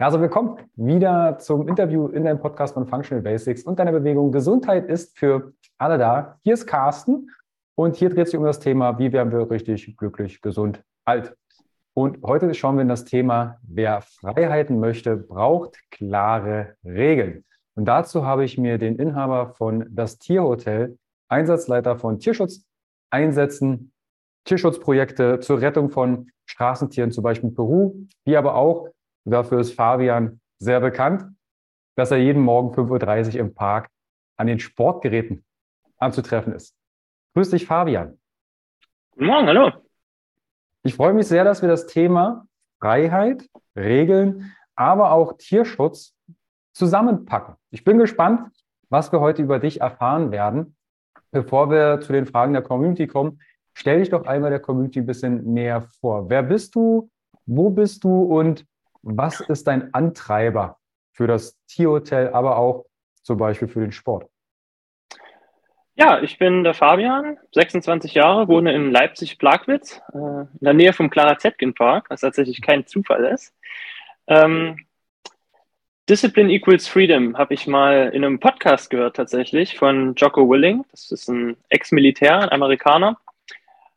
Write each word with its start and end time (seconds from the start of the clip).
Ja, 0.00 0.06
also 0.06 0.20
willkommen 0.20 0.58
wieder 0.74 1.38
zum 1.38 1.68
Interview 1.68 2.08
in 2.08 2.24
deinem 2.24 2.40
Podcast 2.40 2.74
von 2.74 2.84
Functional 2.84 3.22
Basics 3.22 3.62
und 3.62 3.78
deiner 3.78 3.92
Bewegung. 3.92 4.32
Gesundheit 4.32 4.88
ist 4.88 5.16
für 5.16 5.52
alle 5.78 5.98
da. 5.98 6.40
Hier 6.42 6.54
ist 6.54 6.66
Carsten 6.66 7.30
und 7.76 7.94
hier 7.94 8.10
dreht 8.10 8.26
sich 8.26 8.36
um 8.36 8.42
das 8.42 8.58
Thema, 8.58 8.98
wie 8.98 9.12
werden 9.12 9.30
wir 9.30 9.48
richtig 9.48 9.96
glücklich, 9.96 10.40
gesund, 10.40 10.82
alt. 11.04 11.36
Und 11.94 12.24
heute 12.24 12.52
schauen 12.54 12.74
wir 12.74 12.82
in 12.82 12.88
das 12.88 13.04
Thema, 13.04 13.60
wer 13.62 14.00
Freiheiten 14.00 14.80
möchte, 14.80 15.16
braucht 15.16 15.78
klare 15.92 16.74
Regeln. 16.84 17.44
Und 17.76 17.84
dazu 17.84 18.26
habe 18.26 18.44
ich 18.44 18.58
mir 18.58 18.78
den 18.78 18.96
Inhaber 18.96 19.54
von 19.54 19.86
Das 19.90 20.18
Tierhotel, 20.18 20.98
Einsatzleiter 21.28 21.96
von 21.96 22.18
Tierschutzeinsätzen, 22.18 23.92
Tierschutzprojekte 24.44 25.38
zur 25.38 25.60
Rettung 25.60 25.88
von 25.90 26.32
Straßentieren, 26.46 27.12
zum 27.12 27.22
Beispiel 27.22 27.52
Peru, 27.52 27.94
wie 28.24 28.36
aber 28.36 28.56
auch 28.56 28.88
Dafür 29.24 29.60
ist 29.60 29.72
Fabian 29.72 30.40
sehr 30.58 30.80
bekannt, 30.80 31.24
dass 31.96 32.10
er 32.10 32.18
jeden 32.18 32.42
Morgen 32.42 32.74
5.30 32.74 33.34
Uhr 33.34 33.40
im 33.40 33.54
Park 33.54 33.88
an 34.36 34.46
den 34.46 34.58
Sportgeräten 34.58 35.44
anzutreffen 35.96 36.52
ist. 36.52 36.76
Grüß 37.34 37.50
dich, 37.50 37.66
Fabian. 37.66 38.18
Guten 39.12 39.26
Morgen, 39.26 39.46
hallo. 39.46 39.72
Ich 40.82 40.94
freue 40.94 41.14
mich 41.14 41.26
sehr, 41.26 41.44
dass 41.44 41.62
wir 41.62 41.68
das 41.68 41.86
Thema 41.86 42.46
Freiheit, 42.80 43.48
Regeln, 43.74 44.54
aber 44.76 45.12
auch 45.12 45.38
Tierschutz 45.38 46.14
zusammenpacken. 46.74 47.54
Ich 47.70 47.82
bin 47.82 47.98
gespannt, 47.98 48.50
was 48.90 49.10
wir 49.10 49.20
heute 49.20 49.42
über 49.42 49.58
dich 49.58 49.80
erfahren 49.80 50.32
werden. 50.32 50.76
Bevor 51.30 51.70
wir 51.70 52.00
zu 52.00 52.12
den 52.12 52.26
Fragen 52.26 52.52
der 52.52 52.62
Community 52.62 53.06
kommen, 53.06 53.40
stell 53.72 54.00
dich 54.00 54.10
doch 54.10 54.26
einmal 54.26 54.50
der 54.50 54.60
Community 54.60 55.00
ein 55.00 55.06
bisschen 55.06 55.44
näher 55.54 55.82
vor. 56.00 56.28
Wer 56.28 56.42
bist 56.42 56.74
du? 56.74 57.10
Wo 57.46 57.70
bist 57.70 58.04
du? 58.04 58.22
Und 58.22 58.66
was 59.04 59.40
ist 59.40 59.66
dein 59.66 59.92
Antreiber 59.92 60.78
für 61.12 61.26
das 61.26 61.58
Tierhotel, 61.66 62.30
aber 62.30 62.56
auch 62.56 62.86
zum 63.22 63.38
Beispiel 63.38 63.68
für 63.68 63.80
den 63.80 63.92
Sport? 63.92 64.28
Ja, 65.96 66.20
ich 66.20 66.38
bin 66.38 66.64
der 66.64 66.74
Fabian, 66.74 67.38
26 67.52 68.14
Jahre, 68.14 68.48
wohne 68.48 68.74
in 68.74 68.90
Leipzig-Plagwitz, 68.90 70.00
äh, 70.12 70.18
in 70.18 70.58
der 70.60 70.74
Nähe 70.74 70.92
vom 70.92 71.08
Clara 71.08 71.38
Zetkin 71.38 71.72
Park, 71.72 72.06
was 72.10 72.22
tatsächlich 72.22 72.62
kein 72.62 72.86
Zufall 72.86 73.24
ist. 73.26 73.54
Ähm, 74.26 74.86
Discipline 76.08 76.50
equals 76.50 76.88
Freedom 76.88 77.38
habe 77.38 77.54
ich 77.54 77.66
mal 77.66 78.10
in 78.12 78.24
einem 78.24 78.40
Podcast 78.40 78.90
gehört 78.90 79.16
tatsächlich 79.16 79.78
von 79.78 80.14
Jocko 80.16 80.48
Willing. 80.50 80.84
Das 80.90 81.12
ist 81.12 81.28
ein 81.28 81.56
Ex-Militär, 81.68 82.40
ein 82.40 82.50
Amerikaner. 82.50 83.18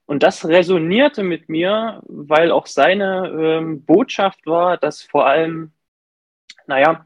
Und 0.08 0.23
das 0.23 0.47
resonierte 0.47 1.22
mit 1.22 1.50
mir, 1.50 2.02
weil 2.08 2.52
auch 2.52 2.66
seine 2.66 3.27
ähm, 3.27 3.83
Botschaft 3.86 4.47
war, 4.47 4.77
dass 4.77 5.03
vor 5.03 5.27
allem, 5.27 5.73
naja, 6.66 7.05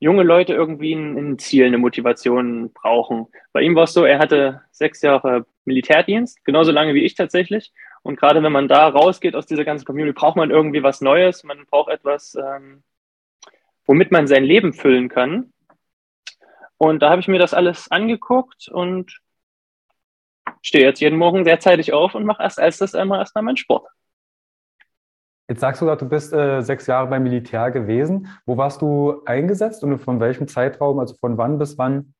junge 0.00 0.22
Leute 0.22 0.54
irgendwie 0.54 0.94
ein, 0.94 1.16
ein, 1.16 1.38
Ziel, 1.38 1.66
eine 1.66 1.76
Motivation 1.76 2.72
brauchen. 2.72 3.26
Bei 3.52 3.60
ihm 3.60 3.74
war 3.74 3.84
es 3.84 3.92
so, 3.92 4.04
er 4.04 4.18
hatte 4.18 4.62
sechs 4.70 5.02
Jahre 5.02 5.44
Militärdienst, 5.66 6.42
genauso 6.44 6.72
lange 6.72 6.94
wie 6.94 7.04
ich 7.04 7.14
tatsächlich. 7.14 7.70
Und 8.02 8.18
gerade 8.18 8.42
wenn 8.42 8.52
man 8.52 8.66
da 8.66 8.88
rausgeht 8.88 9.34
aus 9.34 9.44
dieser 9.44 9.64
ganzen 9.64 9.84
Community, 9.84 10.18
braucht 10.18 10.36
man 10.36 10.50
irgendwie 10.50 10.82
was 10.82 11.02
Neues. 11.02 11.44
Man 11.44 11.66
braucht 11.66 11.90
etwas, 11.90 12.34
ähm, 12.34 12.82
womit 13.84 14.10
man 14.10 14.26
sein 14.26 14.44
Leben 14.44 14.72
füllen 14.72 15.10
kann. 15.10 15.52
Und 16.78 17.02
da 17.02 17.10
habe 17.10 17.20
ich 17.20 17.28
mir 17.28 17.38
das 17.38 17.52
alles 17.52 17.90
angeguckt 17.90 18.68
und 18.68 19.20
stehe 20.62 20.84
jetzt 20.84 21.00
jeden 21.00 21.18
Morgen 21.18 21.44
sehr 21.44 21.60
zeitig 21.60 21.92
auf 21.92 22.14
und 22.14 22.24
mache 22.24 22.42
erst 22.42 22.60
als 22.60 22.78
das 22.78 22.94
einmal 22.94 23.20
erstmal 23.20 23.44
meinen 23.44 23.56
Sport. 23.56 23.86
Jetzt 25.48 25.60
sagst 25.60 25.80
du 25.80 25.86
gerade, 25.86 26.04
du 26.04 26.10
bist 26.10 26.32
äh, 26.34 26.60
sechs 26.60 26.86
Jahre 26.86 27.08
beim 27.08 27.22
Militär 27.22 27.70
gewesen. 27.70 28.28
Wo 28.44 28.58
warst 28.58 28.82
du 28.82 29.22
eingesetzt 29.24 29.82
und 29.82 29.98
von 29.98 30.20
welchem 30.20 30.46
Zeitraum, 30.46 30.98
also 30.98 31.14
von 31.16 31.38
wann 31.38 31.58
bis 31.58 31.78
wann 31.78 32.12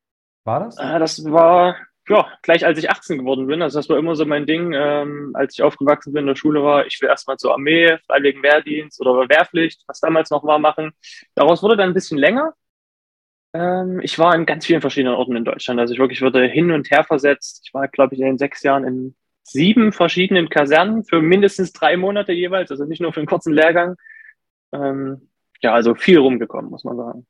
war 0.44 0.60
das? 0.60 0.78
Äh, 0.78 0.98
das 0.98 1.24
war 1.30 1.76
ja 2.08 2.26
gleich 2.42 2.64
als 2.64 2.78
ich 2.78 2.90
18 2.90 3.18
geworden 3.18 3.46
bin. 3.46 3.60
Also 3.60 3.78
das 3.78 3.88
war 3.90 3.98
immer 3.98 4.16
so 4.16 4.25
mein 4.25 4.47
Ding, 4.47 4.72
ähm, 4.72 5.32
als 5.34 5.54
ich 5.54 5.62
aufgewachsen 5.62 6.12
bin 6.12 6.22
in 6.22 6.28
der 6.28 6.36
Schule 6.36 6.62
war, 6.62 6.86
ich 6.86 6.98
will 7.03 7.08
erstmal 7.08 7.36
zur 7.36 7.53
Armee, 7.53 7.98
Freiwilligen 8.06 8.42
Wehrdienst 8.42 9.00
oder 9.00 9.28
Wehrpflicht, 9.28 9.82
was 9.86 10.00
damals 10.00 10.30
noch 10.30 10.44
war, 10.44 10.58
machen. 10.58 10.92
Daraus 11.34 11.62
wurde 11.62 11.76
dann 11.76 11.91
ein 11.91 11.94
bisschen 11.94 12.19
länger. 12.19 12.54
Ähm, 13.53 14.00
ich 14.03 14.19
war 14.19 14.34
in 14.34 14.47
ganz 14.47 14.66
vielen 14.66 14.81
verschiedenen 14.81 15.14
Orten 15.14 15.36
in 15.36 15.44
Deutschland. 15.44 15.81
Also 15.81 15.94
ich 15.94 16.00
wirklich 16.00 16.22
wurde 16.22 16.44
hin 16.44 16.70
und 16.70 16.91
her 16.91 17.04
versetzt. 17.04 17.62
Ich 17.64 17.75
war, 17.75 17.88
glaube 17.88 18.14
ich, 18.14 18.20
in 18.20 18.26
den 18.26 18.38
sechs 18.38 18.62
Jahren 18.62 18.84
in 18.84 19.14
sieben 19.42 19.92
verschiedenen 19.92 20.48
Kasernen 20.48 21.04
für 21.04 21.22
mindestens 21.22 21.72
drei 21.72 21.97
Monate 21.97 22.32
jeweils, 22.32 22.70
also 22.70 22.84
nicht 22.84 23.00
nur 23.00 23.12
für 23.12 23.20
einen 23.20 23.26
kurzen 23.26 23.54
Lehrgang. 23.54 23.97
Ähm, 24.72 25.31
ja, 25.60 25.72
also 25.72 25.94
viel 25.94 26.19
rumgekommen, 26.19 26.70
muss 26.70 26.84
man 26.84 26.97
sagen. 26.97 27.26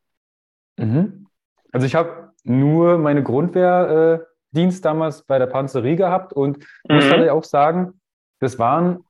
Mhm. 0.77 1.27
Also 1.73 1.87
ich 1.87 1.95
habe 1.95 2.33
nur 2.43 2.99
meine 2.99 3.23
Grundwehrdienst 3.23 4.81
äh, 4.81 4.83
damals 4.83 5.23
bei 5.23 5.39
der 5.39 5.47
Panzerie 5.47 5.97
gehabt 5.97 6.33
und 6.33 6.59
mhm. 6.89 6.97
muss 6.97 7.11
halt 7.11 7.29
auch 7.31 7.45
sagen, 7.45 8.01
das 8.41 8.59
waren 8.59 9.05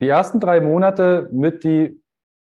die 0.00 0.08
ersten 0.08 0.38
drei 0.38 0.60
Monate 0.60 1.28
mit 1.32 1.64
die 1.64 2.00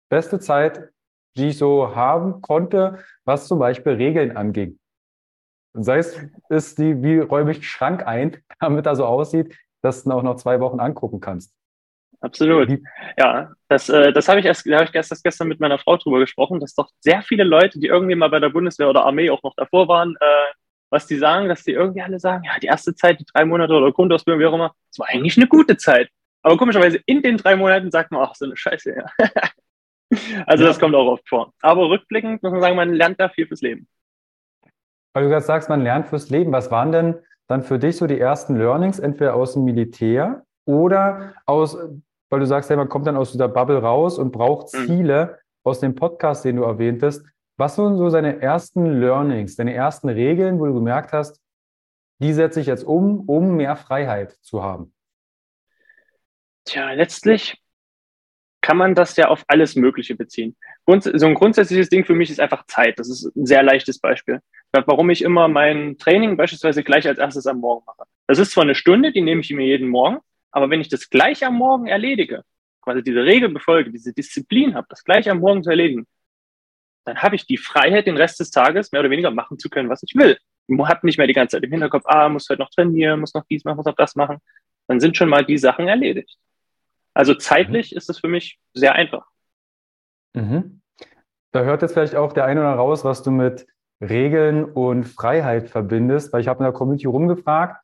beste 0.08 0.38
Zeit 0.38 0.90
die 1.36 1.48
ich 1.48 1.58
so 1.58 1.94
haben 1.94 2.40
konnte, 2.40 2.98
was 3.24 3.46
zum 3.46 3.58
Beispiel 3.58 3.92
Regeln 3.92 4.36
anging. 4.36 4.78
Sei 5.74 5.98
es, 5.98 6.18
ist 6.48 6.78
die, 6.78 7.02
wie 7.02 7.18
räume 7.18 7.52
ich 7.52 7.58
den 7.58 7.64
Schrank 7.64 8.06
ein, 8.06 8.38
damit 8.60 8.86
er 8.86 8.96
so 8.96 9.04
aussieht, 9.04 9.56
dass 9.82 10.04
du 10.04 10.10
ihn 10.10 10.12
auch 10.12 10.22
noch 10.22 10.36
zwei 10.36 10.60
Wochen 10.60 10.80
angucken 10.80 11.20
kannst. 11.20 11.52
Absolut. 12.20 12.70
Ja, 13.18 13.52
das, 13.68 13.90
äh, 13.90 14.12
das 14.12 14.28
habe 14.28 14.40
ich 14.40 14.46
erst, 14.46 14.66
da 14.66 14.76
habe 14.76 14.84
ich 14.86 14.94
erst 14.94 15.22
gestern 15.22 15.48
mit 15.48 15.60
meiner 15.60 15.78
Frau 15.78 15.96
drüber 15.98 16.18
gesprochen, 16.18 16.60
dass 16.60 16.74
doch 16.74 16.88
sehr 17.00 17.22
viele 17.22 17.44
Leute, 17.44 17.78
die 17.78 17.88
irgendwie 17.88 18.14
mal 18.14 18.30
bei 18.30 18.40
der 18.40 18.48
Bundeswehr 18.48 18.88
oder 18.88 19.04
Armee 19.04 19.28
auch 19.28 19.42
noch 19.42 19.54
davor 19.54 19.86
waren, 19.86 20.16
äh, 20.18 20.52
was 20.90 21.06
die 21.06 21.16
sagen, 21.16 21.48
dass 21.48 21.62
die 21.62 21.72
irgendwie 21.72 22.00
alle 22.00 22.18
sagen, 22.18 22.44
ja, 22.44 22.58
die 22.58 22.68
erste 22.68 22.94
Zeit, 22.94 23.20
die 23.20 23.26
drei 23.26 23.44
Monate 23.44 23.74
oder 23.74 23.92
Grundausbildung, 23.92 24.40
wie 24.40 24.46
auch 24.46 24.54
immer, 24.54 24.74
das 24.90 24.98
war 24.98 25.08
eigentlich 25.08 25.36
eine 25.36 25.46
gute 25.46 25.76
Zeit. 25.76 26.08
Aber 26.42 26.56
komischerweise 26.56 27.00
in 27.06 27.22
den 27.22 27.36
drei 27.36 27.56
Monaten 27.56 27.90
sagt 27.90 28.12
man, 28.12 28.22
ach, 28.22 28.34
so 28.34 28.46
eine 28.46 28.56
Scheiße, 28.56 28.94
ja. 28.96 29.04
Also 30.46 30.64
ja. 30.64 30.70
das 30.70 30.78
kommt 30.78 30.94
auch 30.94 31.06
oft 31.06 31.28
vor. 31.28 31.52
Aber 31.60 31.88
rückblickend 31.88 32.42
muss 32.42 32.52
man 32.52 32.60
sagen, 32.60 32.76
man 32.76 32.92
lernt 32.92 33.18
da 33.18 33.28
viel 33.28 33.46
fürs 33.46 33.60
Leben. 33.60 33.88
Weil 35.12 35.24
du 35.24 35.30
gerade 35.30 35.44
sagst, 35.44 35.68
man 35.68 35.82
lernt 35.82 36.08
fürs 36.08 36.30
Leben. 36.30 36.52
Was 36.52 36.70
waren 36.70 36.92
denn 36.92 37.16
dann 37.48 37.62
für 37.62 37.78
dich 37.78 37.96
so 37.96 38.06
die 38.06 38.20
ersten 38.20 38.56
Learnings, 38.56 38.98
entweder 38.98 39.34
aus 39.34 39.54
dem 39.54 39.64
Militär 39.64 40.44
oder 40.64 41.34
aus, 41.46 41.76
weil 42.30 42.40
du 42.40 42.46
sagst, 42.46 42.70
ja, 42.70 42.76
man 42.76 42.88
kommt 42.88 43.06
dann 43.06 43.16
aus 43.16 43.32
dieser 43.32 43.48
Bubble 43.48 43.78
raus 43.78 44.18
und 44.18 44.32
braucht 44.32 44.72
mhm. 44.74 44.86
Ziele 44.86 45.26
mhm. 45.26 45.60
aus 45.64 45.80
dem 45.80 45.94
Podcast, 45.94 46.44
den 46.44 46.56
du 46.56 46.64
erwähntest. 46.64 47.24
Was 47.56 47.76
sind 47.76 47.96
so 47.96 48.10
seine 48.10 48.42
ersten 48.42 49.00
Learnings, 49.00 49.56
deine 49.56 49.74
ersten 49.74 50.08
Regeln, 50.08 50.60
wo 50.60 50.66
du 50.66 50.74
gemerkt 50.74 51.12
hast, 51.12 51.40
die 52.18 52.32
setze 52.32 52.60
ich 52.60 52.66
jetzt 52.66 52.84
um, 52.84 53.20
um 53.28 53.56
mehr 53.56 53.76
Freiheit 53.76 54.32
zu 54.42 54.62
haben? 54.62 54.92
Tja, 56.64 56.90
letztlich 56.92 57.62
kann 58.66 58.78
man 58.78 58.96
das 58.96 59.16
ja 59.16 59.28
auf 59.28 59.44
alles 59.46 59.76
Mögliche 59.76 60.16
beziehen. 60.16 60.56
so 60.88 61.26
ein 61.26 61.34
grundsätzliches 61.34 61.88
Ding 61.88 62.04
für 62.04 62.14
mich 62.14 62.30
ist 62.30 62.40
einfach 62.40 62.66
Zeit. 62.66 62.98
Das 62.98 63.08
ist 63.08 63.30
ein 63.36 63.46
sehr 63.46 63.62
leichtes 63.62 64.00
Beispiel. 64.00 64.40
Warum 64.72 65.08
ich 65.10 65.22
immer 65.22 65.46
mein 65.46 65.98
Training 65.98 66.36
beispielsweise 66.36 66.82
gleich 66.82 67.06
als 67.06 67.20
erstes 67.20 67.46
am 67.46 67.60
Morgen 67.60 67.84
mache. 67.86 68.08
Das 68.26 68.40
ist 68.40 68.50
zwar 68.50 68.64
eine 68.64 68.74
Stunde, 68.74 69.12
die 69.12 69.20
nehme 69.20 69.40
ich 69.40 69.50
mir 69.50 69.64
jeden 69.64 69.88
Morgen, 69.88 70.18
aber 70.50 70.68
wenn 70.68 70.80
ich 70.80 70.88
das 70.88 71.08
gleich 71.10 71.46
am 71.46 71.54
Morgen 71.54 71.86
erledige, 71.86 72.42
quasi 72.82 73.04
diese 73.04 73.22
Regel 73.22 73.50
befolge, 73.50 73.92
diese 73.92 74.12
Disziplin 74.12 74.74
habe, 74.74 74.88
das 74.90 75.04
gleich 75.04 75.30
am 75.30 75.38
Morgen 75.38 75.62
zu 75.62 75.70
erledigen, 75.70 76.04
dann 77.04 77.18
habe 77.18 77.36
ich 77.36 77.46
die 77.46 77.58
Freiheit, 77.58 78.08
den 78.08 78.16
Rest 78.16 78.40
des 78.40 78.50
Tages 78.50 78.90
mehr 78.90 79.00
oder 79.00 79.10
weniger 79.10 79.30
machen 79.30 79.60
zu 79.60 79.70
können, 79.70 79.88
was 79.88 80.02
ich 80.02 80.16
will. 80.16 80.38
Ich 80.66 80.76
habe 80.76 81.06
nicht 81.06 81.18
mehr 81.18 81.28
die 81.28 81.34
ganze 81.34 81.56
Zeit 81.56 81.62
im 81.62 81.70
Hinterkopf, 81.70 82.02
ah, 82.06 82.28
muss 82.28 82.48
heute 82.50 82.62
noch 82.62 82.70
trainieren, 82.70 83.20
muss 83.20 83.32
noch 83.32 83.44
dies 83.48 83.64
machen, 83.64 83.76
muss 83.76 83.86
noch 83.86 83.94
das 83.94 84.16
machen. 84.16 84.38
Dann 84.88 84.98
sind 84.98 85.16
schon 85.16 85.28
mal 85.28 85.44
die 85.44 85.56
Sachen 85.56 85.86
erledigt. 85.86 86.36
Also 87.16 87.34
zeitlich 87.34 87.92
mhm. 87.92 87.96
ist 87.96 88.10
es 88.10 88.18
für 88.18 88.28
mich 88.28 88.60
sehr 88.74 88.94
einfach. 88.94 89.26
Mhm. 90.34 90.82
Da 91.52 91.64
hört 91.64 91.80
jetzt 91.80 91.94
vielleicht 91.94 92.14
auch 92.14 92.34
der 92.34 92.44
eine 92.44 92.60
oder 92.60 92.74
raus, 92.74 93.04
was 93.04 93.22
du 93.22 93.30
mit 93.30 93.66
Regeln 94.02 94.66
und 94.66 95.04
Freiheit 95.04 95.70
verbindest, 95.70 96.30
weil 96.32 96.42
ich 96.42 96.48
habe 96.48 96.58
in 96.58 96.64
der 96.64 96.74
Community 96.74 97.06
rumgefragt, 97.06 97.82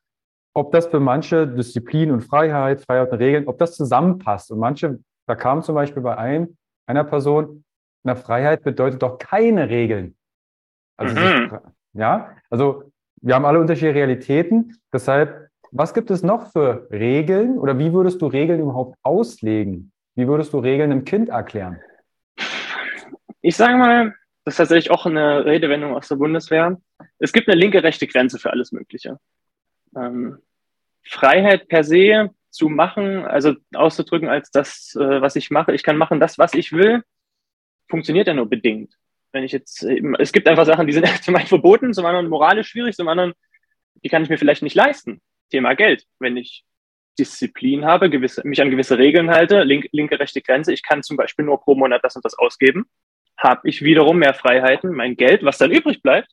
ob 0.53 0.71
das 0.71 0.85
für 0.85 0.99
manche 0.99 1.47
Disziplin 1.47 2.11
und 2.11 2.21
Freiheit, 2.21 2.81
Freiheit 2.81 3.11
und 3.11 3.17
Regeln, 3.17 3.47
ob 3.47 3.57
das 3.57 3.75
zusammenpasst. 3.75 4.51
Und 4.51 4.59
manche, 4.59 4.99
da 5.25 5.33
kam 5.33 5.63
zum 5.63 5.73
Beispiel 5.73 6.03
bei 6.03 6.15
ein, 6.15 6.55
einer 6.85 7.03
Person, 7.03 7.63
na, 8.03 8.13
Freiheit 8.13 8.61
bedeutet 8.61 9.01
doch 9.01 9.17
keine 9.17 9.67
Regeln. 9.67 10.15
Also, 10.95 11.15
mhm. 11.15 11.57
ja, 11.93 12.35
also 12.51 12.91
wir 13.19 13.33
haben 13.33 13.45
alle 13.45 13.59
unterschiedliche 13.59 13.95
Realitäten. 13.95 14.77
Deshalb 14.93 15.49
was 15.73 15.93
gibt 15.93 16.11
es 16.11 16.21
noch 16.21 16.51
für 16.51 16.87
Regeln 16.91 17.57
oder 17.57 17.79
wie 17.79 17.91
würdest 17.93 18.21
du 18.21 18.27
Regeln 18.27 18.61
überhaupt 18.61 18.95
auslegen? 19.01 19.91
Wie 20.15 20.27
würdest 20.27 20.53
du 20.53 20.59
Regeln 20.59 20.91
einem 20.91 21.03
Kind 21.03 21.29
erklären? 21.29 21.81
Ich 23.41 23.55
sage 23.55 23.75
mal, 23.75 24.13
das 24.45 24.53
ist 24.53 24.57
tatsächlich 24.57 24.91
auch 24.91 25.05
eine 25.05 25.45
Redewendung 25.45 25.95
aus 25.95 26.07
der 26.07 26.17
Bundeswehr. 26.17 26.79
Es 27.17 27.33
gibt 27.33 27.49
eine 27.49 27.59
linke, 27.59 27.81
rechte 27.81 28.05
Grenze 28.05 28.37
für 28.37 28.51
alles 28.51 28.71
Mögliche. 28.71 29.17
Ähm, 29.95 30.37
Freiheit 31.03 31.67
per 31.67 31.83
se 31.83 32.29
zu 32.51 32.69
machen, 32.69 33.25
also 33.25 33.55
auszudrücken 33.73 34.29
als 34.29 34.51
das, 34.51 34.95
äh, 34.95 35.21
was 35.21 35.35
ich 35.35 35.49
mache. 35.49 35.73
Ich 35.73 35.83
kann 35.83 35.97
machen 35.97 36.19
das, 36.19 36.37
was 36.37 36.53
ich 36.53 36.71
will. 36.71 37.03
funktioniert 37.89 38.27
ja 38.27 38.33
nur 38.33 38.47
bedingt. 38.47 38.93
Wenn 39.31 39.43
ich 39.43 39.51
jetzt, 39.51 39.83
es 40.19 40.31
gibt 40.31 40.47
einfach 40.47 40.65
Sachen, 40.65 40.85
die 40.85 40.93
sind 40.93 41.07
zum 41.23 41.35
einen 41.35 41.47
verboten, 41.47 41.93
zum 41.93 42.05
anderen 42.05 42.29
moralisch 42.29 42.69
schwierig, 42.69 42.95
zum 42.95 43.07
anderen, 43.07 43.33
die 44.03 44.09
kann 44.09 44.21
ich 44.21 44.29
mir 44.29 44.37
vielleicht 44.37 44.61
nicht 44.61 44.75
leisten. 44.75 45.21
Thema 45.53 45.75
Geld. 45.75 46.05
Wenn 46.19 46.35
ich 46.35 46.65
Disziplin 47.19 47.85
habe, 47.85 48.09
gewisse, 48.09 48.41
mich 48.43 48.59
an 48.61 48.71
gewisse 48.71 48.97
Regeln 48.97 49.29
halte, 49.29 49.61
link, 49.63 49.87
linke, 49.91 50.19
rechte 50.19 50.41
Grenze, 50.41 50.73
ich 50.73 50.81
kann 50.81 51.03
zum 51.03 51.15
Beispiel 51.15 51.45
nur 51.45 51.61
pro 51.61 51.75
Monat 51.75 52.03
das 52.03 52.15
und 52.15 52.25
das 52.25 52.37
ausgeben, 52.37 52.85
habe 53.37 53.69
ich 53.69 53.83
wiederum 53.83 54.17
mehr 54.17 54.33
Freiheiten, 54.33 54.91
mein 54.91 55.15
Geld, 55.15 55.43
was 55.43 55.59
dann 55.59 55.71
übrig 55.71 56.01
bleibt, 56.01 56.29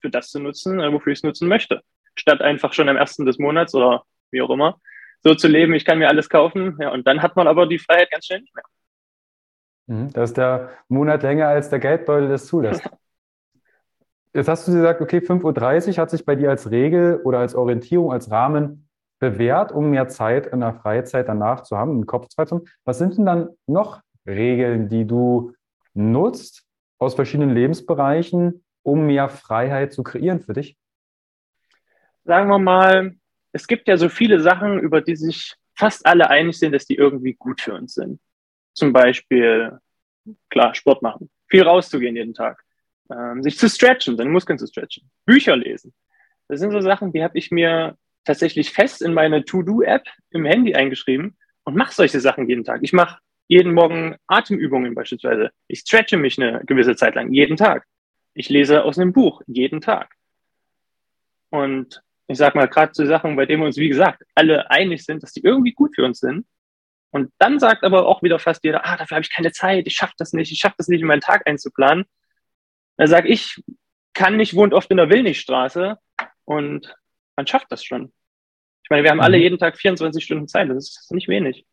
für 0.00 0.10
das 0.10 0.30
zu 0.30 0.40
nutzen, 0.40 0.78
äh, 0.78 0.92
wofür 0.92 1.12
ich 1.12 1.20
es 1.20 1.22
nutzen 1.22 1.48
möchte. 1.48 1.80
Statt 2.14 2.42
einfach 2.42 2.74
schon 2.74 2.88
am 2.90 2.96
ersten 2.96 3.24
des 3.24 3.38
Monats 3.38 3.74
oder 3.74 4.04
wie 4.30 4.42
auch 4.42 4.50
immer, 4.50 4.78
so 5.22 5.34
zu 5.34 5.48
leben, 5.48 5.72
ich 5.74 5.84
kann 5.86 5.98
mir 5.98 6.08
alles 6.08 6.28
kaufen, 6.28 6.76
ja, 6.80 6.90
und 6.90 7.06
dann 7.06 7.22
hat 7.22 7.36
man 7.36 7.48
aber 7.48 7.66
die 7.66 7.78
Freiheit 7.78 8.10
ganz 8.10 8.26
schnell 8.26 8.40
nicht 8.40 8.54
mehr. 8.54 8.64
Mhm, 9.86 10.12
das 10.12 10.30
ist 10.30 10.36
der 10.36 10.70
Monat 10.88 11.22
länger, 11.22 11.48
als 11.48 11.70
der 11.70 11.78
Geldbeutel 11.78 12.28
das 12.28 12.46
zulässt. 12.46 12.82
Jetzt 14.32 14.48
hast 14.48 14.68
du 14.68 14.72
gesagt, 14.72 15.00
okay, 15.00 15.18
5.30 15.18 15.88
Uhr 15.88 15.96
hat 15.96 16.10
sich 16.10 16.24
bei 16.24 16.36
dir 16.36 16.50
als 16.50 16.70
Regel 16.70 17.20
oder 17.24 17.40
als 17.40 17.54
Orientierung, 17.54 18.12
als 18.12 18.30
Rahmen 18.30 18.88
bewährt, 19.18 19.72
um 19.72 19.90
mehr 19.90 20.08
Zeit 20.08 20.46
in 20.46 20.60
der 20.60 20.74
Freizeit 20.74 21.28
danach 21.28 21.62
zu 21.62 21.76
haben, 21.76 21.92
im 21.92 22.06
Kopf 22.06 22.28
zu 22.28 22.38
haben. 22.38 22.64
Was 22.84 22.98
sind 22.98 23.18
denn 23.18 23.26
dann 23.26 23.48
noch 23.66 24.00
Regeln, 24.26 24.88
die 24.88 25.04
du 25.04 25.52
nutzt 25.94 26.64
aus 26.98 27.14
verschiedenen 27.14 27.54
Lebensbereichen, 27.54 28.64
um 28.82 29.06
mehr 29.06 29.28
Freiheit 29.28 29.92
zu 29.92 30.02
kreieren 30.02 30.40
für 30.40 30.52
dich? 30.52 30.76
Sagen 32.24 32.48
wir 32.48 32.58
mal, 32.58 33.16
es 33.52 33.66
gibt 33.66 33.88
ja 33.88 33.96
so 33.96 34.08
viele 34.08 34.40
Sachen, 34.40 34.78
über 34.78 35.00
die 35.00 35.16
sich 35.16 35.54
fast 35.74 36.06
alle 36.06 36.30
einig 36.30 36.58
sind, 36.58 36.72
dass 36.72 36.86
die 36.86 36.94
irgendwie 36.94 37.34
gut 37.34 37.60
für 37.60 37.74
uns 37.74 37.94
sind. 37.94 38.20
Zum 38.74 38.92
Beispiel, 38.92 39.78
klar, 40.50 40.74
Sport 40.74 41.02
machen, 41.02 41.30
viel 41.48 41.62
rauszugehen 41.62 42.16
jeden 42.16 42.34
Tag, 42.34 42.62
ähm, 43.10 43.42
sich 43.42 43.58
zu 43.58 43.68
stretchen, 43.68 44.16
seine 44.16 44.30
Muskeln 44.30 44.58
zu 44.58 44.66
stretchen, 44.66 45.10
Bücher 45.24 45.56
lesen. 45.56 45.92
Das 46.48 46.60
sind 46.60 46.72
so 46.72 46.80
Sachen, 46.80 47.12
die 47.12 47.22
habe 47.22 47.38
ich 47.38 47.50
mir 47.50 47.96
tatsächlich 48.24 48.70
fest 48.70 49.02
in 49.02 49.14
meine 49.14 49.44
To-Do-App 49.44 50.06
im 50.30 50.44
Handy 50.44 50.74
eingeschrieben 50.74 51.36
und 51.64 51.76
mache 51.76 51.94
solche 51.94 52.20
Sachen 52.20 52.48
jeden 52.48 52.64
Tag. 52.64 52.80
Ich 52.82 52.92
mache 52.92 53.18
jeden 53.48 53.74
Morgen 53.74 54.16
Atemübungen 54.26 54.94
beispielsweise. 54.94 55.50
Ich 55.66 55.80
stretche 55.80 56.16
mich 56.16 56.40
eine 56.40 56.62
gewisse 56.64 56.96
Zeit 56.96 57.14
lang, 57.14 57.32
jeden 57.32 57.56
Tag. 57.56 57.84
Ich 58.34 58.48
lese 58.48 58.84
aus 58.84 58.98
einem 58.98 59.12
Buch, 59.12 59.42
jeden 59.46 59.80
Tag. 59.80 60.14
Und 61.50 62.02
ich 62.28 62.38
sag 62.38 62.54
mal, 62.54 62.68
gerade 62.68 62.92
zu 62.92 63.06
Sachen, 63.06 63.34
bei 63.34 63.44
denen 63.44 63.62
wir 63.62 63.66
uns, 63.66 63.76
wie 63.76 63.88
gesagt, 63.88 64.22
alle 64.36 64.70
einig 64.70 65.04
sind, 65.04 65.22
dass 65.22 65.32
die 65.32 65.42
irgendwie 65.42 65.72
gut 65.72 65.96
für 65.96 66.04
uns 66.04 66.20
sind. 66.20 66.46
Und 67.10 67.32
dann 67.38 67.58
sagt 67.58 67.82
aber 67.82 68.06
auch 68.06 68.22
wieder 68.22 68.38
fast 68.38 68.62
jeder, 68.62 68.86
ah, 68.86 68.96
dafür 68.96 69.16
habe 69.16 69.24
ich 69.24 69.34
keine 69.34 69.50
Zeit, 69.50 69.86
ich 69.88 69.94
schaffe 69.94 70.14
das 70.16 70.32
nicht, 70.32 70.52
ich 70.52 70.60
schaffe 70.60 70.76
das 70.78 70.86
nicht, 70.86 71.00
in 71.00 71.08
meinen 71.08 71.20
Tag 71.20 71.44
einzuplanen. 71.46 72.04
Da 73.00 73.06
sage 73.06 73.28
ich, 73.28 73.64
kann 74.12 74.36
nicht, 74.36 74.54
wohnt 74.54 74.74
oft 74.74 74.90
in 74.90 74.98
der 74.98 75.08
Willnichstraße 75.08 75.96
und 76.44 76.94
man 77.34 77.46
schafft 77.46 77.72
das 77.72 77.82
schon. 77.82 78.12
Ich 78.82 78.90
meine, 78.90 79.04
wir 79.04 79.10
haben 79.10 79.22
alle 79.22 79.38
mhm. 79.38 79.42
jeden 79.42 79.58
Tag 79.58 79.78
24 79.78 80.22
Stunden 80.22 80.48
Zeit, 80.48 80.68
das 80.68 80.98
ist 81.00 81.10
nicht 81.10 81.26
wenig. 81.26 81.64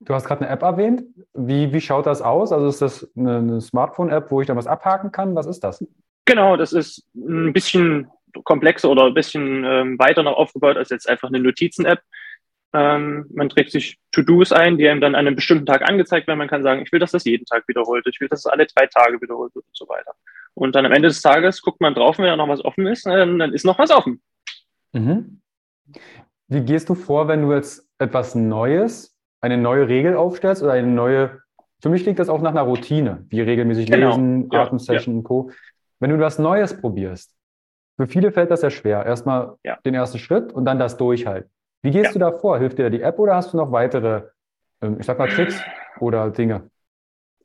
Du 0.00 0.14
hast 0.14 0.26
gerade 0.26 0.40
eine 0.40 0.50
App 0.50 0.62
erwähnt. 0.62 1.04
Wie, 1.32 1.72
wie 1.72 1.80
schaut 1.80 2.06
das 2.06 2.22
aus? 2.22 2.50
Also 2.50 2.66
ist 2.66 2.82
das 2.82 3.08
eine, 3.16 3.36
eine 3.36 3.60
Smartphone-App, 3.60 4.32
wo 4.32 4.40
ich 4.40 4.48
dann 4.48 4.56
was 4.56 4.66
abhaken 4.66 5.12
kann? 5.12 5.36
Was 5.36 5.46
ist 5.46 5.62
das? 5.62 5.86
Genau, 6.24 6.56
das 6.56 6.72
ist 6.72 7.06
ein 7.14 7.52
bisschen 7.52 8.10
komplexer 8.42 8.90
oder 8.90 9.04
ein 9.04 9.14
bisschen 9.14 9.62
ähm, 9.64 9.96
weiter 10.00 10.24
noch 10.24 10.38
aufgebaut 10.38 10.76
als 10.76 10.90
jetzt 10.90 11.08
einfach 11.08 11.28
eine 11.28 11.38
Notizen-App. 11.38 12.00
Ähm, 12.74 13.26
man 13.32 13.48
trägt 13.48 13.70
sich 13.70 13.98
To-Dos 14.12 14.52
ein, 14.52 14.76
die 14.76 14.88
einem 14.88 15.00
dann 15.00 15.14
an 15.14 15.26
einem 15.26 15.36
bestimmten 15.36 15.66
Tag 15.66 15.82
angezeigt 15.88 16.26
werden. 16.26 16.38
Man 16.38 16.48
kann 16.48 16.62
sagen, 16.62 16.82
ich 16.82 16.92
will, 16.92 17.00
dass 17.00 17.12
das 17.12 17.24
jeden 17.24 17.46
Tag 17.46 17.66
wiederholt 17.66 18.04
wird, 18.04 18.14
ich 18.14 18.20
will, 18.20 18.28
dass 18.28 18.42
das 18.42 18.52
alle 18.52 18.66
drei 18.66 18.86
Tage 18.86 19.20
wiederholt 19.20 19.54
wird 19.54 19.64
und 19.66 19.76
so 19.76 19.88
weiter. 19.88 20.12
Und 20.54 20.74
dann 20.74 20.84
am 20.84 20.92
Ende 20.92 21.08
des 21.08 21.22
Tages 21.22 21.62
guckt 21.62 21.80
man 21.80 21.94
drauf, 21.94 22.18
wenn 22.18 22.26
da 22.26 22.36
noch 22.36 22.48
was 22.48 22.64
offen 22.64 22.86
ist, 22.86 23.06
dann, 23.06 23.38
dann 23.38 23.52
ist 23.52 23.64
noch 23.64 23.78
was 23.78 23.90
offen. 23.90 24.20
Mhm. 24.92 25.40
Wie 26.48 26.60
gehst 26.60 26.88
du 26.88 26.94
vor, 26.94 27.28
wenn 27.28 27.42
du 27.42 27.52
jetzt 27.52 27.88
etwas 27.98 28.34
Neues, 28.34 29.16
eine 29.40 29.56
neue 29.56 29.88
Regel 29.88 30.16
aufstellst 30.16 30.62
oder 30.62 30.72
eine 30.72 30.88
neue, 30.88 31.40
für 31.80 31.88
mich 31.88 32.02
klingt 32.02 32.18
das 32.18 32.28
auch 32.28 32.42
nach 32.42 32.50
einer 32.50 32.62
Routine, 32.62 33.24
wie 33.28 33.40
regelmäßig 33.40 33.90
genau. 33.90 34.08
lesen, 34.08 34.48
ja, 34.50 34.62
Atemsession 34.62 35.14
ja. 35.14 35.18
und 35.18 35.24
Co. 35.24 35.50
Wenn 36.00 36.10
du 36.10 36.18
was 36.18 36.38
Neues 36.38 36.78
probierst, 36.78 37.34
für 37.96 38.06
viele 38.06 38.32
fällt 38.32 38.50
das 38.50 38.62
ja 38.62 38.70
schwer. 38.70 39.04
Erstmal 39.04 39.56
ja. 39.64 39.78
den 39.84 39.94
ersten 39.94 40.18
Schritt 40.18 40.52
und 40.52 40.64
dann 40.64 40.78
das 40.78 40.96
Durchhalten. 40.96 41.50
Wie 41.82 41.90
gehst 41.90 42.06
ja. 42.06 42.12
du 42.12 42.18
da 42.18 42.32
vor? 42.32 42.58
Hilft 42.58 42.78
dir 42.78 42.90
die 42.90 43.02
App 43.02 43.18
oder 43.18 43.36
hast 43.36 43.52
du 43.52 43.56
noch 43.56 43.72
weitere, 43.72 44.22
ähm, 44.80 44.96
ich 44.98 45.06
sag 45.06 45.18
mal, 45.18 45.28
Tricks 45.28 45.60
oder 46.00 46.30
Dinge? 46.30 46.70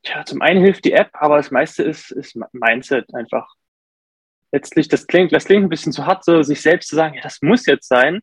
Tja, 0.02 0.24
zum 0.24 0.42
einen 0.42 0.62
hilft 0.62 0.84
die 0.84 0.92
App, 0.92 1.10
aber 1.12 1.36
das 1.36 1.50
meiste 1.50 1.82
ist, 1.82 2.10
ist 2.10 2.38
Mindset 2.52 3.14
einfach. 3.14 3.54
Letztlich, 4.52 4.88
das 4.88 5.06
klingt, 5.06 5.32
das 5.32 5.46
klingt 5.46 5.64
ein 5.64 5.68
bisschen 5.68 5.92
zu 5.92 6.06
hart, 6.06 6.24
so 6.24 6.42
sich 6.42 6.60
selbst 6.60 6.88
zu 6.88 6.96
sagen, 6.96 7.14
ja, 7.14 7.22
das 7.22 7.40
muss 7.42 7.66
jetzt 7.66 7.88
sein. 7.88 8.20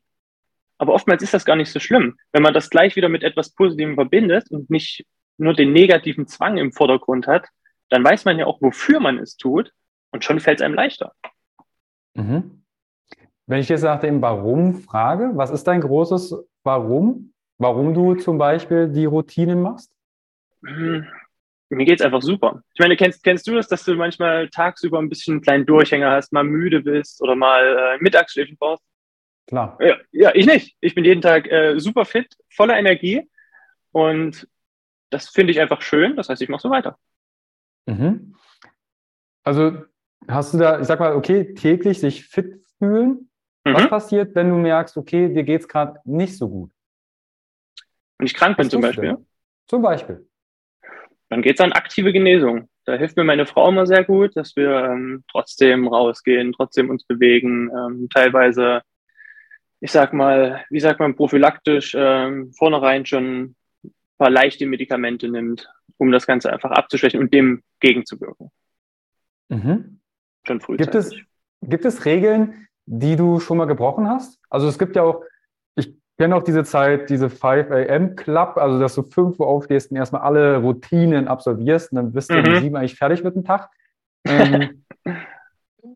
Aber 0.78 0.94
oftmals 0.94 1.24
ist 1.24 1.34
das 1.34 1.46
gar 1.46 1.56
nicht 1.56 1.72
so 1.72 1.80
schlimm. 1.80 2.18
Wenn 2.32 2.44
man 2.44 2.54
das 2.54 2.70
gleich 2.70 2.96
wieder 2.96 3.10
mit 3.10 3.24
etwas 3.24 3.54
Positivem 3.54 3.96
verbindet 3.96 4.50
und 4.50 4.70
nicht 4.70 5.06
nur 5.38 5.54
den 5.54 5.74
negativen 5.74 6.28
Zwang 6.28 6.58
im 6.58 6.72
Vordergrund 6.72 7.28
hat, 7.28 7.48
dann 7.90 8.04
weiß 8.04 8.26
man 8.26 8.40
ja 8.40 8.46
auch, 8.46 8.62
wofür 8.62 9.00
man 9.00 9.18
es 9.18 9.38
tut 9.38 9.72
und 10.12 10.24
schon 10.24 10.40
fällt 10.40 10.60
es 10.60 10.66
einem 10.66 10.76
leichter. 10.76 11.14
Mhm. 12.14 12.61
Wenn 13.52 13.60
ich 13.60 13.68
jetzt 13.68 13.84
nach 13.84 14.00
dem 14.00 14.22
Warum 14.22 14.76
frage, 14.76 15.32
was 15.34 15.52
ist 15.52 15.66
dein 15.66 15.82
großes 15.82 16.34
Warum? 16.64 17.34
Warum 17.58 17.94
du 17.94 18.16
zum 18.16 18.38
Beispiel 18.38 18.88
die 18.88 19.04
Routinen 19.04 19.62
machst? 19.62 19.92
Hm, 20.66 21.06
mir 21.68 21.84
geht 21.84 22.00
es 22.00 22.06
einfach 22.06 22.22
super. 22.22 22.64
Ich 22.74 22.80
meine, 22.80 22.96
kennst, 22.96 23.26
kennst 23.26 23.46
du 23.48 23.56
das, 23.56 23.68
dass 23.68 23.84
du 23.84 23.96
manchmal 23.96 24.48
tagsüber 24.48 25.00
ein 25.00 25.10
bisschen 25.10 25.34
einen 25.34 25.42
kleinen 25.42 25.66
Durchhänger 25.66 26.12
hast, 26.12 26.32
mal 26.32 26.46
müde 26.46 26.80
bist 26.80 27.22
oder 27.22 27.36
mal 27.36 27.78
äh, 27.78 27.98
Mittagsschläfchen 28.02 28.56
brauchst? 28.58 28.86
Klar. 29.48 29.78
Ja, 29.82 29.98
ja, 30.14 30.32
ich 30.34 30.46
nicht. 30.46 30.78
Ich 30.80 30.96
bin 30.96 31.04
jeden 31.04 31.22
Tag 31.22 31.52
äh, 31.52 31.78
super 31.78 32.06
fit, 32.06 32.34
voller 32.50 32.78
Energie 32.78 33.30
und 33.92 34.48
das 35.10 35.28
finde 35.28 35.52
ich 35.52 35.60
einfach 35.60 35.82
schön. 35.82 36.16
Das 36.16 36.30
heißt, 36.30 36.42
ich 36.42 36.48
mache 36.48 36.62
so 36.62 36.70
weiter. 36.70 36.98
Mhm. 37.86 38.34
Also 39.44 39.74
hast 40.30 40.54
du 40.54 40.58
da, 40.58 40.80
ich 40.80 40.88
sag 40.88 41.02
mal, 41.02 41.18
okay, 41.18 41.54
täglich 41.54 42.00
sich 42.00 42.24
fit 42.24 42.64
fühlen, 42.80 43.28
Mhm. 43.64 43.74
Was 43.74 43.90
passiert, 43.90 44.36
wenn 44.36 44.50
du 44.50 44.56
merkst, 44.56 44.98
okay, 44.98 45.30
dir 45.30 45.44
geht 45.44 45.62
es 45.62 45.68
gerade 45.68 46.00
nicht 46.06 46.38
so 46.38 46.50
gut? 46.50 46.72
Wenn 48.18 48.28
ich 48.28 48.34
krank 48.34 48.58
bin 48.58 48.70
zum 48.70 48.82
Beispiel. 48.82 49.10
Denn? 49.10 49.28
Zum 49.68 49.82
Beispiel. 49.82 50.28
Dann 51.30 51.42
geht 51.42 51.56
es 51.56 51.62
an 51.62 51.72
aktive 51.72 52.12
Genesung. 52.12 52.70
Da 52.86 52.96
hilft 52.96 53.16
mir 53.16 53.24
meine 53.24 53.46
Frau 53.46 53.70
immer 53.70 53.86
sehr 53.86 54.04
gut, 54.04 54.36
dass 54.36 54.56
wir 54.56 54.70
ähm, 54.86 55.24
trotzdem 55.30 55.88
rausgehen, 55.88 56.52
trotzdem 56.52 56.90
uns 56.90 57.06
bewegen, 57.06 57.70
ähm, 57.70 58.10
teilweise, 58.10 58.82
ich 59.80 59.92
sag 59.92 60.14
mal, 60.14 60.66
wie 60.70 60.80
sagt 60.80 61.00
man, 61.00 61.16
prophylaktisch 61.16 61.96
ähm, 61.98 62.52
vornherein 62.54 63.06
schon 63.06 63.56
ein 63.84 63.94
paar 64.18 64.32
leichte 64.32 64.66
Medikamente 64.66 65.30
nimmt, 65.30 65.72
um 65.98 66.12
das 66.12 66.26
Ganze 66.26 66.52
einfach 66.52 66.72
abzuschwächen 66.72 67.20
und 67.20 67.34
dem 67.34 67.64
gegenzuwirken. 67.80 68.52
Mhm. 69.50 70.02
Schon 70.46 70.60
frühzeitig. 70.60 70.92
Gibt 70.92 70.96
es, 70.96 71.16
gibt 71.62 71.86
es 71.86 72.06
Regeln, 72.06 72.68
die 72.86 73.16
du 73.16 73.40
schon 73.40 73.58
mal 73.58 73.66
gebrochen 73.66 74.08
hast? 74.08 74.40
Also 74.50 74.68
es 74.68 74.78
gibt 74.78 74.96
ja 74.96 75.04
auch, 75.04 75.24
ich 75.76 75.94
kenne 76.18 76.36
auch 76.36 76.44
diese 76.44 76.64
Zeit, 76.64 77.10
diese 77.10 77.30
5 77.30 77.72
a.m. 77.72 78.16
Club, 78.16 78.58
also 78.58 78.80
dass 78.80 78.96
du 78.96 79.04
5 79.04 79.40
Uhr 79.40 79.48
aufstehst 79.48 79.92
und 79.92 79.98
erstmal 79.98 80.22
alle 80.22 80.58
Routinen 80.58 81.28
absolvierst 81.28 81.92
und 81.92 81.98
dann 81.98 82.12
bist 82.12 82.32
mhm. 82.32 82.44
du 82.44 82.52
um 82.52 82.62
7 82.62 82.76
eigentlich 82.76 82.96
fertig 82.96 83.24
mit 83.24 83.36
dem 83.36 83.46
Tag. 83.46 83.70
Ähm, 84.26 84.84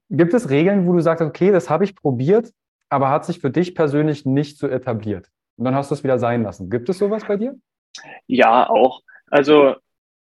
gibt 0.09 0.33
es 0.33 0.49
Regeln, 0.49 0.87
wo 0.87 0.93
du 0.93 0.99
sagst, 0.99 1.21
okay, 1.21 1.51
das 1.51 1.69
habe 1.69 1.83
ich 1.83 1.95
probiert, 1.95 2.51
aber 2.89 3.09
hat 3.09 3.25
sich 3.25 3.39
für 3.39 3.49
dich 3.49 3.75
persönlich 3.75 4.25
nicht 4.25 4.57
so 4.57 4.67
etabliert? 4.67 5.29
Und 5.57 5.65
dann 5.65 5.75
hast 5.75 5.91
du 5.91 5.95
es 5.95 6.03
wieder 6.03 6.19
sein 6.19 6.43
lassen. 6.43 6.69
Gibt 6.69 6.89
es 6.89 6.97
sowas 6.97 7.23
bei 7.25 7.37
dir? 7.37 7.55
Ja, 8.27 8.69
auch. 8.69 9.01
Also 9.27 9.75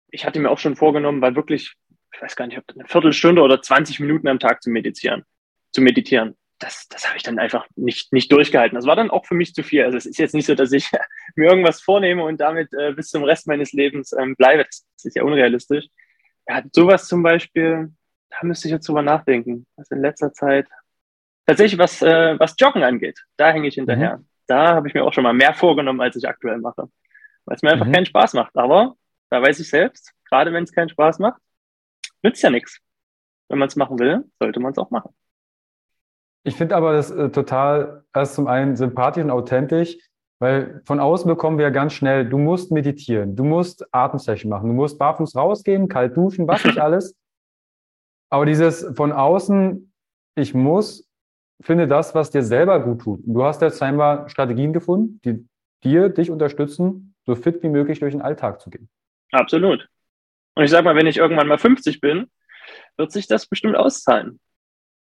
ich 0.09 0.27
hatte 0.27 0.41
mir 0.41 0.51
auch 0.51 0.59
schon 0.59 0.77
vorgenommen, 0.77 1.23
weil 1.23 1.37
wirklich, 1.37 1.75
ich 2.13 2.23
weiß 2.23 2.37
gar 2.37 2.47
nicht, 2.47 2.59
ob 2.59 2.65
eine 2.75 2.87
Viertelstunde 2.87 3.43
oder 3.43 3.63
20 3.63 4.01
Minuten 4.01 4.29
am 4.29 4.39
Tag 4.39 4.63
zu 4.63 4.71
meditieren. 4.71 5.25
Zu 5.73 5.81
meditieren 5.81 6.37
das, 6.63 6.89
das 6.89 7.07
habe 7.07 7.17
ich 7.17 7.23
dann 7.23 7.39
einfach 7.39 7.67
nicht, 7.75 8.13
nicht 8.13 8.31
durchgehalten. 8.31 8.77
Das 8.77 8.87
war 8.87 8.95
dann 8.95 9.11
auch 9.11 9.27
für 9.27 9.35
mich 9.35 9.55
zu 9.55 9.63
viel. 9.63 9.85
Also 9.85 9.99
es 9.99 10.07
ist 10.07 10.19
jetzt 10.19 10.35
nicht 10.35 10.47
so, 10.47 10.55
dass 10.55 10.73
ich 10.73 10.91
mir 11.35 11.49
irgendwas 11.49 11.81
vornehme 11.81 12.25
und 12.25 12.41
damit 12.41 12.73
äh, 12.73 12.93
bis 12.93 13.09
zum 13.09 13.25
Rest 13.25 13.47
meines 13.47 13.73
Lebens 13.73 14.13
ähm, 14.13 14.37
bleibe. 14.37 14.65
Das, 14.65 14.87
das, 14.97 15.05
ist 15.07 15.17
ja 15.17 15.25
unrealistisch. 15.25 15.87
Ja, 16.49 16.63
sowas 16.73 17.09
zum 17.09 17.23
Beispiel, 17.23 17.93
da 18.31 18.37
müsste 18.43 18.69
ich 18.69 18.73
jetzt 18.73 18.89
drüber 18.89 19.03
nachdenken. 19.03 19.67
Also 19.77 19.95
in 19.95 20.03
letzter 20.03 20.33
Zeit, 20.33 20.69
tatsächlich 21.47 21.79
was, 21.79 22.01
äh, 22.03 22.39
was 22.39 22.55
Joggen 22.59 22.85
angeht, 22.85 23.19
da 23.37 23.51
hänge 23.51 23.69
ich 23.69 23.75
hinterher. 23.75 24.19
Mhm. 24.19 24.29
Da 24.47 24.75
habe 24.75 24.89
ich 24.89 24.95
mir 24.95 25.05
auch 25.05 25.13
schon 25.13 25.25
mal 25.25 25.33
mehr 25.33 25.55
vorgenommen, 25.55 26.01
als 26.01 26.17
ich 26.17 26.29
aktuell 26.29 26.59
mache. 26.59 26.89
Weil 27.45 27.57
es 27.57 27.63
mir 27.63 27.73
einfach 27.73 27.87
mhm. 27.87 27.93
keinen 27.93 28.07
Spaß 28.07 28.35
macht. 28.35 28.57
Aber 28.57 28.95
da 29.31 29.43
weiß 29.43 29.59
ich 29.59 29.69
selbst, 29.69 30.13
gerade 30.29 30.53
wenn 30.53 30.65
es 30.65 30.73
keinen 30.73 30.91
Spaß 30.91 31.19
macht, 31.19 31.41
nützt 32.23 32.43
ja 32.43 32.51
nichts. 32.51 32.79
Wenn 33.49 33.59
man 33.59 33.69
es 33.69 33.77
machen 33.77 33.99
will, 33.99 34.25
sollte 34.39 34.61
man 34.61 34.73
es 34.73 34.79
auch 34.79 34.91
machen. 34.91 35.15
Ich 36.45 36.57
finde 36.57 36.77
aber 36.77 36.93
das 36.93 37.11
äh, 37.11 37.31
total 37.31 38.05
erst 38.15 38.35
zum 38.35 38.47
einen 38.47 38.77
sympathisch 38.77 39.25
und 39.25 39.31
authentisch, 39.31 39.97
Weil 40.41 40.83
von 40.87 40.99
außen 40.99 41.29
bekommen 41.29 41.57
wir 41.57 41.67
ja 41.67 41.71
ganz 41.71 41.93
schnell, 41.93 42.29
du 42.29 42.37
musst 42.37 42.73
meditieren, 42.73 43.37
du 43.37 43.45
musst 43.45 43.87
Atemsession 43.95 44.51
machen, 44.51 44.69
du 44.69 44.75
musst 44.75 44.99
barfuß 44.99 45.37
rausgehen, 45.37 45.89
kalt 45.89 46.17
duschen, 46.17 46.49
was 46.49 46.65
nicht 46.65 46.79
alles. 46.81 47.17
Aber 48.29 48.45
dieses 48.45 48.85
von 48.97 49.13
außen, 49.13 49.93
ich 50.35 50.53
muss, 50.53 51.09
finde 51.61 51.87
das, 51.87 52.17
was 52.17 52.31
dir 52.31 52.43
selber 52.43 52.81
gut 52.81 53.03
tut. 53.03 53.21
du 53.25 53.45
hast 53.45 53.63
jetzt 53.63 53.79
scheinbar 53.79 54.29
Strategien 54.29 54.73
gefunden, 54.73 55.21
die 55.25 55.47
dir, 55.85 56.09
dich 56.09 56.29
unterstützen, 56.29 57.15
so 57.25 57.37
fit 57.37 57.63
wie 57.63 57.69
möglich 57.69 58.01
durch 58.01 58.15
den 58.15 58.23
Alltag 58.23 58.61
zu 58.61 58.69
gehen. 58.71 58.89
Absolut. 59.31 59.89
Und 60.57 60.65
ich 60.65 60.71
sag 60.71 60.85
mal, 60.85 60.97
wenn 60.97 61.07
ich 61.07 61.19
irgendwann 61.19 61.47
mal 61.47 61.59
50 61.59 62.01
bin, 62.01 62.29
wird 62.97 63.13
sich 63.13 63.29
das 63.29 63.47
bestimmt 63.47 63.77
auszahlen. 63.77 64.41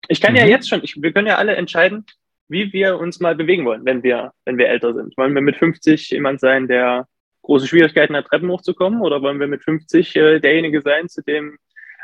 Ich 0.06 0.20
kann 0.20 0.32
mhm. 0.32 0.38
ja 0.38 0.46
jetzt 0.46 0.68
schon, 0.68 0.82
ich, 0.84 1.00
wir 1.00 1.12
können 1.12 1.26
ja 1.26 1.36
alle 1.36 1.56
entscheiden, 1.56 2.04
wie 2.48 2.72
wir 2.72 2.98
uns 2.98 3.20
mal 3.20 3.34
bewegen 3.34 3.64
wollen, 3.64 3.84
wenn 3.84 4.02
wir, 4.02 4.32
wenn 4.44 4.56
wir 4.56 4.68
älter 4.68 4.94
sind. 4.94 5.16
Wollen 5.16 5.34
wir 5.34 5.42
mit 5.42 5.56
50 5.56 6.10
jemand 6.10 6.40
sein, 6.40 6.66
der 6.66 7.06
große 7.42 7.66
Schwierigkeiten 7.66 8.16
hat, 8.16 8.26
Treppen 8.26 8.50
hochzukommen, 8.50 9.02
oder 9.02 9.22
wollen 9.22 9.40
wir 9.40 9.46
mit 9.46 9.62
50 9.62 10.16
äh, 10.16 10.40
derjenige 10.40 10.80
sein, 10.82 11.08
zu 11.08 11.22
dem 11.22 11.58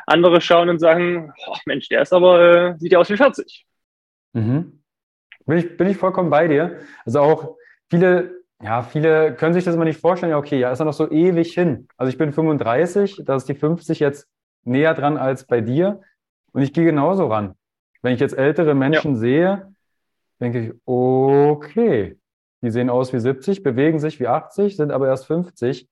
andere 0.06 0.40
schauen 0.40 0.68
und 0.68 0.78
sagen, 0.78 1.32
oh, 1.46 1.56
Mensch, 1.66 1.88
der 1.88 2.02
ist 2.02 2.12
aber, 2.12 2.74
äh, 2.74 2.78
sieht 2.78 2.92
ja 2.92 2.98
aus 2.98 3.10
wie 3.10 3.16
40. 3.16 3.66
Mhm. 4.34 4.82
Bin 5.46 5.58
ich, 5.58 5.76
bin 5.76 5.88
ich 5.88 5.96
vollkommen 5.96 6.30
bei 6.30 6.48
dir. 6.48 6.78
Also 7.04 7.20
auch 7.20 7.56
viele, 7.90 8.42
ja, 8.62 8.82
viele 8.82 9.34
können 9.34 9.54
sich 9.54 9.64
das 9.64 9.74
immer 9.74 9.84
nicht 9.84 10.00
vorstellen, 10.00 10.30
ja, 10.30 10.38
okay, 10.38 10.58
ja, 10.58 10.72
ist 10.72 10.78
ja 10.78 10.84
noch 10.84 10.92
so 10.92 11.10
ewig 11.10 11.52
hin. 11.54 11.88
Also 11.96 12.10
ich 12.10 12.18
bin 12.18 12.32
35, 12.32 13.22
da 13.24 13.36
ist 13.36 13.48
die 13.48 13.54
50 13.54 14.00
jetzt 14.00 14.28
näher 14.64 14.94
dran 14.94 15.16
als 15.16 15.46
bei 15.46 15.60
dir. 15.60 16.00
Und 16.52 16.62
ich 16.62 16.72
gehe 16.72 16.84
genauso 16.84 17.26
ran. 17.26 17.54
Wenn 18.04 18.12
ich 18.12 18.20
jetzt 18.20 18.36
ältere 18.36 18.74
Menschen 18.74 19.12
ja. 19.12 19.18
sehe, 19.18 19.74
denke 20.38 20.60
ich, 20.60 20.72
okay, 20.84 22.18
die 22.60 22.70
sehen 22.70 22.90
aus 22.90 23.14
wie 23.14 23.18
70, 23.18 23.62
bewegen 23.62 23.98
sich 23.98 24.20
wie 24.20 24.28
80, 24.28 24.76
sind 24.76 24.92
aber 24.92 25.08
erst 25.08 25.26
50. 25.26 25.88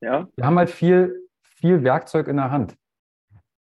Ja. 0.00 0.26
Die 0.38 0.42
haben 0.42 0.58
halt 0.58 0.70
viel, 0.70 1.28
viel 1.42 1.84
Werkzeug 1.84 2.28
in 2.28 2.36
der 2.36 2.50
Hand. 2.50 2.74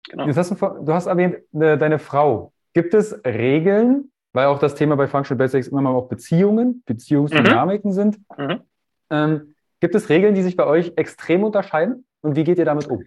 Genau. 0.10 0.28
Hast 0.28 0.52
du, 0.52 0.56
du, 0.56 0.94
hast 0.94 1.08
erwähnt, 1.08 1.38
ne, 1.52 1.78
deine 1.78 1.98
Frau. 1.98 2.54
Gibt 2.74 2.94
es 2.94 3.20
Regeln, 3.26 4.12
weil 4.34 4.46
auch 4.48 4.60
das 4.60 4.76
Thema 4.76 4.96
bei 4.96 5.08
Functional 5.08 5.40
Basics 5.40 5.68
immer 5.68 5.82
mal 5.82 5.92
auch 5.92 6.10
Beziehungen, 6.10 6.84
Beziehungsdynamiken 6.86 7.90
mhm. 7.90 7.96
sind? 7.96 8.20
Mhm. 8.38 8.62
Ähm, 9.10 9.56
gibt 9.80 9.96
es 9.96 10.10
Regeln, 10.10 10.36
die 10.36 10.44
sich 10.44 10.56
bei 10.56 10.66
euch 10.66 10.94
extrem 10.96 11.44
unterscheiden? 11.44 12.06
Und 12.22 12.36
wie 12.36 12.44
geht 12.44 12.60
ihr 12.60 12.66
damit 12.66 12.88
um? 12.88 13.04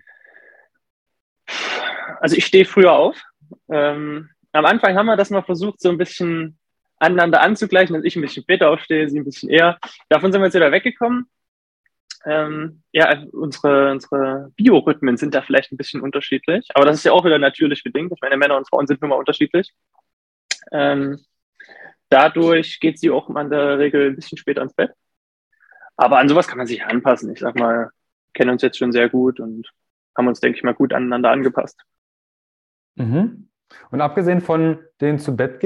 Also 2.21 2.37
ich 2.37 2.47
stehe 2.47 2.65
früher 2.65 2.93
auf. 2.93 3.17
Ähm, 3.69 4.31
am 4.57 4.67
Anfang 4.67 4.97
haben 4.97 5.07
wir 5.07 5.17
das 5.17 5.31
mal 5.31 5.43
versucht, 5.43 5.81
so 5.81 5.89
ein 5.89 5.99
bisschen 5.99 6.59
aneinander 6.99 7.43
anzugleichen, 7.43 7.95
dass 7.95 8.05
ich 8.05 8.17
ein 8.17 8.23
bisschen 8.23 8.43
später 8.43 8.71
aufstehe, 8.71 9.09
sie 9.09 9.19
ein 9.19 9.25
bisschen 9.25 9.51
eher. 9.51 9.79
Davon 10.09 10.33
sind 10.33 10.41
wir 10.41 10.47
jetzt 10.47 10.55
wieder 10.55 10.73
weggekommen. 10.73 11.29
Ähm, 12.25 12.83
ja, 12.93 13.23
unsere, 13.33 13.93
unsere 13.93 14.51
Biorhythmen 14.57 15.17
sind 15.17 15.35
da 15.35 15.43
vielleicht 15.43 15.71
ein 15.71 15.77
bisschen 15.77 16.01
unterschiedlich, 16.01 16.67
aber 16.75 16.85
das 16.85 16.97
ist 16.97 17.05
ja 17.05 17.13
auch 17.13 17.25
wieder 17.25 17.39
natürlich 17.39 17.85
bedingt. 17.85 18.11
Ich 18.13 18.21
meine, 18.21 18.37
Männer 18.37 18.57
und 18.57 18.69
Frauen 18.69 18.87
sind 18.87 19.01
nun 19.01 19.11
mal 19.11 19.17
unterschiedlich. 19.17 19.73
Ähm, 20.73 21.21
dadurch 22.09 22.81
geht 22.81 22.99
sie 22.99 23.11
auch 23.11 23.29
in 23.29 23.51
der 23.51 23.79
Regel 23.79 24.09
ein 24.09 24.17
bisschen 24.17 24.39
später 24.39 24.63
ins 24.63 24.75
Bett. 24.75 24.93
Aber 25.97 26.19
an 26.19 26.29
sowas 26.29 26.49
kann 26.49 26.59
man 26.59 26.67
sich 26.67 26.85
anpassen. 26.85 27.33
Ich 27.33 27.39
sag 27.39 27.57
mal, 27.57 27.91
kennen 28.35 28.51
uns 28.51 28.63
jetzt 28.63 28.79
schon 28.79 28.93
sehr 28.93 29.09
gut 29.09 29.39
und 29.39 29.71
haben 30.17 30.29
uns, 30.29 30.41
denke 30.41 30.59
ich 30.59 30.65
mal, 30.65 30.75
gut 30.75 30.93
aneinander 30.93 31.31
angepasst. 31.31 31.81
Mhm. 32.97 33.49
Und 33.91 34.01
abgesehen 34.01 34.41
von 34.41 34.79
den 35.01 35.19
zu 35.19 35.37
Bett 35.37 35.63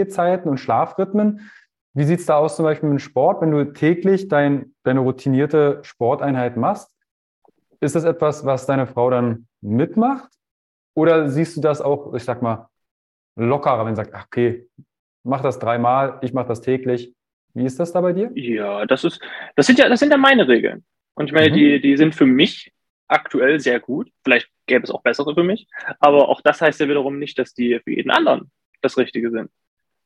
und 0.47 0.59
Schlafrhythmen, 0.59 1.50
wie 1.92 2.04
sieht 2.04 2.21
es 2.21 2.26
da 2.26 2.37
aus 2.37 2.57
zum 2.57 2.64
Beispiel 2.64 2.88
mit 2.88 2.99
dem 2.99 3.02
Sport, 3.02 3.40
wenn 3.42 3.50
du 3.50 3.73
täglich 3.73 4.28
dein, 4.28 4.75
deine 4.85 5.00
routinierte 5.00 5.80
Sporteinheit 5.83 6.57
machst? 6.57 6.95
Ist 7.80 7.97
das 7.97 8.04
etwas, 8.04 8.45
was 8.45 8.66
deine 8.66 8.87
Frau 8.87 9.11
dann 9.11 9.49
mitmacht? 9.61 10.30
Oder 10.95 11.28
siehst 11.28 11.57
du 11.57 11.61
das 11.61 11.80
auch, 11.80 12.14
ich 12.14 12.25
sag 12.25 12.42
mal, 12.42 12.69
lockerer, 13.37 13.85
wenn 13.85 13.95
du 13.95 13.97
sagst, 13.97 14.14
okay, 14.14 14.69
mach 15.25 15.40
das 15.40 15.59
dreimal, 15.59 16.19
ich 16.23 16.33
mache 16.33 16.49
das 16.49 16.61
täglich. 16.61 17.14
Wie 17.54 17.64
ist 17.64 17.80
das 17.80 17.92
da 17.92 18.00
bei 18.00 18.12
dir? 18.12 18.30
Ja, 18.35 18.87
das 18.87 19.04
ist, 19.04 19.21
das 19.57 19.66
sind 19.66 19.78
ja, 19.78 19.88
das 19.88 20.00
sind 20.00 20.11
ja 20.11 20.16
meine 20.16 20.47
Regeln. 20.47 20.85
Und 21.14 21.26
ich 21.26 21.33
meine, 21.33 21.50
mhm. 21.50 21.54
die, 21.54 21.80
die 21.80 21.97
sind 21.97 22.14
für 22.14 22.26
mich 22.26 22.73
aktuell 23.11 23.61
sehr 23.61 23.81
gut. 23.81 24.11
Vielleicht 24.25 24.49
gäbe 24.67 24.85
es 24.85 24.90
auch 24.90 25.02
bessere 25.02 25.35
für 25.35 25.43
mich. 25.43 25.67
Aber 25.99 26.29
auch 26.29 26.40
das 26.40 26.61
heißt 26.61 26.81
ja 26.81 26.88
wiederum 26.88 27.19
nicht, 27.19 27.38
dass 27.38 27.55
die 27.55 27.81
für 27.83 27.90
jeden 27.90 28.11
anderen 28.11 28.50
das 28.81 28.97
Richtige 28.97 29.31
sind. 29.31 29.50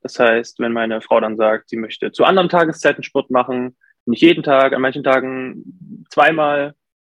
Das 0.01 0.19
heißt, 0.19 0.59
wenn 0.59 0.73
meine 0.73 1.01
Frau 1.01 1.19
dann 1.19 1.37
sagt, 1.37 1.69
sie 1.69 1.77
möchte 1.77 2.11
zu 2.11 2.25
anderen 2.25 2.49
Tageszeiten 2.49 3.03
Sport 3.03 3.31
machen, 3.31 3.75
nicht 4.05 4.21
jeden 4.21 4.43
Tag, 4.43 4.73
an 4.73 4.81
manchen 4.81 5.03
Tagen 5.03 6.05
zweimal, 6.09 6.75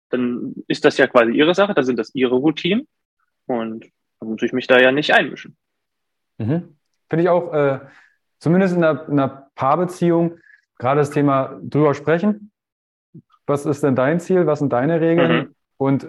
dann 0.10 0.56
ist 0.68 0.86
das 0.86 0.98
ja 0.98 1.08
quasi 1.08 1.34
ihre 1.34 1.54
Sache, 1.54 1.74
dann 1.74 1.86
sind 1.86 2.00
das 2.00 2.16
ihre 2.16 2.36
Routinen 2.36 2.88
und 3.46 3.86
dann 4.20 4.30
muss 4.30 4.42
ich 4.42 4.54
mich 4.54 4.66
da 4.66 4.80
ja 4.80 4.92
nicht 4.92 5.14
einmischen. 5.14 5.56
Mhm. 6.40 6.78
Finde 7.10 7.24
ich 7.24 7.30
auch, 7.30 7.54
äh, 7.54 7.80
zumindest 8.40 8.76
in 8.76 8.84
einer, 8.84 9.08
in 9.08 9.20
einer 9.20 9.52
Paarbeziehung, 9.56 10.40
gerade 10.78 11.02
das 11.02 11.12
Thema 11.12 11.60
drüber 11.62 11.94
sprechen. 11.94 12.52
Was 13.46 13.66
ist 13.66 13.84
denn 13.84 13.96
dein 13.96 14.20
Ziel? 14.20 14.48
Was 14.48 14.60
sind 14.60 14.74
deine 14.74 15.02
Regeln? 15.02 15.32
Mhm. 15.32 15.56
Und 15.80 16.08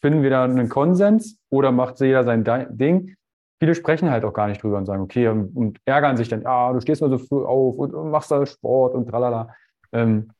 finden 0.00 0.22
wir 0.22 0.30
da 0.30 0.44
einen 0.44 0.68
Konsens 0.68 1.38
oder 1.48 1.72
macht 1.72 2.00
jeder 2.00 2.24
sein 2.24 2.44
Ding? 2.76 3.16
viele 3.62 3.76
sprechen 3.76 4.10
halt 4.10 4.24
auch 4.24 4.32
gar 4.32 4.48
nicht 4.48 4.60
drüber 4.60 4.76
und 4.76 4.86
sagen, 4.86 5.02
okay, 5.02 5.28
und, 5.28 5.56
und 5.56 5.78
ärgern 5.84 6.16
sich 6.16 6.28
dann, 6.28 6.42
ja, 6.42 6.72
du 6.72 6.80
stehst 6.80 7.00
mal 7.00 7.10
so 7.10 7.18
früh 7.18 7.44
auf 7.44 7.76
und, 7.76 7.94
und 7.94 8.10
machst 8.10 8.28
da 8.32 8.44
Sport 8.44 8.92
und 8.92 9.08
tralala. 9.08 9.54
Ähm, 9.92 10.32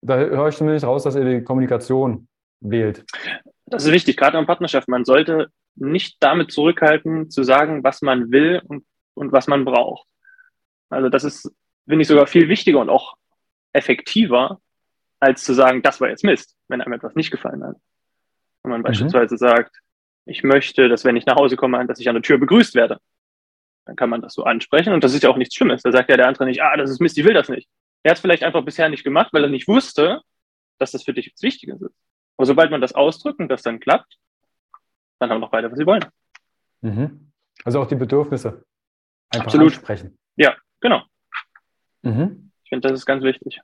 da 0.00 0.16
höre 0.16 0.48
ich 0.48 0.56
zumindest 0.56 0.84
raus, 0.84 1.04
dass 1.04 1.14
ihr 1.14 1.24
die 1.24 1.44
Kommunikation 1.44 2.26
wählt. 2.58 3.04
Das 3.66 3.84
ist 3.84 3.92
wichtig, 3.92 4.16
gerade 4.16 4.36
in 4.36 4.46
Partnerschaft. 4.46 4.88
Man 4.88 5.04
sollte 5.04 5.46
nicht 5.76 6.16
damit 6.18 6.50
zurückhalten, 6.50 7.30
zu 7.30 7.44
sagen, 7.44 7.84
was 7.84 8.02
man 8.02 8.32
will 8.32 8.60
und, 8.66 8.84
und 9.14 9.30
was 9.30 9.46
man 9.46 9.64
braucht. 9.64 10.08
Also 10.88 11.08
das 11.08 11.22
ist, 11.22 11.54
finde 11.88 12.02
ich, 12.02 12.08
sogar 12.08 12.26
viel 12.26 12.48
wichtiger 12.48 12.80
und 12.80 12.90
auch 12.90 13.14
effektiver, 13.72 14.58
als 15.20 15.44
zu 15.44 15.54
sagen, 15.54 15.82
das 15.82 16.00
war 16.00 16.08
jetzt 16.08 16.24
Mist, 16.24 16.56
wenn 16.66 16.80
einem 16.80 16.94
etwas 16.94 17.14
nicht 17.14 17.30
gefallen 17.30 17.62
hat. 17.62 17.76
Wenn 18.62 18.70
man 18.70 18.80
mhm. 18.80 18.84
beispielsweise 18.84 19.36
sagt, 19.36 19.80
ich 20.26 20.42
möchte, 20.42 20.88
dass 20.88 21.04
wenn 21.04 21.16
ich 21.16 21.26
nach 21.26 21.36
Hause 21.36 21.56
komme, 21.56 21.84
dass 21.86 22.00
ich 22.00 22.08
an 22.08 22.14
der 22.14 22.22
Tür 22.22 22.38
begrüßt 22.38 22.74
werde. 22.74 22.98
Dann 23.86 23.96
kann 23.96 24.10
man 24.10 24.22
das 24.22 24.34
so 24.34 24.44
ansprechen 24.44 24.92
und 24.92 25.02
das 25.02 25.14
ist 25.14 25.22
ja 25.22 25.30
auch 25.30 25.36
nichts 25.36 25.54
Schlimmes. 25.54 25.82
Da 25.82 25.90
sagt 25.90 26.10
ja 26.10 26.16
der 26.16 26.28
andere 26.28 26.44
nicht, 26.44 26.62
ah, 26.62 26.76
das 26.76 26.90
ist 26.90 27.00
Mist, 27.00 27.18
ich 27.18 27.24
will 27.24 27.34
das 27.34 27.48
nicht. 27.48 27.68
Er 28.02 28.10
hat 28.10 28.18
es 28.18 28.20
vielleicht 28.20 28.44
einfach 28.44 28.64
bisher 28.64 28.88
nicht 28.88 29.04
gemacht, 29.04 29.32
weil 29.32 29.44
er 29.44 29.50
nicht 29.50 29.66
wusste, 29.66 30.20
dass 30.78 30.92
das 30.92 31.02
für 31.02 31.12
dich 31.12 31.32
das 31.32 31.42
Wichtige 31.42 31.72
ist. 31.74 31.94
Aber 32.36 32.46
sobald 32.46 32.70
man 32.70 32.80
das 32.80 32.94
ausdrückt 32.94 33.40
und 33.40 33.48
das 33.48 33.62
dann 33.62 33.80
klappt, 33.80 34.18
dann 35.18 35.30
haben 35.30 35.36
wir 35.36 35.40
noch 35.40 35.50
beide, 35.50 35.70
was 35.70 35.78
sie 35.78 35.86
wollen. 35.86 36.04
Mhm. 36.80 37.32
Also 37.64 37.80
auch 37.80 37.86
die 37.86 37.96
Bedürfnisse 37.96 38.64
einfach 39.30 39.46
Absolut. 39.46 39.74
ansprechen. 39.74 40.18
Ja, 40.36 40.56
genau. 40.80 41.02
Mhm. 42.02 42.52
Ich 42.64 42.70
finde, 42.70 42.88
das 42.88 43.00
ist 43.00 43.06
ganz 43.06 43.22
wichtig. 43.22 43.60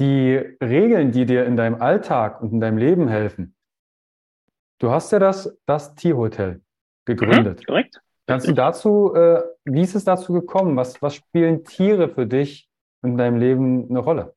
Die 0.00 0.36
Regeln, 0.60 1.12
die 1.12 1.26
dir 1.26 1.44
in 1.44 1.56
deinem 1.56 1.80
Alltag 1.80 2.40
und 2.40 2.52
in 2.52 2.60
deinem 2.60 2.78
Leben 2.78 3.08
helfen, 3.08 3.53
Du 4.84 4.90
hast 4.90 5.10
ja 5.12 5.18
das, 5.18 5.58
das 5.64 5.94
Tierhotel 5.94 6.60
gegründet. 7.06 7.60
Mhm, 7.60 7.64
korrekt. 7.64 8.00
Kannst 8.26 8.46
du 8.46 8.52
dazu, 8.52 9.14
äh, 9.14 9.40
wie 9.64 9.80
ist 9.80 9.94
es 9.94 10.04
dazu 10.04 10.34
gekommen? 10.34 10.76
Was, 10.76 11.00
was 11.00 11.14
spielen 11.14 11.64
Tiere 11.64 12.10
für 12.10 12.26
dich 12.26 12.68
in 13.02 13.16
deinem 13.16 13.38
Leben 13.38 13.88
eine 13.88 14.00
Rolle? 14.00 14.34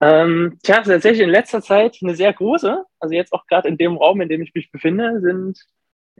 Ähm, 0.00 0.58
tja, 0.62 0.76
tatsächlich 0.76 1.20
in 1.20 1.28
letzter 1.28 1.60
Zeit 1.60 1.98
eine 2.00 2.14
sehr 2.14 2.32
große. 2.32 2.82
Also 3.00 3.14
jetzt 3.14 3.34
auch 3.34 3.46
gerade 3.46 3.68
in 3.68 3.76
dem 3.76 3.98
Raum, 3.98 4.22
in 4.22 4.30
dem 4.30 4.40
ich 4.40 4.54
mich 4.54 4.72
befinde, 4.72 5.20
sind 5.20 5.62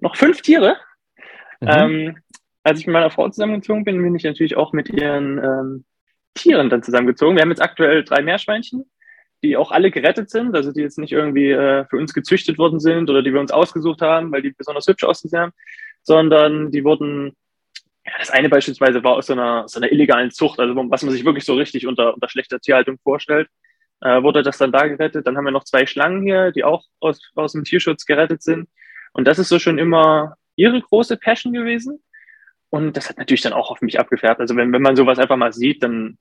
noch 0.03 0.17
fünf 0.17 0.43
Tiere. 0.43 0.77
Mhm. 1.61 1.69
Ähm, 1.69 2.17
als 2.65 2.79
ich 2.79 2.87
mit 2.87 2.93
meiner 2.93 3.11
Frau 3.11 3.27
zusammengezogen 3.31 3.85
bin, 3.85 4.03
bin 4.03 4.15
ich 4.15 4.25
natürlich 4.25 4.55
auch 4.59 4.75
mit 4.75 4.91
ihren 4.91 5.39
ähm, 5.39 5.85
Tieren 6.35 6.69
dann 6.69 6.83
zusammengezogen. 6.83 7.37
Wir 7.37 7.43
haben 7.43 7.49
jetzt 7.49 7.63
aktuell 7.63 8.05
drei 8.05 8.21
Meerschweinchen, 8.21 8.85
die 9.43 9.57
auch 9.57 9.73
alle 9.73 9.91
gerettet 9.91 10.31
sind, 10.31 10.55
also 10.55 10.73
die 10.73 10.81
jetzt 10.81 10.99
nicht 10.99 11.13
irgendwie 11.13 11.51
äh, 11.51 11.85
für 11.87 11.97
uns 11.97 12.15
gezüchtet 12.15 12.59
worden 12.59 12.81
sind 12.81 13.11
oder 13.11 13.23
die 13.23 13.33
wir 13.33 13.41
uns 13.41 13.51
ausgesucht 13.51 14.01
haben, 14.01 14.31
weil 14.33 14.43
die 14.43 14.53
besonders 14.53 14.87
hübsch 14.87 15.05
ausgesehen 15.05 15.43
haben, 15.43 15.53
sondern 16.03 16.71
die 16.71 16.85
wurden, 16.85 17.37
ja, 18.07 18.13
das 18.19 18.31
eine 18.31 18.49
beispielsweise 18.49 19.03
war 19.03 19.15
aus 19.15 19.27
so 19.27 19.33
einer, 19.33 19.69
so 19.69 19.81
einer 19.81 19.91
illegalen 19.91 20.31
Zucht, 20.31 20.61
also 20.61 20.75
was 20.75 21.03
man 21.03 21.13
sich 21.13 21.25
wirklich 21.25 21.45
so 21.45 21.55
richtig 21.55 21.87
unter, 21.87 22.15
unter 22.15 22.29
schlechter 22.29 22.61
Tierhaltung 22.61 22.99
vorstellt, 23.03 23.49
äh, 24.01 24.23
wurde 24.23 24.43
das 24.43 24.59
dann 24.59 24.73
da 24.73 24.87
gerettet. 24.87 25.27
Dann 25.27 25.37
haben 25.37 25.45
wir 25.45 25.53
noch 25.53 25.65
zwei 25.65 25.87
Schlangen 25.87 26.23
hier, 26.23 26.53
die 26.53 26.65
auch 26.65 26.85
aus, 27.01 27.21
aus 27.35 27.53
dem 27.53 27.65
Tierschutz 27.65 28.05
gerettet 28.05 28.43
sind. 28.43 28.69
Und 29.13 29.27
das 29.27 29.39
ist 29.39 29.49
so 29.49 29.59
schon 29.59 29.79
immer 29.79 30.37
ihre 30.57 30.81
große 30.81 31.17
Passion 31.17 31.53
gewesen. 31.53 32.03
Und 32.71 32.97
das 32.97 33.09
hat 33.09 33.19
natürlich 33.19 33.43
dann 33.43 33.53
auch 33.53 33.71
auf 33.71 33.81
mich 33.81 34.01
abgefärbt. 34.01 34.41
Also 34.41 34.57
wenn, 34.57 34.73
wenn 34.73 34.83
man 34.83 34.97
sowas 34.97 35.19
einfach 35.19 35.37
mal 35.37 35.53
sieht, 35.53 35.83
dann 35.83 36.19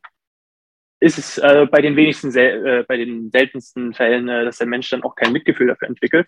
ist 1.02 1.18
es 1.18 1.38
äh, 1.40 1.66
bei 1.70 1.82
den 1.82 1.96
wenigsten, 1.96 2.34
äh, 2.38 2.86
bei 2.88 2.96
den 2.96 3.32
seltensten 3.32 3.94
Fällen, 3.94 4.30
äh, 4.30 4.46
dass 4.46 4.60
der 4.60 4.68
Mensch 4.68 4.90
dann 4.92 5.04
auch 5.04 5.16
kein 5.16 5.34
Mitgefühl 5.34 5.68
dafür 5.68 5.90
entwickelt. 5.90 6.28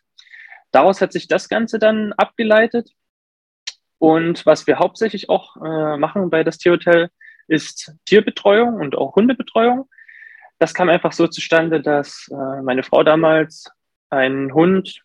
Daraus 0.71 0.99
hat 0.99 1.13
sich 1.13 1.27
das 1.27 1.47
Ganze 1.47 1.77
dann 1.77 2.11
abgeleitet. 2.13 2.89
Und 3.99 4.45
was 4.47 4.65
wir 4.65 4.79
hauptsächlich 4.79 5.29
auch 5.29 5.55
äh, 5.57 5.97
machen 5.97 6.29
bei 6.31 6.43
das 6.43 6.57
Tierhotel, 6.57 7.09
ist 7.47 7.93
Tierbetreuung 8.05 8.75
und 8.75 8.97
auch 8.97 9.15
Hundebetreuung. 9.15 9.87
das 10.59 10.73
kam 10.73 10.89
einfach 10.89 11.11
so 11.11 11.27
zustande, 11.27 11.81
dass 11.81 12.29
äh, 12.31 12.61
meine 12.63 12.83
Frau 12.83 13.03
damals 13.03 13.69
einen 14.09 14.53
Hund 14.53 15.03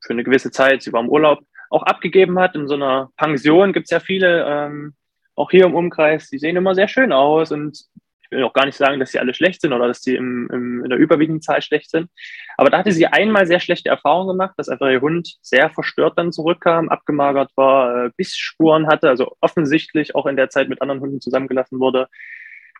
für 0.00 0.12
eine 0.12 0.22
gewisse 0.22 0.50
Zeit, 0.50 0.82
sie 0.82 0.92
war 0.92 1.00
im 1.00 1.08
Urlaub, 1.08 1.40
auch 1.70 1.82
abgegeben 1.82 2.38
hat. 2.38 2.54
In 2.54 2.68
so 2.68 2.74
einer 2.74 3.10
Pension 3.16 3.72
gibt 3.72 3.86
es 3.86 3.90
ja 3.90 4.00
viele, 4.00 4.44
ähm, 4.46 4.94
auch 5.34 5.50
hier 5.50 5.66
im 5.66 5.74
Umkreis, 5.74 6.28
die 6.28 6.38
sehen 6.38 6.56
immer 6.56 6.74
sehr 6.74 6.88
schön 6.88 7.12
aus 7.12 7.50
und 7.50 7.88
ich 8.30 8.36
will 8.36 8.44
auch 8.44 8.52
gar 8.52 8.66
nicht 8.66 8.76
sagen, 8.76 9.00
dass 9.00 9.10
sie 9.10 9.18
alle 9.18 9.32
schlecht 9.32 9.62
sind 9.62 9.72
oder 9.72 9.88
dass 9.88 10.02
sie 10.02 10.14
im, 10.14 10.48
im, 10.52 10.84
in 10.84 10.90
der 10.90 10.98
überwiegenden 10.98 11.40
Zahl 11.40 11.62
schlecht 11.62 11.90
sind. 11.90 12.10
Aber 12.56 12.68
da 12.68 12.78
hatte 12.78 12.92
sie 12.92 13.06
einmal 13.06 13.46
sehr 13.46 13.60
schlechte 13.60 13.88
Erfahrungen 13.88 14.28
gemacht, 14.28 14.54
dass 14.56 14.68
einfach 14.68 14.88
ihr 14.90 15.00
Hund 15.00 15.36
sehr 15.40 15.70
verstört 15.70 16.18
dann 16.18 16.32
zurückkam, 16.32 16.90
abgemagert 16.90 17.50
war, 17.56 18.06
äh, 18.06 18.10
Bissspuren 18.16 18.86
hatte, 18.86 19.08
also 19.08 19.34
offensichtlich 19.40 20.14
auch 20.14 20.26
in 20.26 20.36
der 20.36 20.50
Zeit 20.50 20.68
mit 20.68 20.82
anderen 20.82 21.00
Hunden 21.00 21.20
zusammengelassen 21.20 21.80
wurde, 21.80 22.08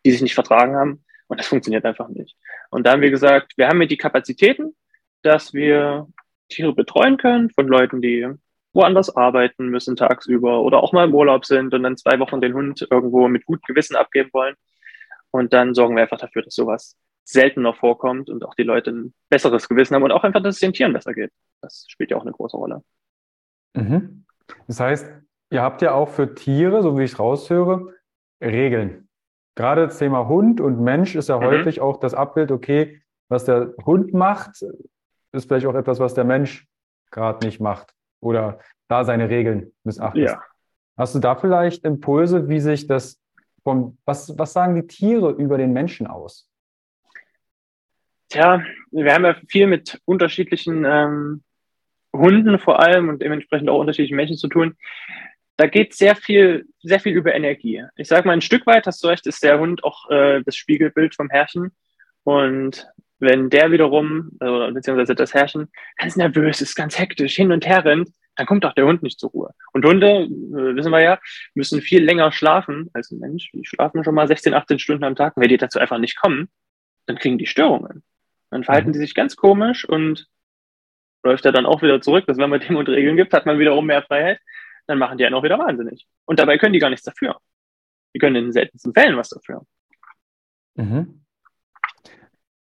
die 0.05 0.11
sich 0.11 0.21
nicht 0.21 0.35
vertragen 0.35 0.77
haben. 0.77 1.05
Und 1.29 1.41
das 1.41 1.47
funktioniert 1.47 1.85
einfach 1.85 2.09
nicht. 2.09 2.37
Und 2.71 2.87
da 2.87 2.93
haben 2.93 3.03
wir 3.03 3.11
gesagt, 3.11 3.53
wir 3.57 3.69
haben 3.69 3.79
hier 3.79 3.89
die 3.89 3.97
Kapazitäten, 3.97 4.75
dass 5.23 5.55
wir 5.55 6.07
Tiere 6.49 6.75
betreuen 6.75 7.17
können 7.17 7.51
von 7.51 7.69
Leuten, 7.69 8.01
die 8.01 8.27
woanders 8.73 9.15
arbeiten 9.15 9.69
müssen 9.69 9.97
tagsüber 9.97 10.61
oder 10.61 10.83
auch 10.83 10.93
mal 10.93 11.05
im 11.05 11.15
Urlaub 11.15 11.45
sind 11.45 11.75
und 11.75 11.83
dann 11.83 11.97
zwei 11.97 12.19
Wochen 12.19 12.41
den 12.41 12.55
Hund 12.55 12.87
irgendwo 12.91 13.29
mit 13.29 13.45
gutem 13.45 13.63
Gewissen 13.67 13.97
abgeben 13.97 14.31
wollen. 14.33 14.55
Und 15.31 15.53
dann 15.53 15.75
sorgen 15.75 15.95
wir 15.95 16.03
einfach 16.03 16.19
dafür, 16.19 16.43
dass 16.43 16.55
sowas 16.55 16.97
seltener 17.25 17.75
vorkommt 17.75 18.31
und 18.31 18.45
auch 18.45 18.55
die 18.55 18.63
Leute 18.63 18.91
ein 18.91 19.15
besseres 19.29 19.69
Gewissen 19.69 19.95
haben 19.95 20.03
und 20.03 20.13
auch 20.13 20.25
einfach, 20.25 20.43
dass 20.43 20.55
es 20.55 20.61
den 20.61 20.73
Tieren 20.73 20.95
besser 20.95 21.13
geht. 21.13 21.31
Das 21.61 21.85
spielt 21.89 22.11
ja 22.11 22.17
auch 22.17 22.23
eine 22.23 22.33
große 22.33 22.57
Rolle. 22.57 22.83
Mhm. 23.75 24.25
Das 24.67 24.81
heißt, 24.81 25.13
ihr 25.51 25.63
habt 25.63 25.83
ja 25.83 25.93
auch 25.93 26.09
für 26.09 26.35
Tiere, 26.35 26.83
so 26.83 26.97
wie 26.99 27.05
ich 27.05 27.13
es 27.13 27.19
raushöre, 27.19 27.95
Regeln. 28.43 29.09
Gerade 29.57 29.87
das 29.87 29.99
Thema 29.99 30.29
Hund 30.29 30.61
und 30.61 30.81
Mensch 30.81 31.17
ist 31.17 31.29
ja 31.29 31.39
mhm. 31.39 31.45
häufig 31.45 31.81
auch 31.81 31.99
das 31.99 32.15
Abbild, 32.15 32.51
okay, 32.51 33.03
was 33.29 33.45
der 33.45 33.75
Hund 33.85 34.15
macht, 34.15 34.63
ist 35.33 35.49
vielleicht 35.49 35.67
auch 35.67 35.75
etwas, 35.75 36.01
was 36.01 36.15
der 36.15 36.25
Mensch 36.25 36.67
gerade 37.11 37.45
nicht 37.47 37.61
macht 37.61 37.95
oder 38.21 38.61
da 38.89 39.05
seine 39.05 39.29
Regeln 39.29 39.73
missachtet. 39.85 40.31
Ja. 40.31 40.43
Hast 40.97 41.15
du 41.15 41.19
da 41.19 41.37
vielleicht 41.37 41.85
Impulse, 41.85 42.49
wie 42.49 42.61
sich 42.61 42.87
das 42.87 43.21
vom, 43.69 43.99
was, 44.07 44.33
was 44.39 44.55
sagen 44.55 44.77
die 44.77 44.87
Tiere 44.87 45.31
über 45.33 45.59
den 45.59 45.75
Menschen 45.75 46.07
aus? 46.07 46.51
Tja, 48.31 48.63
wir 48.91 49.13
haben 49.13 49.27
ja 49.27 49.37
viel 49.47 49.67
mit 49.67 50.01
unterschiedlichen 50.07 50.87
ähm, 50.87 51.43
Hunden 52.17 52.59
vor 52.59 52.81
allem 52.81 53.11
und 53.11 53.21
dementsprechend 53.21 53.69
auch 53.69 53.79
unterschiedlichen 53.79 54.17
Menschen 54.17 54.39
zu 54.39 54.49
tun. 54.49 54.75
Da 55.59 55.67
geht 55.67 55.93
sehr 55.93 56.17
viel, 56.17 56.65
sehr 56.81 56.99
viel 56.99 57.13
über 57.13 57.35
Energie. 57.35 57.85
Ich 57.97 58.09
sage 58.09 58.27
mal, 58.27 58.33
ein 58.33 58.41
Stück 58.41 58.67
weit, 58.67 58.87
hast 58.87 59.05
du 59.05 59.09
recht, 59.09 59.27
ist 59.27 59.43
der 59.43 59.59
Hund 59.59 59.85
auch 59.85 60.09
äh, 60.09 60.43
das 60.47 60.57
Spiegelbild 60.57 61.15
vom 61.15 61.29
Herrchen. 61.29 61.73
Und 62.25 62.91
wenn 63.19 63.51
der 63.51 63.71
wiederum, 63.71 64.31
äh, 64.41 64.73
beziehungsweise 64.73 65.15
das 65.15 65.35
Herrchen, 65.35 65.69
ganz 65.99 66.17
nervös 66.17 66.63
ist, 66.63 66.75
ganz 66.75 66.99
hektisch 66.99 67.37
hin 67.37 67.53
und 67.53 67.67
her 67.67 67.85
rennt, 67.85 68.09
dann 68.39 68.47
kommt 68.47 68.65
auch 68.65 68.73
der 68.73 68.87
Hund 68.87 69.03
nicht 69.03 69.19
zur 69.19 69.31
Ruhe. 69.31 69.53
Und 69.73 69.85
Hunde, 69.85 70.07
äh, 70.07 70.77
wissen 70.77 70.93
wir 70.93 71.03
ja, 71.03 71.19
müssen 71.55 71.83
viel 71.83 72.05
länger 72.05 72.31
schlafen 72.31 72.89
als 72.95 73.11
ein 73.11 73.19
Mensch. 73.19 73.51
Die 73.53 73.65
schlafen 73.65 74.05
schon 74.05 74.15
mal 74.15 74.29
16, 74.29 74.55
18 74.55 74.79
Stunden 74.79 75.03
am 75.03 75.17
Tag. 75.17 75.33
wenn 75.37 75.49
die 75.49 75.57
dazu 75.57 75.81
einfach 75.81 75.99
nicht 75.99 76.17
kommen, 76.17 76.49
dann 77.07 77.19
kriegen 77.19 77.37
die 77.37 77.47
Störungen. 77.47 78.05
Dann 78.51 78.63
verhalten 78.63 78.91
mhm. 78.91 78.93
die 78.93 79.01
sich 79.01 79.15
ganz 79.15 79.35
komisch 79.35 79.85
und 79.85 80.29
läuft 81.25 81.45
er 81.47 81.53
dann 81.53 81.67
auch 81.67 81.83
wieder 81.83 82.01
zurück, 82.01 82.27
dass 82.27 82.39
wenn 82.39 82.49
man 82.49 82.61
dem 82.61 82.77
und 82.77 82.89
Regeln 82.89 83.17
gibt, 83.17 83.33
hat 83.33 83.45
man 83.45 83.59
wiederum 83.59 83.87
mehr 83.87 84.03
Freiheit. 84.03 84.39
Dann 84.87 84.99
machen 84.99 85.19
die 85.19 85.27
einen 85.27 85.35
auch 85.35 85.43
wieder 85.43 85.59
wahnsinnig. 85.59 86.07
Und 86.25 86.39
dabei 86.39 86.59
können 86.59 86.73
die 86.73 86.79
gar 86.79 86.91
nichts 86.91 87.05
dafür. 87.05 87.39
Die 88.15 88.21
können 88.21 88.37
in 88.37 88.45
den 88.45 88.53
seltensten 88.53 88.95
Fällen 88.95 89.17
was 89.17 89.31
dafür. 89.31 89.67
Mhm. 90.77 91.25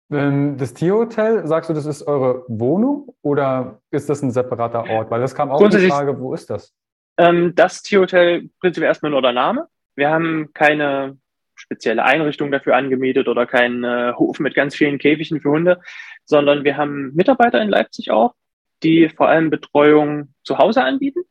Ähm, 0.09 0.57
das 0.57 0.73
Tierhotel, 0.73 1.45
sagst 1.45 1.69
du, 1.69 1.73
das 1.73 1.85
ist 1.85 2.07
eure 2.07 2.45
Wohnung 2.47 3.13
oder 3.21 3.81
ist 3.91 4.09
das 4.09 4.21
ein 4.21 4.31
separater 4.31 4.89
Ort? 4.89 5.11
Weil 5.11 5.21
das 5.21 5.35
kam 5.35 5.51
auch 5.51 5.69
die 5.69 5.87
Frage, 5.89 6.19
wo 6.19 6.33
ist 6.33 6.49
das? 6.49 6.73
Ähm, 7.17 7.53
das 7.55 7.83
Tierhotel 7.83 8.49
prinzipiell 8.59 8.87
erstmal 8.87 9.11
nur 9.11 9.21
der 9.21 9.33
Name. 9.33 9.67
Wir 9.95 10.09
haben 10.09 10.51
keine 10.53 11.17
spezielle 11.55 12.03
Einrichtung 12.03 12.51
dafür 12.51 12.75
angemietet 12.75 13.27
oder 13.27 13.45
keinen 13.45 13.83
äh, 13.83 14.13
Hof 14.13 14.39
mit 14.39 14.53
ganz 14.53 14.75
vielen 14.75 14.99
Käfigen 14.99 15.41
für 15.41 15.49
Hunde, 15.49 15.81
sondern 16.23 16.63
wir 16.63 16.77
haben 16.77 17.13
Mitarbeiter 17.15 17.61
in 17.61 17.69
Leipzig 17.69 18.11
auch, 18.11 18.35
die 18.83 19.09
vor 19.09 19.27
allem 19.27 19.49
Betreuung 19.49 20.33
zu 20.43 20.57
Hause 20.59 20.83
anbieten. 20.83 21.21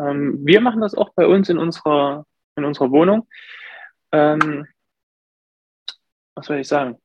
Ähm, 0.00 0.38
wir 0.44 0.60
machen 0.60 0.80
das 0.80 0.94
auch 0.94 1.10
bei 1.14 1.26
uns 1.26 1.50
in 1.50 1.58
unserer, 1.58 2.24
in 2.56 2.64
unserer 2.64 2.90
Wohnung. 2.90 3.28
Ähm, 4.10 4.66
was 6.34 6.46
soll 6.46 6.58
ich 6.58 6.68
sagen? 6.68 6.98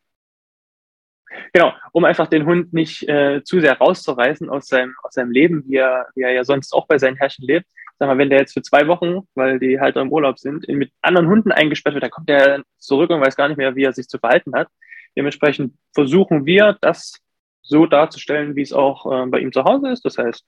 Genau, 1.54 1.74
um 1.92 2.06
einfach 2.06 2.28
den 2.28 2.46
Hund 2.46 2.74
nicht 2.74 3.08
äh, 3.08 3.44
zu 3.44 3.60
sehr 3.60 3.78
rauszureißen 3.78 4.50
aus 4.50 4.68
seinem, 4.68 4.96
aus 5.04 5.14
seinem 5.14 5.32
Leben, 5.32 5.64
wie 5.68 5.78
er, 5.78 6.08
wie 6.16 6.22
er 6.22 6.32
ja 6.32 6.44
sonst 6.44 6.74
auch 6.74 6.88
bei 6.88 6.98
seinen 6.98 7.18
Herrchen 7.18 7.46
lebt. 7.46 7.66
Sag 8.00 8.08
mal, 8.08 8.18
wenn 8.18 8.30
der 8.30 8.40
jetzt 8.40 8.54
für 8.54 8.62
zwei 8.62 8.88
Wochen, 8.88 9.28
weil 9.36 9.60
die 9.60 9.80
halt 9.80 9.96
im 9.96 10.12
Urlaub 10.12 10.40
sind, 10.40 10.68
mit 10.68 10.92
anderen 11.02 11.28
Hunden 11.28 11.52
eingesperrt 11.52 11.94
wird, 11.94 12.04
dann 12.04 12.12
kommt 12.12 12.30
der 12.30 12.64
zurück 12.80 13.12
und 13.12 13.22
weiß 13.22 13.36
gar 13.36 13.48
nicht 13.48 13.58
mehr, 13.58 13.76
wie 13.76 13.84
er 13.84 13.94
sich 13.94 14.08
zu 14.08 14.18
verhalten 14.18 14.56
hat. 14.56 14.68
Dementsprechend 15.16 15.76
versuchen 15.94 16.46
wir, 16.46 16.78
das 16.82 17.20
so 17.62 17.86
darzustellen, 17.86 18.56
wie 18.56 18.62
es 18.62 18.74
auch 18.74 19.06
äh, 19.12 19.26
bei 19.28 19.40
ihm 19.40 19.52
zu 19.52 19.64
Hause 19.64 19.90
ist. 19.90 20.04
Das 20.06 20.18
heißt, 20.18 20.44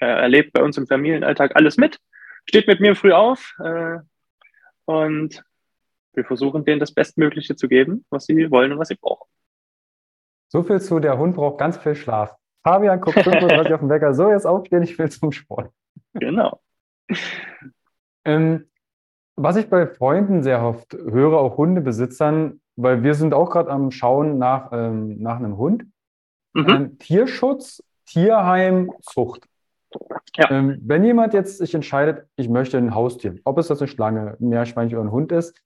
er 0.00 0.16
erlebt 0.18 0.52
bei 0.52 0.62
uns 0.62 0.76
im 0.76 0.86
Familienalltag 0.86 1.56
alles 1.56 1.76
mit, 1.76 1.98
steht 2.46 2.66
mit 2.66 2.80
mir 2.80 2.94
früh 2.94 3.12
auf 3.12 3.54
äh, 3.58 3.98
und 4.84 5.42
wir 6.14 6.24
versuchen 6.24 6.64
denen 6.64 6.80
das 6.80 6.92
Bestmögliche 6.92 7.56
zu 7.56 7.68
geben, 7.68 8.04
was 8.10 8.26
sie 8.26 8.50
wollen 8.50 8.72
und 8.72 8.78
was 8.78 8.88
sie 8.88 8.96
brauchen. 8.96 9.28
So 10.48 10.62
viel 10.62 10.80
zu, 10.80 10.98
der 10.98 11.18
Hund 11.18 11.36
braucht 11.36 11.58
ganz 11.58 11.76
viel 11.76 11.94
Schlaf. 11.94 12.34
Fabian 12.64 13.00
guckt 13.00 13.18
5.30 13.18 13.68
Uhr 13.68 13.74
auf 13.74 13.80
den 13.80 13.88
Wecker, 13.88 14.14
so 14.14 14.30
jetzt 14.30 14.46
aufstehen, 14.46 14.82
ich 14.82 14.98
will 14.98 15.10
zum 15.10 15.32
Sport. 15.32 15.70
Genau. 16.14 16.60
ähm, 18.24 18.68
was 19.36 19.56
ich 19.56 19.68
bei 19.68 19.86
Freunden 19.86 20.42
sehr 20.42 20.62
oft 20.62 20.94
höre, 20.94 21.38
auch 21.38 21.56
Hundebesitzern, 21.56 22.60
weil 22.76 23.02
wir 23.02 23.14
sind 23.14 23.34
auch 23.34 23.50
gerade 23.50 23.70
am 23.70 23.90
Schauen 23.90 24.38
nach, 24.38 24.70
ähm, 24.72 25.20
nach 25.20 25.36
einem 25.36 25.56
Hund. 25.56 25.84
Mhm. 26.54 26.68
Ähm, 26.68 26.98
Tierschutz, 26.98 27.82
Tierheim, 28.06 28.90
Zucht. 29.02 29.46
Ja. 30.36 30.50
Ähm, 30.50 30.78
wenn 30.82 31.04
jemand 31.04 31.34
jetzt 31.34 31.58
sich 31.58 31.74
entscheidet, 31.74 32.26
ich 32.36 32.48
möchte 32.48 32.78
ein 32.78 32.94
Haustier, 32.94 33.36
ob 33.44 33.58
es 33.58 33.68
das 33.68 33.80
eine 33.80 33.88
Schlange, 33.88 34.36
ein 34.40 34.48
Meerschweinchen 34.48 34.98
oder 34.98 35.08
ein 35.08 35.12
Hund 35.12 35.32
ist, 35.32 35.60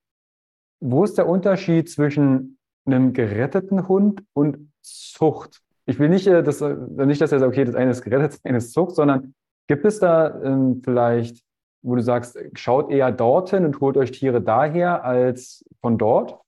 wo 0.80 1.04
ist 1.04 1.18
der 1.18 1.28
Unterschied 1.28 1.90
zwischen 1.90 2.58
einem 2.84 3.12
geretteten 3.12 3.88
Hund 3.88 4.24
und 4.32 4.71
Zucht. 4.82 5.60
Ich 5.86 5.98
will 5.98 6.08
nicht, 6.08 6.26
äh, 6.26 6.42
dass, 6.42 6.60
äh, 6.60 6.74
nicht, 7.06 7.20
dass 7.20 7.32
er 7.32 7.40
sagt, 7.40 7.52
okay, 7.52 7.64
das 7.64 7.74
eine 7.74 7.90
ist 7.90 8.02
gerettet, 8.02 8.32
das 8.32 8.44
eine 8.44 8.58
ist 8.58 8.72
Zucht, 8.72 8.94
sondern 8.94 9.34
gibt 9.66 9.84
es 9.84 9.98
da 9.98 10.40
ähm, 10.42 10.80
vielleicht, 10.84 11.42
wo 11.82 11.96
du 11.96 12.02
sagst, 12.02 12.38
schaut 12.54 12.90
eher 12.90 13.10
dorthin 13.10 13.64
und 13.64 13.80
holt 13.80 13.96
euch 13.96 14.12
Tiere 14.12 14.40
daher 14.40 15.04
als 15.04 15.64
von 15.80 15.98
dort? 15.98 16.38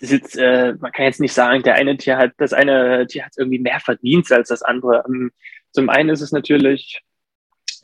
Das 0.00 0.10
jetzt, 0.10 0.36
äh, 0.36 0.74
man 0.80 0.92
kann 0.92 1.04
jetzt 1.04 1.20
nicht 1.20 1.34
sagen, 1.34 1.62
der 1.62 1.74
eine 1.74 1.96
Tier 1.96 2.16
hat, 2.16 2.32
das 2.38 2.52
eine 2.52 3.06
Tier 3.06 3.24
hat 3.24 3.32
irgendwie 3.36 3.58
mehr 3.58 3.80
verdient 3.80 4.30
als 4.32 4.48
das 4.48 4.62
andere. 4.62 5.04
Ähm, 5.06 5.30
zum 5.72 5.90
einen 5.90 6.08
ist 6.08 6.22
es 6.22 6.32
natürlich 6.32 7.02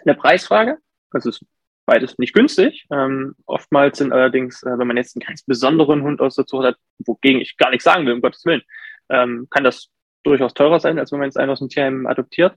eine 0.04 0.14
Preisfrage. 0.14 0.78
Es 1.12 1.26
ist 1.26 1.44
beides 1.84 2.18
nicht 2.18 2.34
günstig. 2.34 2.86
Ähm, 2.90 3.36
oftmals 3.46 3.98
sind 3.98 4.12
allerdings, 4.12 4.62
äh, 4.62 4.78
wenn 4.78 4.86
man 4.86 4.96
jetzt 4.96 5.16
einen 5.16 5.26
ganz 5.26 5.42
besonderen 5.44 6.02
Hund 6.02 6.20
aus 6.20 6.34
der 6.34 6.46
Zucht 6.46 6.64
hat, 6.64 6.76
wogegen 7.04 7.40
ich 7.40 7.56
gar 7.56 7.70
nichts 7.70 7.84
sagen 7.84 8.06
will, 8.06 8.14
um 8.14 8.20
Gottes 8.20 8.44
Willen, 8.44 8.62
ähm, 9.10 9.46
kann 9.50 9.64
das 9.64 9.90
durchaus 10.22 10.54
teurer 10.54 10.80
sein, 10.80 10.98
als 10.98 11.12
wenn 11.12 11.20
man 11.20 11.28
jetzt 11.28 11.38
einen 11.38 11.50
aus 11.50 11.60
dem 11.60 11.68
Tierheim 11.68 12.06
adoptiert. 12.06 12.54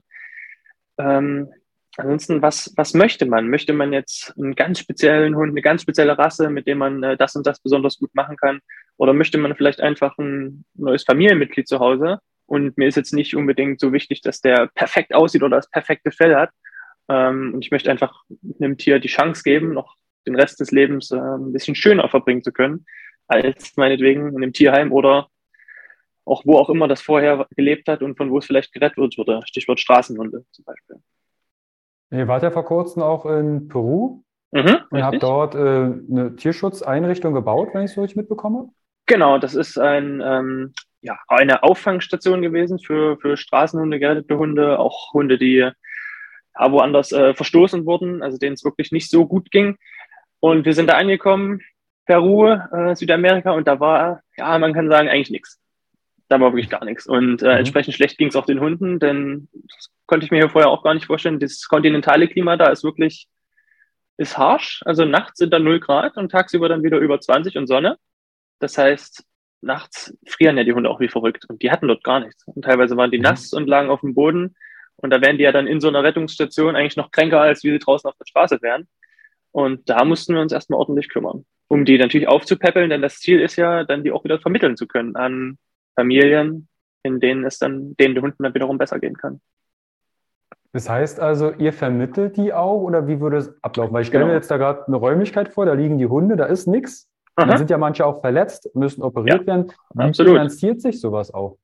Ähm, 0.98 1.48
ansonsten, 1.96 2.42
was, 2.42 2.72
was 2.76 2.94
möchte 2.94 3.26
man? 3.26 3.48
Möchte 3.48 3.72
man 3.72 3.92
jetzt 3.92 4.34
einen 4.36 4.54
ganz 4.54 4.80
speziellen 4.80 5.36
Hund, 5.36 5.50
eine 5.50 5.62
ganz 5.62 5.82
spezielle 5.82 6.18
Rasse, 6.18 6.50
mit 6.50 6.66
dem 6.66 6.78
man 6.78 7.02
äh, 7.02 7.16
das 7.16 7.36
und 7.36 7.46
das 7.46 7.60
besonders 7.60 7.98
gut 7.98 8.14
machen 8.14 8.36
kann? 8.36 8.60
Oder 8.96 9.12
möchte 9.12 9.38
man 9.38 9.54
vielleicht 9.54 9.80
einfach 9.80 10.18
ein 10.18 10.64
neues 10.74 11.04
Familienmitglied 11.04 11.68
zu 11.68 11.78
Hause? 11.78 12.18
Und 12.46 12.76
mir 12.76 12.88
ist 12.88 12.96
jetzt 12.96 13.14
nicht 13.14 13.36
unbedingt 13.36 13.80
so 13.80 13.92
wichtig, 13.92 14.22
dass 14.22 14.40
der 14.40 14.68
perfekt 14.74 15.14
aussieht 15.14 15.42
oder 15.42 15.56
das 15.56 15.70
perfekte 15.70 16.10
Fell 16.10 16.34
hat. 16.34 16.50
Ähm, 17.08 17.54
und 17.54 17.64
ich 17.64 17.70
möchte 17.70 17.90
einfach 17.90 18.24
einem 18.60 18.76
Tier 18.76 18.98
die 18.98 19.08
Chance 19.08 19.42
geben, 19.44 19.72
noch 19.72 19.96
den 20.26 20.36
Rest 20.36 20.60
des 20.60 20.70
Lebens 20.70 21.10
äh, 21.10 21.16
ein 21.16 21.52
bisschen 21.52 21.74
schöner 21.74 22.08
verbringen 22.08 22.42
zu 22.42 22.52
können, 22.52 22.86
als 23.26 23.76
meinetwegen 23.76 24.28
in 24.28 24.36
einem 24.36 24.52
Tierheim 24.52 24.92
oder 24.92 25.28
auch 26.24 26.42
wo 26.44 26.58
auch 26.58 26.70
immer 26.70 26.88
das 26.88 27.02
vorher 27.02 27.46
gelebt 27.56 27.88
hat 27.88 28.02
und 28.02 28.16
von 28.16 28.30
wo 28.30 28.38
es 28.38 28.46
vielleicht 28.46 28.72
gerettet 28.72 28.98
wurde. 28.98 29.40
Stichwort 29.44 29.80
Straßenhunde 29.80 30.44
zum 30.50 30.64
Beispiel. 30.64 30.96
Ihr 32.10 32.28
wart 32.28 32.42
ja 32.42 32.50
vor 32.50 32.64
kurzem 32.64 33.02
auch 33.02 33.26
in 33.26 33.68
Peru 33.68 34.22
mhm, 34.50 34.78
und 34.90 35.02
habt 35.02 35.22
dort 35.22 35.54
äh, 35.54 35.58
eine 35.58 36.34
Tierschutzeinrichtung 36.36 37.34
gebaut, 37.34 37.68
wenn 37.72 37.82
ich 37.82 37.90
es 37.90 37.94
so 37.94 38.00
richtig 38.00 38.16
mitbekomme. 38.16 38.70
Genau, 39.06 39.38
das 39.38 39.54
ist 39.54 39.78
ein, 39.78 40.20
ähm, 40.24 40.72
ja, 41.02 41.18
eine 41.28 41.62
Auffangstation 41.62 42.42
gewesen 42.42 42.78
für, 42.78 43.16
für 43.18 43.36
Straßenhunde, 43.36 43.98
gerettete 43.98 44.38
Hunde, 44.38 44.78
auch 44.78 45.12
Hunde, 45.12 45.38
die 45.38 45.56
ja, 45.56 46.72
woanders 46.72 47.12
äh, 47.12 47.34
verstoßen 47.34 47.86
wurden, 47.86 48.22
also 48.22 48.38
denen 48.38 48.54
es 48.54 48.64
wirklich 48.64 48.92
nicht 48.92 49.08
so 49.08 49.26
gut 49.26 49.50
ging. 49.50 49.78
Und 50.40 50.64
wir 50.64 50.74
sind 50.74 50.88
da 50.88 50.94
angekommen, 50.94 51.60
Peru, 52.06 52.46
äh, 52.48 52.94
Südamerika, 52.96 53.52
und 53.52 53.68
da 53.68 53.78
war, 53.78 54.22
ja, 54.36 54.58
man 54.58 54.74
kann 54.74 54.88
sagen, 54.88 55.08
eigentlich 55.08 55.30
nichts 55.30 55.60
da 56.30 56.40
war 56.40 56.52
wirklich 56.52 56.70
gar 56.70 56.84
nichts. 56.84 57.06
Und 57.06 57.42
äh, 57.42 57.46
mhm. 57.46 57.58
entsprechend 57.58 57.94
schlecht 57.94 58.16
ging 58.16 58.28
es 58.28 58.36
auch 58.36 58.46
den 58.46 58.60
Hunden, 58.60 59.00
denn 59.00 59.48
das 59.52 59.90
konnte 60.06 60.24
ich 60.24 60.30
mir 60.30 60.38
hier 60.38 60.48
vorher 60.48 60.70
auch 60.70 60.84
gar 60.84 60.94
nicht 60.94 61.06
vorstellen. 61.06 61.40
Das 61.40 61.66
kontinentale 61.66 62.28
Klima 62.28 62.56
da 62.56 62.68
ist 62.68 62.84
wirklich, 62.84 63.28
ist 64.16 64.38
harsch. 64.38 64.80
Also 64.84 65.04
nachts 65.04 65.38
sind 65.38 65.52
da 65.52 65.58
0 65.58 65.80
Grad 65.80 66.16
und 66.16 66.30
tagsüber 66.30 66.68
dann 66.68 66.84
wieder 66.84 66.98
über 66.98 67.20
20 67.20 67.56
und 67.56 67.66
Sonne. 67.66 67.98
Das 68.60 68.78
heißt, 68.78 69.24
nachts 69.60 70.16
frieren 70.24 70.56
ja 70.56 70.62
die 70.62 70.72
Hunde 70.72 70.88
auch 70.88 71.00
wie 71.00 71.08
verrückt. 71.08 71.46
Und 71.48 71.62
die 71.62 71.72
hatten 71.72 71.88
dort 71.88 72.04
gar 72.04 72.20
nichts. 72.20 72.46
Und 72.46 72.64
teilweise 72.64 72.96
waren 72.96 73.10
die 73.10 73.18
mhm. 73.18 73.24
nass 73.24 73.52
und 73.52 73.66
lagen 73.66 73.90
auf 73.90 74.02
dem 74.02 74.14
Boden. 74.14 74.54
Und 74.96 75.10
da 75.10 75.20
wären 75.20 75.36
die 75.36 75.44
ja 75.44 75.52
dann 75.52 75.66
in 75.66 75.80
so 75.80 75.88
einer 75.88 76.04
Rettungsstation 76.04 76.76
eigentlich 76.76 76.96
noch 76.96 77.10
kränker, 77.10 77.40
als 77.40 77.64
wie 77.64 77.72
sie 77.72 77.78
draußen 77.80 78.08
auf 78.08 78.16
der 78.16 78.26
Straße 78.26 78.62
wären. 78.62 78.86
Und 79.50 79.90
da 79.90 80.04
mussten 80.04 80.34
wir 80.34 80.42
uns 80.42 80.52
erstmal 80.52 80.78
ordentlich 80.78 81.08
kümmern, 81.08 81.44
um 81.66 81.84
die 81.84 81.98
natürlich 81.98 82.28
aufzupäppeln, 82.28 82.90
denn 82.90 83.02
das 83.02 83.18
Ziel 83.18 83.40
ist 83.40 83.56
ja, 83.56 83.82
dann 83.82 84.04
die 84.04 84.12
auch 84.12 84.22
wieder 84.22 84.38
vermitteln 84.38 84.76
zu 84.76 84.86
können 84.86 85.16
an 85.16 85.58
Familien, 86.00 86.68
in 87.02 87.20
denen 87.20 87.44
es 87.44 87.58
dann, 87.58 87.94
denen 87.96 88.14
die 88.14 88.20
Hunden 88.20 88.42
dann 88.42 88.54
wiederum 88.54 88.78
besser 88.78 88.98
gehen 88.98 89.16
kann. 89.16 89.40
Das 90.72 90.88
heißt 90.88 91.18
also, 91.18 91.52
ihr 91.52 91.72
vermittelt 91.72 92.36
die 92.36 92.52
auch 92.52 92.80
oder 92.80 93.08
wie 93.08 93.20
würde 93.20 93.38
es 93.38 93.52
ablaufen? 93.62 93.92
Weil 93.92 94.02
ich 94.02 94.08
stelle 94.08 94.24
genau. 94.24 94.32
mir 94.32 94.36
jetzt 94.36 94.50
da 94.50 94.56
gerade 94.56 94.86
eine 94.86 94.96
Räumlichkeit 94.96 95.48
vor, 95.48 95.66
da 95.66 95.72
liegen 95.72 95.98
die 95.98 96.06
Hunde, 96.06 96.36
da 96.36 96.44
ist 96.44 96.66
nichts. 96.66 97.08
Dann 97.36 97.56
sind 97.56 97.70
ja 97.70 97.78
manche 97.78 98.04
auch 98.04 98.20
verletzt, 98.20 98.68
müssen 98.74 99.02
operiert 99.02 99.42
ja, 99.42 99.46
werden. 99.46 99.72
Wie 99.94 100.02
absolut. 100.02 100.32
finanziert 100.32 100.82
sich 100.82 101.00
sowas 101.00 101.32
auch? 101.32 101.56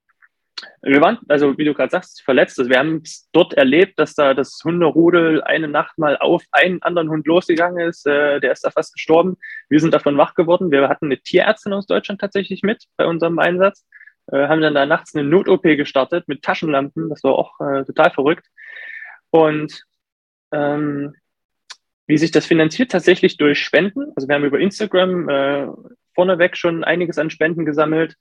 Wir 0.80 1.00
waren, 1.02 1.18
also 1.28 1.56
wie 1.58 1.64
du 1.64 1.74
gerade 1.74 1.90
sagst, 1.90 2.22
verletzt. 2.22 2.58
Also 2.58 2.70
wir 2.70 2.78
haben 2.78 3.02
es 3.04 3.28
dort 3.32 3.52
erlebt, 3.54 3.98
dass 3.98 4.14
da 4.14 4.32
das 4.32 4.58
Hunderudel 4.64 5.42
eine 5.42 5.68
Nacht 5.68 5.98
mal 5.98 6.16
auf 6.16 6.42
einen 6.50 6.82
anderen 6.82 7.10
Hund 7.10 7.26
losgegangen 7.26 7.86
ist. 7.86 8.06
Äh, 8.06 8.40
der 8.40 8.52
ist 8.52 8.64
da 8.64 8.70
fast 8.70 8.94
gestorben. 8.94 9.36
Wir 9.68 9.80
sind 9.80 9.92
davon 9.92 10.16
wach 10.16 10.34
geworden. 10.34 10.70
Wir 10.70 10.88
hatten 10.88 11.06
eine 11.06 11.18
Tierärztin 11.18 11.74
aus 11.74 11.86
Deutschland 11.86 12.20
tatsächlich 12.20 12.62
mit 12.62 12.84
bei 12.96 13.04
unserem 13.04 13.38
Einsatz. 13.38 13.84
Äh, 14.32 14.48
haben 14.48 14.60
dann 14.60 14.74
da 14.74 14.86
nachts 14.86 15.14
eine 15.14 15.28
Not-OP 15.28 15.62
gestartet 15.62 16.28
mit 16.28 16.42
Taschenlampen. 16.42 17.08
Das 17.08 17.22
war 17.24 17.32
auch 17.32 17.60
äh, 17.60 17.84
total 17.84 18.10
verrückt. 18.10 18.46
Und 19.30 19.84
ähm, 20.52 21.14
wie 22.06 22.18
sich 22.18 22.30
das 22.30 22.46
finanziert, 22.46 22.92
tatsächlich 22.92 23.36
durch 23.36 23.58
Spenden. 23.58 24.12
Also 24.14 24.28
wir 24.28 24.34
haben 24.34 24.44
über 24.44 24.60
Instagram 24.60 25.28
äh, 25.28 25.66
vorneweg 26.14 26.56
schon 26.56 26.84
einiges 26.84 27.18
an 27.18 27.30
Spenden 27.30 27.64
gesammelt 27.64 28.16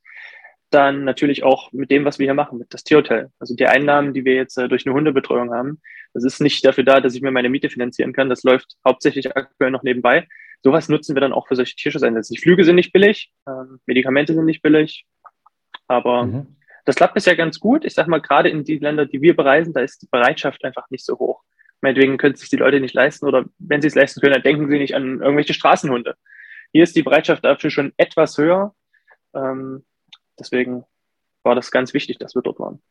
dann 0.75 1.03
natürlich 1.03 1.43
auch 1.43 1.71
mit 1.71 1.91
dem, 1.91 2.05
was 2.05 2.19
wir 2.19 2.25
hier 2.25 2.33
machen, 2.33 2.57
mit 2.57 2.73
das 2.73 2.83
Tierhotel. 2.83 3.29
Also 3.39 3.55
die 3.55 3.67
Einnahmen, 3.67 4.13
die 4.13 4.25
wir 4.25 4.35
jetzt 4.35 4.57
äh, 4.57 4.67
durch 4.67 4.85
eine 4.85 4.95
Hundebetreuung 4.95 5.53
haben, 5.53 5.81
das 6.13 6.23
ist 6.23 6.41
nicht 6.41 6.65
dafür 6.65 6.83
da, 6.83 7.01
dass 7.01 7.15
ich 7.15 7.21
mir 7.21 7.31
meine 7.31 7.49
Miete 7.49 7.69
finanzieren 7.69 8.13
kann. 8.13 8.29
Das 8.29 8.43
läuft 8.43 8.75
hauptsächlich 8.85 9.35
aktuell 9.35 9.71
noch 9.71 9.83
nebenbei. 9.83 10.27
Sowas 10.63 10.89
nutzen 10.89 11.15
wir 11.15 11.21
dann 11.21 11.33
auch 11.33 11.47
für 11.47 11.55
solche 11.55 11.75
Tierschutzeinsätze. 11.75 12.33
Die 12.33 12.39
Flüge 12.39 12.63
sind 12.63 12.75
nicht 12.75 12.91
billig, 12.91 13.31
ähm, 13.47 13.79
Medikamente 13.85 14.33
sind 14.33 14.45
nicht 14.45 14.61
billig, 14.61 15.05
aber 15.87 16.25
mhm. 16.25 16.55
das 16.85 16.95
klappt 16.95 17.13
bisher 17.13 17.35
ganz 17.35 17.59
gut. 17.59 17.85
Ich 17.85 17.93
sag 17.93 18.07
mal, 18.07 18.21
gerade 18.21 18.49
in 18.49 18.63
die 18.63 18.77
Länder, 18.77 19.05
die 19.05 19.21
wir 19.21 19.35
bereisen, 19.35 19.73
da 19.73 19.81
ist 19.81 20.01
die 20.01 20.07
Bereitschaft 20.09 20.63
einfach 20.63 20.89
nicht 20.89 21.05
so 21.05 21.17
hoch. 21.17 21.41
Meinetwegen 21.81 22.17
können 22.17 22.35
sich 22.35 22.49
die 22.49 22.57
Leute 22.57 22.79
nicht 22.79 22.93
leisten 22.93 23.27
oder 23.27 23.45
wenn 23.59 23.81
sie 23.81 23.87
es 23.87 23.95
leisten 23.95 24.21
können, 24.21 24.33
dann 24.33 24.43
denken 24.43 24.69
sie 24.69 24.77
nicht 24.77 24.95
an 24.95 25.21
irgendwelche 25.21 25.53
Straßenhunde. 25.53 26.15
Hier 26.71 26.83
ist 26.83 26.95
die 26.95 27.03
Bereitschaft 27.03 27.45
dafür 27.45 27.69
schon 27.69 27.93
etwas 27.97 28.37
höher. 28.37 28.73
Ähm, 29.33 29.83
Deswegen 30.39 30.83
war 31.43 31.55
das 31.55 31.71
ganz 31.71 31.93
wichtig, 31.93 32.17
dass 32.19 32.35
wir 32.35 32.41
dort 32.41 32.59
waren. 32.59 32.81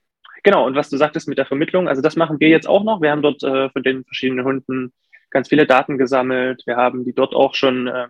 Genau, 0.43 0.67
und 0.67 0.75
was 0.75 0.91
du 0.91 0.97
sagtest 0.97 1.29
mit 1.29 1.39
der 1.39 1.47
Vermittlung, 1.47 1.89
also 1.89 2.03
das 2.03 2.17
machen 2.17 2.39
wir 2.41 2.49
jetzt 2.49 2.69
auch 2.69 2.85
noch. 2.85 3.01
Wir 3.01 3.11
haben 3.11 3.23
dort 3.23 3.43
äh, 3.43 3.71
von 3.71 3.83
den 3.83 4.05
verschiedenen 4.05 4.45
Hunden 4.45 4.93
ganz 5.31 5.49
viele 5.49 5.67
Daten 5.67 5.97
gesammelt. 5.99 6.63
Wir 6.67 6.77
haben 6.77 7.05
die 7.05 7.15
dort 7.15 7.35
auch 7.35 7.55
schon 7.55 7.89
äh, 7.89 8.09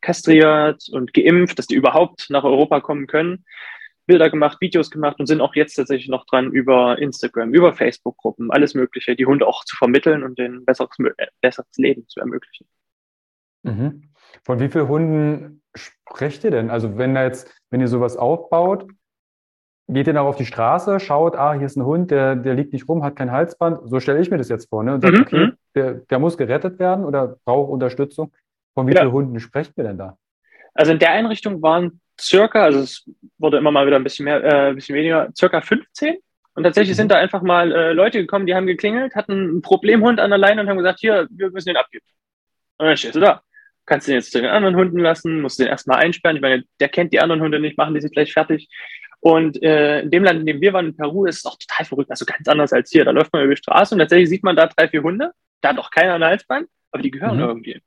kastriert 0.00 0.84
und 0.92 1.12
geimpft, 1.12 1.58
dass 1.58 1.66
die 1.66 1.74
überhaupt 1.74 2.26
nach 2.30 2.44
Europa 2.44 2.80
kommen 2.80 3.06
können. 3.06 3.44
Bilder 4.06 4.30
gemacht, 4.30 4.60
Videos 4.60 4.90
gemacht 4.90 5.18
und 5.18 5.26
sind 5.26 5.40
auch 5.40 5.54
jetzt 5.54 5.74
tatsächlich 5.74 6.08
noch 6.08 6.26
dran, 6.26 6.50
über 6.52 6.98
Instagram, 6.98 7.54
über 7.54 7.72
Facebook-Gruppen, 7.72 8.50
alles 8.50 8.74
Mögliche, 8.74 9.16
die 9.16 9.26
Hunde 9.26 9.46
auch 9.46 9.64
zu 9.64 9.76
vermitteln 9.76 10.22
und 10.22 10.38
denen 10.38 10.64
besseres, 10.64 10.96
äh, 10.98 11.26
besseres 11.40 11.76
Leben 11.76 12.06
zu 12.08 12.20
ermöglichen. 12.20 12.66
Mhm. 13.62 14.10
Von 14.44 14.60
wie 14.60 14.68
vielen 14.68 14.88
Hunden 14.88 15.62
sprecht 15.74 16.44
ihr 16.44 16.50
denn? 16.50 16.70
Also 16.70 16.98
wenn 16.98 17.14
da 17.14 17.24
jetzt, 17.24 17.50
wenn 17.70 17.80
ihr 17.80 17.88
sowas 17.88 18.16
aufbaut, 18.16 18.86
geht 19.88 20.06
ihr 20.06 20.12
dann 20.12 20.26
auf 20.26 20.36
die 20.36 20.46
Straße, 20.46 21.00
schaut, 21.00 21.36
ah, 21.36 21.54
hier 21.54 21.66
ist 21.66 21.76
ein 21.76 21.84
Hund, 21.84 22.10
der, 22.10 22.36
der 22.36 22.54
liegt 22.54 22.72
nicht 22.72 22.88
rum, 22.88 23.02
hat 23.02 23.16
kein 23.16 23.32
Halsband. 23.32 23.88
So 23.88 24.00
stelle 24.00 24.20
ich 24.20 24.30
mir 24.30 24.38
das 24.38 24.48
jetzt 24.48 24.68
vor. 24.68 24.82
Ne? 24.82 24.94
Und 24.94 25.02
sagt, 25.02 25.14
mhm. 25.14 25.22
okay, 25.22 25.46
mhm. 25.46 25.52
der, 25.74 25.94
der 25.94 26.18
muss 26.18 26.36
gerettet 26.36 26.78
werden 26.78 27.04
oder 27.04 27.36
braucht 27.44 27.70
Unterstützung. 27.70 28.32
Von 28.74 28.86
wie 28.86 28.92
ja. 28.92 29.00
vielen 29.00 29.12
Hunden 29.12 29.40
sprechen 29.40 29.72
wir 29.76 29.84
denn 29.84 29.98
da? 29.98 30.18
Also 30.74 30.92
in 30.92 30.98
der 30.98 31.12
Einrichtung 31.12 31.62
waren 31.62 32.00
circa, 32.20 32.64
also 32.64 32.80
es 32.80 33.08
wurde 33.38 33.58
immer 33.58 33.70
mal 33.70 33.86
wieder 33.86 33.96
ein 33.96 34.04
bisschen 34.04 34.24
mehr, 34.24 34.42
äh, 34.42 34.68
ein 34.68 34.74
bisschen 34.74 34.96
weniger, 34.96 35.30
circa 35.36 35.60
15. 35.60 36.16
Und 36.54 36.62
tatsächlich 36.62 36.96
mhm. 36.96 36.98
sind 36.98 37.10
da 37.10 37.16
einfach 37.16 37.42
mal 37.42 37.72
äh, 37.72 37.92
Leute 37.92 38.18
gekommen, 38.20 38.46
die 38.46 38.54
haben 38.54 38.66
geklingelt, 38.66 39.14
hatten 39.14 39.32
einen 39.32 39.62
Problemhund 39.62 40.20
an 40.20 40.30
der 40.30 40.38
Leine 40.38 40.60
und 40.60 40.68
haben 40.68 40.78
gesagt, 40.78 41.00
hier, 41.00 41.26
wir 41.30 41.50
müssen 41.50 41.68
den 41.68 41.76
abgeben. 41.76 42.04
Und 42.78 42.86
dann 42.86 42.96
stehst 42.96 43.16
du 43.16 43.20
da 43.20 43.42
kannst 43.86 44.06
du 44.06 44.12
den 44.12 44.18
jetzt 44.18 44.32
zu 44.32 44.40
den 44.40 44.50
anderen 44.50 44.76
Hunden 44.76 44.98
lassen, 44.98 45.40
musst 45.40 45.58
den 45.58 45.66
erstmal 45.66 45.98
einsperren. 45.98 46.36
Ich 46.36 46.42
meine, 46.42 46.64
der 46.80 46.88
kennt 46.88 47.12
die 47.12 47.20
anderen 47.20 47.42
Hunde 47.42 47.60
nicht, 47.60 47.76
machen 47.76 47.94
die 47.94 48.00
sich 48.00 48.12
gleich 48.12 48.32
fertig. 48.32 48.68
Und 49.20 49.62
äh, 49.62 50.00
in 50.00 50.10
dem 50.10 50.24
Land, 50.24 50.40
in 50.40 50.46
dem 50.46 50.60
wir 50.60 50.72
waren, 50.72 50.86
in 50.86 50.96
Peru, 50.96 51.24
ist 51.24 51.38
es 51.38 51.46
auch 51.46 51.56
total 51.58 51.86
verrückt, 51.86 52.10
also 52.10 52.24
ganz 52.26 52.46
anders 52.46 52.72
als 52.72 52.90
hier. 52.90 53.04
Da 53.04 53.10
läuft 53.10 53.32
man 53.32 53.42
über 53.42 53.54
die 53.54 53.58
Straße 53.58 53.94
und 53.94 53.98
tatsächlich 53.98 54.28
sieht 54.28 54.44
man 54.44 54.56
da 54.56 54.66
drei, 54.66 54.88
vier 54.88 55.02
Hunde. 55.02 55.32
Da 55.60 55.70
hat 55.70 55.78
auch 55.78 55.90
keiner 55.90 56.14
ein 56.14 56.24
Halsband, 56.24 56.68
aber 56.90 57.02
die 57.02 57.10
gehören 57.10 57.36
mhm. 57.36 57.44
irgendwie. 57.44 57.82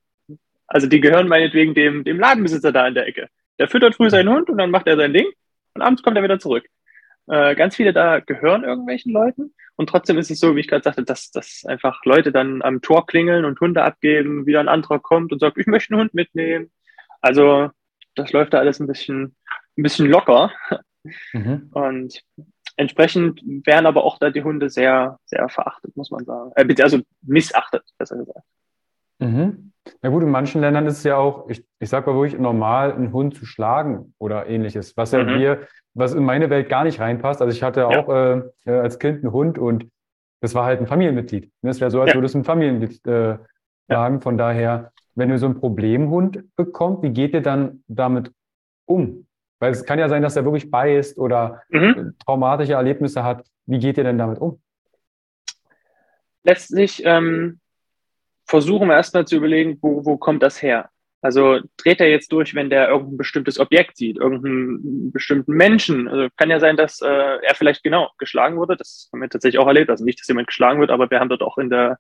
Also 0.66 0.88
die 0.88 1.00
gehören 1.00 1.28
meinetwegen 1.28 1.74
dem, 1.74 2.04
dem 2.04 2.20
Ladenbesitzer 2.20 2.72
da 2.72 2.88
in 2.88 2.96
der 2.96 3.08
Ecke. 3.08 3.30
Der 3.60 3.67
füttert 3.67 3.96
früh 3.96 4.10
seinen 4.10 4.30
Hund 4.30 4.50
und 4.50 4.58
dann 4.58 4.72
macht 4.72 4.88
er 4.88 4.98
sein 4.98 5.13
Ding 5.13 5.28
und 5.74 5.82
abends 5.82 6.04
kommt 6.04 6.17
er 6.17 6.24
wieder 6.24 6.39
zurück. 6.39 6.65
Äh, 7.28 7.56
ganz 7.56 7.76
viele 7.76 7.93
da 7.93 8.20
gehören 8.20 8.63
irgendwelchen 8.63 9.12
Leuten 9.12 9.54
und 9.76 9.89
trotzdem 9.89 10.17
ist 10.17 10.32
es 10.32 10.39
so, 10.39 10.56
wie 10.56 10.62
ich 10.62 10.67
gerade 10.67 10.84
sagte, 10.84 11.04
dass, 11.04 11.30
dass 11.32 11.63
einfach 11.65 12.04
Leute 12.06 12.32
dann 12.32 12.62
am 12.62 12.82
Tor 12.82 13.06
klingeln 13.06 13.46
und 13.46 13.60
Hunde 13.60 13.84
abgeben, 13.84 14.46
wieder 14.46 14.60
ein 14.60 14.70
anderer 14.70 15.00
kommt 15.00 15.32
und 15.32 15.39
sagt, 15.39 15.58
ich 15.58 15.67
möchte 15.67 15.93
einen 15.93 16.02
Hund 16.02 16.13
mitnehmen. 16.13 16.72
Also 17.22 17.70
das 18.15 18.32
läuft 18.32 18.54
da 18.54 18.60
alles 18.60 18.80
ein 18.80 18.88
bisschen, 18.88 19.36
ein 19.78 19.84
bisschen 19.84 20.08
locker. 20.08 20.52
Mhm. 21.32 21.70
Und 21.72 22.22
entsprechend 22.76 23.41
werden 23.65 23.86
aber 23.86 24.04
auch 24.04 24.17
da 24.17 24.30
die 24.30 24.43
Hunde 24.43 24.70
sehr, 24.70 25.20
sehr 25.26 25.48
verachtet, 25.48 25.96
muss 25.96 26.12
man 26.12 26.26
sagen. 26.26 26.52
Äh, 26.56 26.82
also 26.82 27.00
missachtet, 27.22 27.84
besser 27.98 28.17
gesagt. 28.17 28.46
Mhm. 29.20 29.72
Na 30.02 30.10
gut, 30.10 30.24
in 30.24 30.30
manchen 30.30 30.62
Ländern 30.62 30.86
ist 30.86 31.00
es 31.00 31.04
ja 31.04 31.18
auch, 31.18 31.50
ich, 31.50 31.66
ich 31.80 31.90
sag 31.90 32.06
mal 32.08 32.16
wirklich 32.16 32.40
normal, 32.40 32.94
einen 32.94 33.14
Hund 33.14 33.36
zu 33.36 33.46
schlagen 33.46 34.14
oder 34.18 34.48
ähnliches, 34.48 34.98
was 34.98 35.12
ja 35.12 35.24
mhm. 35.24 35.38
hier, 35.38 35.68
was 35.94 36.14
in 36.14 36.24
meine 36.24 36.50
Welt 36.50 36.70
gar 36.70 36.84
nicht 36.84 37.00
reinpasst. 37.00 37.42
Also 37.42 37.56
ich 37.56 37.64
hatte 37.64 37.82
ja. 37.82 37.88
auch 37.88 38.10
äh, 38.10 38.42
äh, 38.66 38.80
als 38.80 39.00
Kind 39.00 39.24
einen 39.24 39.32
Hund 39.32 39.58
und 39.58 39.88
das 40.42 40.54
war 40.54 40.66
halt 40.66 40.80
ein 40.80 40.88
Familienmitglied. 40.88 41.52
Es 41.62 41.82
wäre 41.82 41.90
so, 41.90 42.02
als 42.02 42.12
ja. 42.12 42.16
würdest 42.16 42.36
du 42.36 42.40
ein 42.40 42.44
Familienmitglied 42.44 43.08
äh, 43.08 43.38
schlagen. 43.90 44.16
Ja. 44.16 44.22
Von 44.22 44.38
daher, 44.38 44.92
wenn 45.16 45.30
ihr 45.30 45.40
so 45.40 45.48
einen 45.48 45.60
Problemhund 45.60 46.44
bekommt, 46.56 47.02
wie 47.04 47.10
geht 47.10 47.34
ihr 47.34 47.42
dann 47.42 47.84
damit 47.88 48.32
um? 48.86 49.26
Weil 49.60 49.72
es 49.72 49.84
kann 49.84 49.98
ja 49.98 50.08
sein, 50.10 50.22
dass 50.22 50.36
er 50.36 50.44
wirklich 50.44 50.70
beißt 50.70 51.18
oder 51.18 51.64
mhm. 51.70 52.14
traumatische 52.24 52.74
Erlebnisse 52.74 53.24
hat. 53.24 53.44
Wie 53.66 53.80
geht 53.80 53.98
ihr 53.98 54.04
denn 54.04 54.20
damit 54.20 54.40
um? 54.40 54.62
Letztlich 56.44 57.02
ähm, 57.04 57.60
versuchen 58.48 58.88
wir 58.88 58.96
erstmal 58.96 59.26
zu 59.28 59.36
überlegen, 59.36 59.78
wo, 59.82 60.06
wo 60.06 60.18
kommt 60.18 60.42
das 60.42 60.62
her? 60.62 60.90
Also 61.22 61.60
dreht 61.78 62.00
er 62.00 62.10
jetzt 62.10 62.32
durch, 62.32 62.54
wenn 62.54 62.70
der 62.70 62.90
irgendein 62.90 63.18
bestimmtes 63.18 63.60
Objekt 63.60 63.98
sieht, 63.98 64.18
irgendeinen 64.18 65.12
bestimmten 65.12 65.54
Menschen. 65.54 66.08
Also 66.08 66.30
kann 66.38 66.50
ja 66.50 66.60
sein, 66.60 66.78
dass 66.78 67.02
äh, 67.02 67.08
er 67.08 67.56
vielleicht 67.56 67.84
genau 67.84 68.12
geschlagen 68.20 68.58
wurde. 68.58 68.78
Das 68.78 69.10
haben 69.12 69.22
wir 69.22 69.30
tatsächlich 69.30 69.60
auch 69.60 69.68
erlebt. 69.68 69.90
Also 69.90 70.06
nicht, 70.06 70.20
dass 70.20 70.28
jemand 70.28 70.48
geschlagen 70.48 70.80
wird, 70.80 70.92
aber 70.92 71.10
wir 71.10 71.20
haben 71.20 71.30
dort 71.30 71.42
auch 71.42 71.58
in 71.58 71.70
der 71.70 71.98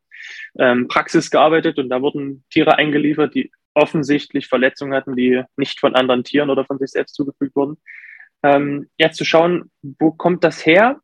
ähm, 0.59 0.87
Praxis 0.87 1.31
gearbeitet 1.31 1.79
und 1.79 1.89
da 1.89 2.01
wurden 2.01 2.45
Tiere 2.51 2.77
eingeliefert, 2.77 3.33
die 3.33 3.51
offensichtlich 3.73 4.47
Verletzungen 4.47 4.93
hatten, 4.93 5.15
die 5.15 5.43
nicht 5.55 5.79
von 5.79 5.95
anderen 5.95 6.23
Tieren 6.23 6.49
oder 6.49 6.65
von 6.65 6.77
sich 6.77 6.91
selbst 6.91 7.15
zugefügt 7.15 7.55
wurden. 7.55 7.77
Ähm, 8.43 8.87
jetzt 8.97 9.17
zu 9.17 9.25
schauen, 9.25 9.71
wo 9.81 10.11
kommt 10.11 10.43
das 10.43 10.63
her? 10.65 10.99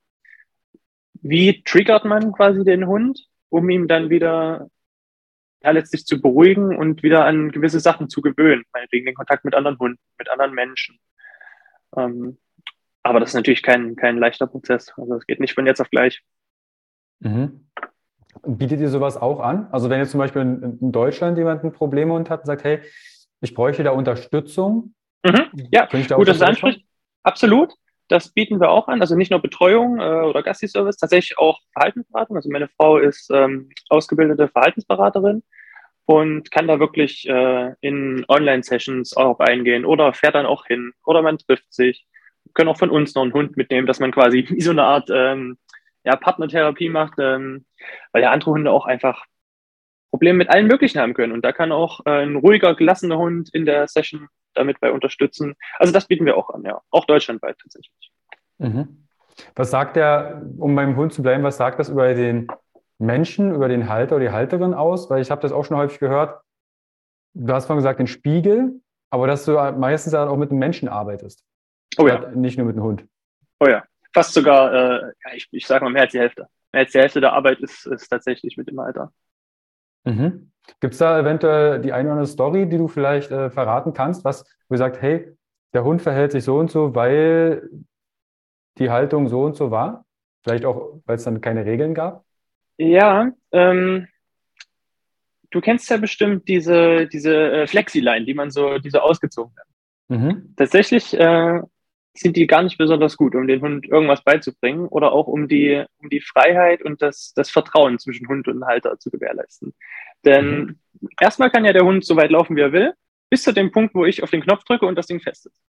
Wie 1.22 1.64
triggert 1.64 2.06
man 2.06 2.32
quasi 2.32 2.64
den 2.64 2.86
Hund, 2.86 3.28
um 3.50 3.70
ihm 3.70 3.88
dann 3.88 4.10
wieder 4.10 4.70
ja, 5.64 5.72
letztlich 5.72 6.06
zu 6.06 6.22
beruhigen 6.22 6.76
und 6.76 7.04
wieder 7.04 7.26
an 7.26 7.52
gewisse 7.52 7.80
Sachen 7.80 8.10
zu 8.10 8.22
gewöhnen, 8.22 8.64
meinetwegen 8.74 9.06
den 9.06 9.16
Kontakt 9.16 9.46
mit 9.46 9.56
anderen 9.56 9.80
Hunden, 9.80 10.00
mit 10.18 10.30
anderen 10.30 10.54
Menschen. 10.54 11.00
Ähm, 11.96 12.38
aber 13.04 13.20
das 13.20 13.30
ist 13.30 13.36
natürlich 13.36 13.64
kein, 13.64 13.96
kein 13.96 14.18
leichter 14.18 14.48
Prozess. 14.48 14.94
Also 14.98 15.16
es 15.16 15.26
geht 15.26 15.40
nicht 15.40 15.54
von 15.54 15.66
jetzt 15.66 15.82
auf 15.82 15.90
gleich. 15.90 16.22
Mhm. 17.20 17.68
Bietet 18.46 18.80
ihr 18.80 18.90
sowas 18.90 19.16
auch 19.16 19.40
an? 19.40 19.68
Also 19.72 19.90
wenn 19.90 20.00
jetzt 20.00 20.12
zum 20.12 20.20
Beispiel 20.20 20.42
in, 20.42 20.92
Deutschland 20.92 21.38
jemand 21.38 21.64
ein 21.64 21.72
Problemhund 21.72 22.30
hat 22.30 22.42
und 22.42 22.46
sagt, 22.48 22.64
hey, 22.64 22.82
ich 23.42 23.54
bräuchte 23.54 23.84
da 23.84 23.92
Unterstützung. 23.92 24.96
Mhm. 25.26 25.68
Ja, 25.72 25.86
gut, 25.86 26.28
dass 26.28 26.40
du 26.40 26.46
ansprichst. 26.46 26.82
Absolut. 27.24 27.74
Das 28.08 28.30
bieten 28.30 28.60
wir 28.60 28.70
auch 28.70 28.88
an. 28.88 29.02
Also 29.02 29.16
nicht 29.16 29.32
nur 29.32 29.42
Betreuung 29.42 30.00
äh, 30.00 30.04
oder 30.04 30.44
Gassi-Service, 30.44 30.98
tatsächlich 30.98 31.38
auch 31.38 31.60
Verhaltensberatung. 31.74 32.36
Also 32.36 32.50
meine 32.50 32.68
Frau 32.68 32.98
ist 32.98 33.30
ähm, 33.32 33.70
ausgebildete 33.90 34.50
Verhaltensberaterin 34.50 35.44
und 36.06 36.52
kann 36.52 36.68
da 36.68 36.80
wirklich 36.80 37.28
äh, 37.28 37.74
in 37.82 38.26
Online-Sessions 38.28 39.16
auch 39.16 39.40
eingehen 39.40 39.86
oder 39.86 40.14
fährt 40.14 40.36
dann 40.36 40.46
auch 40.46 40.66
hin 40.66 40.92
oder 41.06 41.22
man 41.22 41.38
trifft 41.38 41.74
sich. 41.74 42.06
können 42.54 42.70
auch 42.70 42.78
von 42.78 42.90
uns 42.90 43.16
noch 43.16 43.24
einen 43.24 43.34
Hund 43.34 43.58
mitnehmen, 43.58 43.88
dass 43.88 44.00
man 44.00 44.12
quasi 44.12 44.46
wie 44.50 44.62
so 44.62 44.72
eine 44.72 44.84
Art 44.84 45.10
ähm, 45.12 45.58
ja, 46.04 46.16
Partnertherapie 46.16 46.90
macht, 46.90 47.14
ähm, 47.20 47.66
weil 48.12 48.24
ja 48.24 48.32
andere 48.32 48.52
Hunde 48.52 48.72
auch 48.72 48.86
einfach 48.86 49.26
Probleme 50.12 50.38
mit 50.38 50.50
allen 50.50 50.68
möglichen 50.68 51.00
haben 51.00 51.14
können. 51.14 51.32
Und 51.32 51.44
da 51.44 51.54
kann 51.54 51.72
auch 51.72 52.02
äh, 52.06 52.24
ein 52.24 52.36
ruhiger, 52.36 52.76
gelassener 52.76 53.18
Hund 53.18 53.50
in 53.54 53.66
der 53.66 53.88
Session 53.88 54.28
damit 54.54 54.80
bei 54.80 54.92
unterstützen. 54.92 55.56
Also 55.78 55.94
das 55.94 56.08
bieten 56.08 56.26
wir 56.26 56.38
auch 56.38 56.50
an, 56.50 56.64
ja. 56.64 56.82
Auch 56.90 57.06
deutschlandweit 57.06 57.58
tatsächlich. 57.60 58.12
Mhm. 58.58 59.08
Was 59.56 59.72
sagt 59.72 59.96
der, 59.96 60.44
um 60.58 60.76
beim 60.76 60.96
Hund 60.96 61.14
zu 61.14 61.24
bleiben, 61.24 61.44
was 61.44 61.58
sagt 61.58 61.80
das 61.80 61.90
über 61.90 62.14
den 62.14 62.48
Menschen, 63.00 63.54
über 63.56 63.68
den 63.68 63.90
Halter 63.90 64.16
oder 64.16 64.26
die 64.26 64.32
Halterin 64.32 64.74
aus? 64.74 65.10
Weil 65.10 65.22
ich 65.22 65.32
habe 65.32 65.42
das 65.42 65.52
auch 65.52 65.66
schon 65.66 65.78
häufig 65.78 66.00
gehört. 66.00 66.42
Du 67.34 67.52
hast 67.54 67.66
vorhin 67.66 67.80
gesagt, 67.80 68.00
den 68.00 68.08
Spiegel, 68.08 68.80
aber 69.10 69.28
dass 69.28 69.46
du 69.46 69.54
meistens 69.78 70.14
auch 70.14 70.38
mit 70.38 70.52
einem 70.52 70.60
Menschen 70.60 70.88
arbeitest. 70.88 71.44
Oh 71.98 72.08
ja. 72.08 72.30
Nicht 72.32 72.58
nur 72.58 72.68
mit 72.68 72.76
einem 72.76 72.86
Hund. 72.86 73.06
Oh 73.60 73.68
ja. 73.68 73.84
Fast 74.14 74.34
sogar, 74.34 74.74
äh, 74.74 75.14
ich, 75.36 75.48
ich 75.52 75.66
sage 75.66 75.84
mal 75.84 75.92
mehr 75.92 76.04
als 76.04 76.12
die 76.12 76.20
Hälfte. 76.20 76.48
Mehr 76.72 76.82
als 76.82 76.92
die 76.92 77.00
Hälfte 77.00 77.22
der 77.22 77.34
Arbeit 77.34 77.60
ist, 77.60 77.88
ist 77.88 78.08
tatsächlich 78.08 78.58
mit 78.58 78.68
dem 78.68 78.80
Halter. 78.80 79.12
Mhm. 80.04 80.52
Gibt 80.80 80.94
es 80.94 81.00
da 81.00 81.20
eventuell 81.20 81.82
die 81.82 81.92
eine 81.92 82.10
oder 82.10 82.14
andere 82.14 82.28
Story, 82.28 82.68
die 82.68 82.78
du 82.78 82.88
vielleicht 82.88 83.32
äh, 83.32 83.50
verraten 83.50 83.94
kannst, 83.94 84.24
was 84.24 84.44
du 84.70 84.78
sagst, 84.78 85.02
hey, 85.02 85.28
der 85.74 85.84
Hund 85.84 86.02
verhält 86.02 86.32
sich 86.32 86.44
so 86.44 86.58
und 86.58 86.72
so, 86.72 86.96
weil 86.96 87.70
die 88.78 88.90
Haltung 88.90 89.28
so 89.28 89.44
und 89.44 89.56
so 89.56 89.72
war? 89.72 90.06
Vielleicht 90.44 90.66
auch, 90.66 91.02
weil 91.06 91.16
es 91.16 91.24
dann 91.24 91.42
keine 91.42 91.66
Regeln 91.66 91.94
gab? 91.94 92.24
Ja, 92.78 93.32
ähm, 93.52 94.08
du 95.52 95.62
kennst 95.62 95.90
ja 95.90 95.98
bestimmt 95.98 96.48
diese, 96.48 97.08
diese 97.08 97.34
äh, 97.34 97.68
Flexi-Line, 97.68 98.26
die 98.26 98.34
man 98.34 98.52
so, 98.52 98.78
diese 98.80 99.04
ausgezogen 99.04 99.54
hat. 99.58 99.68
Mhm. 100.10 100.54
Tatsächlich 100.58 101.18
äh, 101.18 101.62
sind 102.16 102.38
die 102.38 102.48
gar 102.48 102.62
nicht 102.62 102.78
besonders 102.78 103.18
gut, 103.18 103.36
um 103.36 103.48
den 103.48 103.62
Hund 103.62 103.88
irgendwas 103.88 104.24
beizubringen 104.24 104.88
oder 104.88 105.12
auch 105.12 105.28
um 105.28 105.48
die, 105.48 105.84
um 105.98 106.10
die 106.10 106.22
Freiheit 106.22 106.84
und 106.84 107.02
das, 107.02 107.34
das 107.36 107.50
Vertrauen 107.50 108.00
zwischen 108.00 108.28
Hund 108.28 108.48
und 108.48 108.66
Halter 108.66 109.00
zu 109.00 109.10
gewährleisten. 109.10 109.74
Denn 110.26 110.80
mhm. 111.02 111.10
erstmal 111.20 111.52
kann 111.52 111.66
ja 111.66 111.74
der 111.74 111.86
Hund 111.86 112.06
so 112.06 112.16
weit 112.16 112.32
laufen, 112.32 112.56
wie 112.56 112.62
er 112.62 112.72
will, 112.72 112.94
bis 113.30 113.44
zu 113.44 113.52
dem 113.52 113.72
Punkt, 113.72 113.94
wo 113.96 114.06
ich 114.06 114.24
auf 114.24 114.32
den 114.32 114.42
Knopf 114.42 114.64
drücke 114.64 114.86
und 114.86 114.96
das 114.96 115.08
Ding 115.08 115.20
fest 115.20 115.46
ist. 115.48 115.62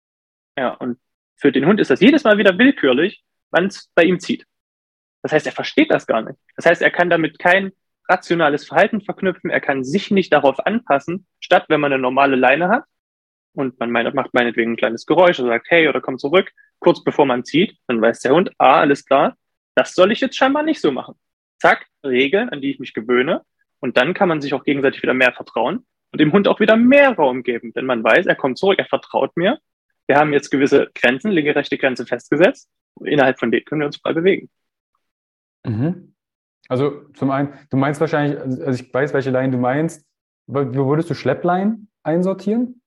Ja, 0.56 0.70
und 0.70 0.98
für 1.36 1.52
den 1.52 1.66
Hund 1.66 1.80
ist 1.80 1.90
das 1.90 2.00
jedes 2.00 2.24
Mal 2.24 2.38
wieder 2.38 2.56
willkürlich, 2.58 3.24
wann 3.50 3.66
es 3.66 3.90
bei 3.94 4.04
ihm 4.04 4.20
zieht. 4.20 4.46
Das 5.22 5.32
heißt, 5.32 5.46
er 5.46 5.52
versteht 5.52 5.90
das 5.90 6.06
gar 6.06 6.22
nicht. 6.22 6.38
Das 6.56 6.66
heißt, 6.66 6.82
er 6.82 6.90
kann 6.90 7.10
damit 7.10 7.38
kein 7.38 7.72
rationales 8.08 8.66
Verhalten 8.66 9.00
verknüpfen, 9.00 9.50
er 9.50 9.60
kann 9.60 9.82
sich 9.82 10.10
nicht 10.10 10.32
darauf 10.32 10.64
anpassen, 10.66 11.26
statt 11.40 11.64
wenn 11.68 11.80
man 11.80 11.92
eine 11.92 12.02
normale 12.02 12.36
Leine 12.36 12.68
hat, 12.68 12.84
und 13.54 13.78
man 13.78 13.90
macht 13.90 14.34
meinetwegen 14.34 14.72
ein 14.72 14.76
kleines 14.76 15.06
Geräusch 15.06 15.38
oder 15.38 15.50
sagt, 15.50 15.66
hey, 15.70 15.88
oder 15.88 16.00
komm 16.00 16.18
zurück, 16.18 16.50
kurz 16.80 17.02
bevor 17.02 17.24
man 17.24 17.44
zieht, 17.44 17.78
dann 17.86 18.02
weiß 18.02 18.20
der 18.20 18.32
Hund, 18.32 18.50
ah, 18.58 18.80
alles 18.80 19.04
klar, 19.04 19.36
das 19.74 19.94
soll 19.94 20.12
ich 20.12 20.20
jetzt 20.20 20.36
scheinbar 20.36 20.64
nicht 20.64 20.80
so 20.80 20.90
machen. 20.90 21.14
Zack, 21.58 21.86
Regeln, 22.04 22.50
an 22.50 22.60
die 22.60 22.72
ich 22.72 22.80
mich 22.80 22.94
gewöhne. 22.94 23.42
Und 23.84 23.98
dann 23.98 24.14
kann 24.14 24.30
man 24.30 24.40
sich 24.40 24.54
auch 24.54 24.64
gegenseitig 24.64 25.02
wieder 25.02 25.12
mehr 25.12 25.34
vertrauen 25.34 25.84
und 26.10 26.18
dem 26.18 26.32
Hund 26.32 26.48
auch 26.48 26.58
wieder 26.58 26.74
mehr 26.74 27.14
Raum 27.16 27.42
geben, 27.42 27.74
denn 27.74 27.84
man 27.84 28.02
weiß, 28.02 28.24
er 28.24 28.34
kommt 28.34 28.56
zurück, 28.56 28.78
er 28.78 28.86
vertraut 28.86 29.36
mir. 29.36 29.58
Wir 30.06 30.16
haben 30.16 30.32
jetzt 30.32 30.48
gewisse 30.50 30.90
Grenzen, 30.94 31.30
linke, 31.30 31.54
rechte 31.54 31.76
Grenze 31.76 32.06
festgesetzt. 32.06 32.70
Innerhalb 33.04 33.38
von 33.38 33.50
denen 33.50 33.66
können 33.66 33.82
wir 33.82 33.86
uns 33.86 33.98
frei 33.98 34.14
bewegen. 34.14 34.48
Mhm. 35.66 36.14
Also 36.66 37.02
zum 37.12 37.30
einen, 37.30 37.52
du 37.68 37.76
meinst 37.76 38.00
wahrscheinlich, 38.00 38.40
also 38.40 38.82
ich 38.82 38.94
weiß, 38.94 39.12
welche 39.12 39.28
Leinen 39.28 39.52
du 39.52 39.58
meinst. 39.58 40.06
Wo 40.46 40.88
würdest 40.88 41.10
du 41.10 41.14
Schleppleinen 41.14 41.90
einsortieren? 42.02 42.80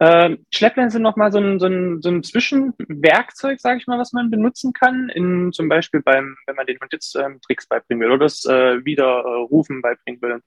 Ähm, 0.00 0.46
Schlepplein 0.54 0.90
sind 0.90 1.02
nochmal 1.02 1.32
so 1.32 1.38
ein, 1.38 1.58
so 1.58 1.66
ein, 1.66 2.00
so 2.02 2.08
ein 2.08 2.22
Zwischenwerkzeug, 2.22 3.60
sage 3.60 3.78
ich 3.78 3.88
mal, 3.88 3.98
was 3.98 4.12
man 4.12 4.30
benutzen 4.30 4.72
kann, 4.72 5.08
in, 5.08 5.52
zum 5.52 5.68
Beispiel 5.68 6.02
beim, 6.02 6.36
wenn 6.46 6.54
man 6.54 6.66
den 6.66 6.78
Hund 6.80 6.92
jetzt 6.92 7.16
ähm, 7.16 7.40
Tricks 7.40 7.66
beibringen 7.66 8.02
will 8.02 8.12
oder 8.12 8.26
das 8.26 8.44
äh, 8.44 8.84
Widerrufen 8.84 9.78
äh, 9.78 9.80
beibringen 9.80 10.22
will. 10.22 10.40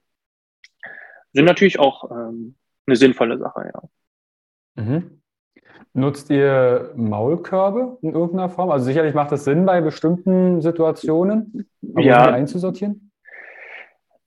Sind 1.34 1.44
natürlich 1.44 1.78
auch 1.78 2.10
ähm, 2.10 2.56
eine 2.86 2.96
sinnvolle 2.96 3.38
Sache, 3.38 3.70
ja. 3.74 4.82
Mhm. 4.82 5.22
Nutzt 5.92 6.30
ihr 6.30 6.92
Maulkörbe 6.96 7.98
in 8.00 8.14
irgendeiner 8.14 8.48
Form? 8.48 8.70
Also 8.70 8.86
sicherlich 8.86 9.12
macht 9.12 9.32
das 9.32 9.44
Sinn 9.44 9.66
bei 9.66 9.82
bestimmten 9.82 10.62
Situationen, 10.62 11.68
aber 11.90 12.00
ja. 12.00 12.26
die 12.26 12.32
einzusortieren? 12.32 13.12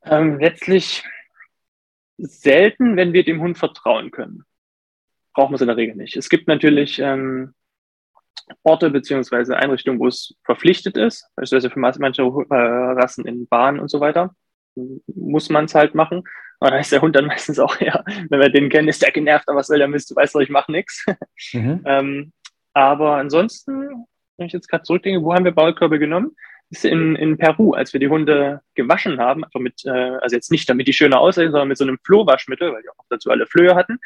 Ähm, 0.04 0.40
letztlich 0.40 1.04
selten, 2.18 2.96
wenn 2.96 3.14
wir 3.14 3.24
dem 3.26 3.42
Hund 3.42 3.58
vertrauen 3.58 4.12
können 4.12 4.44
braucht 5.36 5.50
man 5.50 5.56
es 5.56 5.62
in 5.62 5.67
der 5.67 5.78
Regel 5.78 5.95
nicht. 5.95 6.17
Es 6.17 6.30
gibt 6.30 6.48
natürlich 6.48 7.00
ähm, 7.00 7.54
Orte 8.63 8.89
beziehungsweise 8.89 9.58
Einrichtungen, 9.58 10.00
wo 10.00 10.08
es 10.08 10.36
verpflichtet 10.43 10.98
ist, 10.98 11.30
beispielsweise 11.36 11.69
für 11.69 11.80
manche 11.80 12.21
äh, 12.24 12.56
Rassen 12.56 13.26
in 13.26 13.48
Bahnen 13.48 13.80
und 13.80 13.89
so 13.89 14.00
weiter, 14.00 14.34
muss 15.08 15.50
man 15.50 15.65
es 15.65 15.76
halt 15.76 15.93
machen. 15.93 16.24
Aber 16.60 16.71
da 16.71 16.80
ist 16.80 16.91
der 16.91 17.02
Hund 17.02 17.15
dann 17.15 17.26
meistens 17.28 17.60
auch, 17.60 17.80
ja, 17.80 18.04
wenn 18.30 18.39
wir 18.39 18.50
den 18.50 18.69
kennen, 18.69 18.88
ist 18.88 19.02
der 19.02 19.12
genervt, 19.12 19.48
aber 19.48 19.60
was 19.60 19.67
soll 19.67 19.78
der 19.78 19.88
Mist, 19.88 20.10
du 20.10 20.15
weißt 20.15 20.34
doch, 20.34 20.41
ich 20.41 20.50
mache 20.50 20.71
nichts. 20.71 21.06
Mhm. 21.54 21.82
ähm, 21.86 22.34
aber 22.74 23.17
ansonsten, 23.17 24.06
wenn 24.38 24.48
ich 24.48 24.54
jetzt 24.54 24.69
gerade 24.69 24.84
zurückdenke, 24.84 25.24
wo 25.24 25.34
haben 25.34 25.45
wir 25.45 25.52
Baulkörbe 25.52 26.00
genommen? 26.00 26.36
ist 26.69 26.86
in, 26.86 27.15
in 27.15 27.38
Peru, 27.38 27.74
als 27.74 27.93
wir 27.93 28.00
die 28.00 28.08
Hunde 28.08 28.62
gewaschen 28.74 29.19
haben, 29.19 29.43
einfach 29.43 29.60
mit, 29.60 29.86
äh, 29.86 29.89
also 29.89 30.36
jetzt 30.36 30.52
nicht 30.52 30.69
damit 30.69 30.88
die 30.88 30.93
schöner 30.93 31.19
aussehen, 31.19 31.52
sondern 31.52 31.67
mit 31.67 31.78
so 31.78 31.84
einem 31.84 32.00
Flohwaschmittel, 32.04 32.74
weil 32.74 32.82
die 32.82 32.89
auch 32.89 33.06
dazu 33.10 33.30
alle 33.30 33.45
Flöhe 33.45 33.76
hatten. 33.76 34.00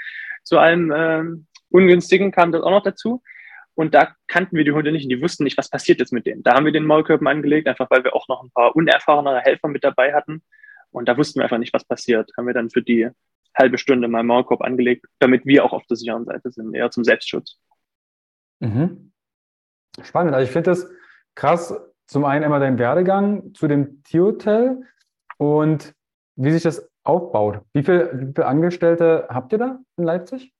Zu 0.49 0.57
allem 0.57 0.91
ähm, 0.95 1.45
Ungünstigen 1.69 2.31
kam 2.31 2.51
das 2.51 2.63
auch 2.63 2.71
noch 2.71 2.81
dazu. 2.81 3.21
Und 3.75 3.93
da 3.93 4.15
kannten 4.27 4.57
wir 4.57 4.63
die 4.63 4.71
Hunde 4.71 4.91
nicht 4.91 5.03
und 5.03 5.09
die 5.09 5.21
wussten 5.21 5.43
nicht, 5.43 5.59
was 5.59 5.69
passiert 5.69 5.99
jetzt 5.99 6.11
mit 6.11 6.25
denen. 6.25 6.41
Da 6.41 6.55
haben 6.55 6.65
wir 6.65 6.71
den 6.71 6.85
Maulkörper 6.85 7.29
angelegt, 7.29 7.67
einfach 7.67 7.87
weil 7.91 8.03
wir 8.03 8.15
auch 8.15 8.27
noch 8.27 8.41
ein 8.43 8.49
paar 8.49 8.75
unerfahrenere 8.75 9.41
Helfer 9.41 9.67
mit 9.67 9.83
dabei 9.83 10.11
hatten. 10.15 10.41
Und 10.89 11.07
da 11.07 11.15
wussten 11.17 11.39
wir 11.39 11.43
einfach 11.43 11.59
nicht, 11.59 11.71
was 11.71 11.85
passiert. 11.85 12.31
Haben 12.35 12.47
wir 12.47 12.55
dann 12.55 12.71
für 12.71 12.81
die 12.81 13.09
halbe 13.55 13.77
Stunde 13.77 14.07
mal 14.07 14.23
Maulkorb 14.23 14.61
angelegt, 14.61 15.05
damit 15.19 15.45
wir 15.45 15.63
auch 15.63 15.71
auf 15.71 15.85
der 15.85 15.97
sicheren 15.97 16.25
Seite 16.25 16.51
sind, 16.51 16.73
eher 16.73 16.89
zum 16.89 17.03
Selbstschutz. 17.03 17.59
Mhm. 18.59 19.11
Spannend. 20.01 20.33
Also 20.33 20.45
ich 20.45 20.51
finde 20.51 20.71
das 20.71 20.89
krass, 21.35 21.79
zum 22.07 22.25
einen 22.25 22.43
einmal 22.43 22.59
dein 22.59 22.79
Werdegang 22.79 23.53
zu 23.53 23.67
dem 23.67 24.01
Tierhotel 24.01 24.81
und 25.37 25.93
wie 26.35 26.51
sich 26.51 26.63
das 26.63 26.89
aufbaut. 27.09 27.61
Wie, 27.73 27.83
viel, 27.83 28.09
wie 28.13 28.25
viele 28.33 28.45
Angestellte 28.45 29.27
habt 29.29 29.51
ihr 29.51 29.57
da 29.57 29.79
in 29.97 30.03
Leipzig? 30.03 30.53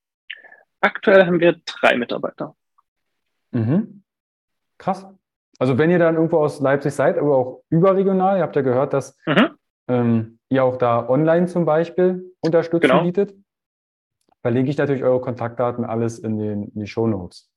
Aktuell 0.81 1.25
haben 1.25 1.39
wir 1.39 1.55
drei 1.65 1.95
Mitarbeiter. 1.95 2.55
Mhm. 3.51 4.03
Krass. 4.77 5.05
Also 5.59 5.77
wenn 5.77 5.91
ihr 5.91 5.99
dann 5.99 6.15
irgendwo 6.15 6.37
aus 6.37 6.59
Leipzig 6.59 6.93
seid, 6.93 7.17
aber 7.17 7.35
auch 7.35 7.63
überregional, 7.69 8.37
ihr 8.37 8.43
habt 8.43 8.55
ja 8.55 8.61
gehört, 8.61 8.93
dass 8.93 9.17
mhm. 9.25 9.49
ähm, 9.87 10.39
ihr 10.49 10.63
auch 10.63 10.77
da 10.77 11.07
online 11.07 11.47
zum 11.47 11.65
Beispiel 11.65 12.33
Unterstützung 12.39 12.89
genau. 12.89 13.03
bietet, 13.03 13.35
verlege 14.41 14.69
ich 14.69 14.77
natürlich 14.77 15.03
eure 15.03 15.21
Kontaktdaten 15.21 15.85
alles 15.85 16.17
in, 16.19 16.37
den, 16.37 16.63
in 16.69 16.79
die 16.79 16.87
Show 16.87 17.07
Notes. 17.07 17.51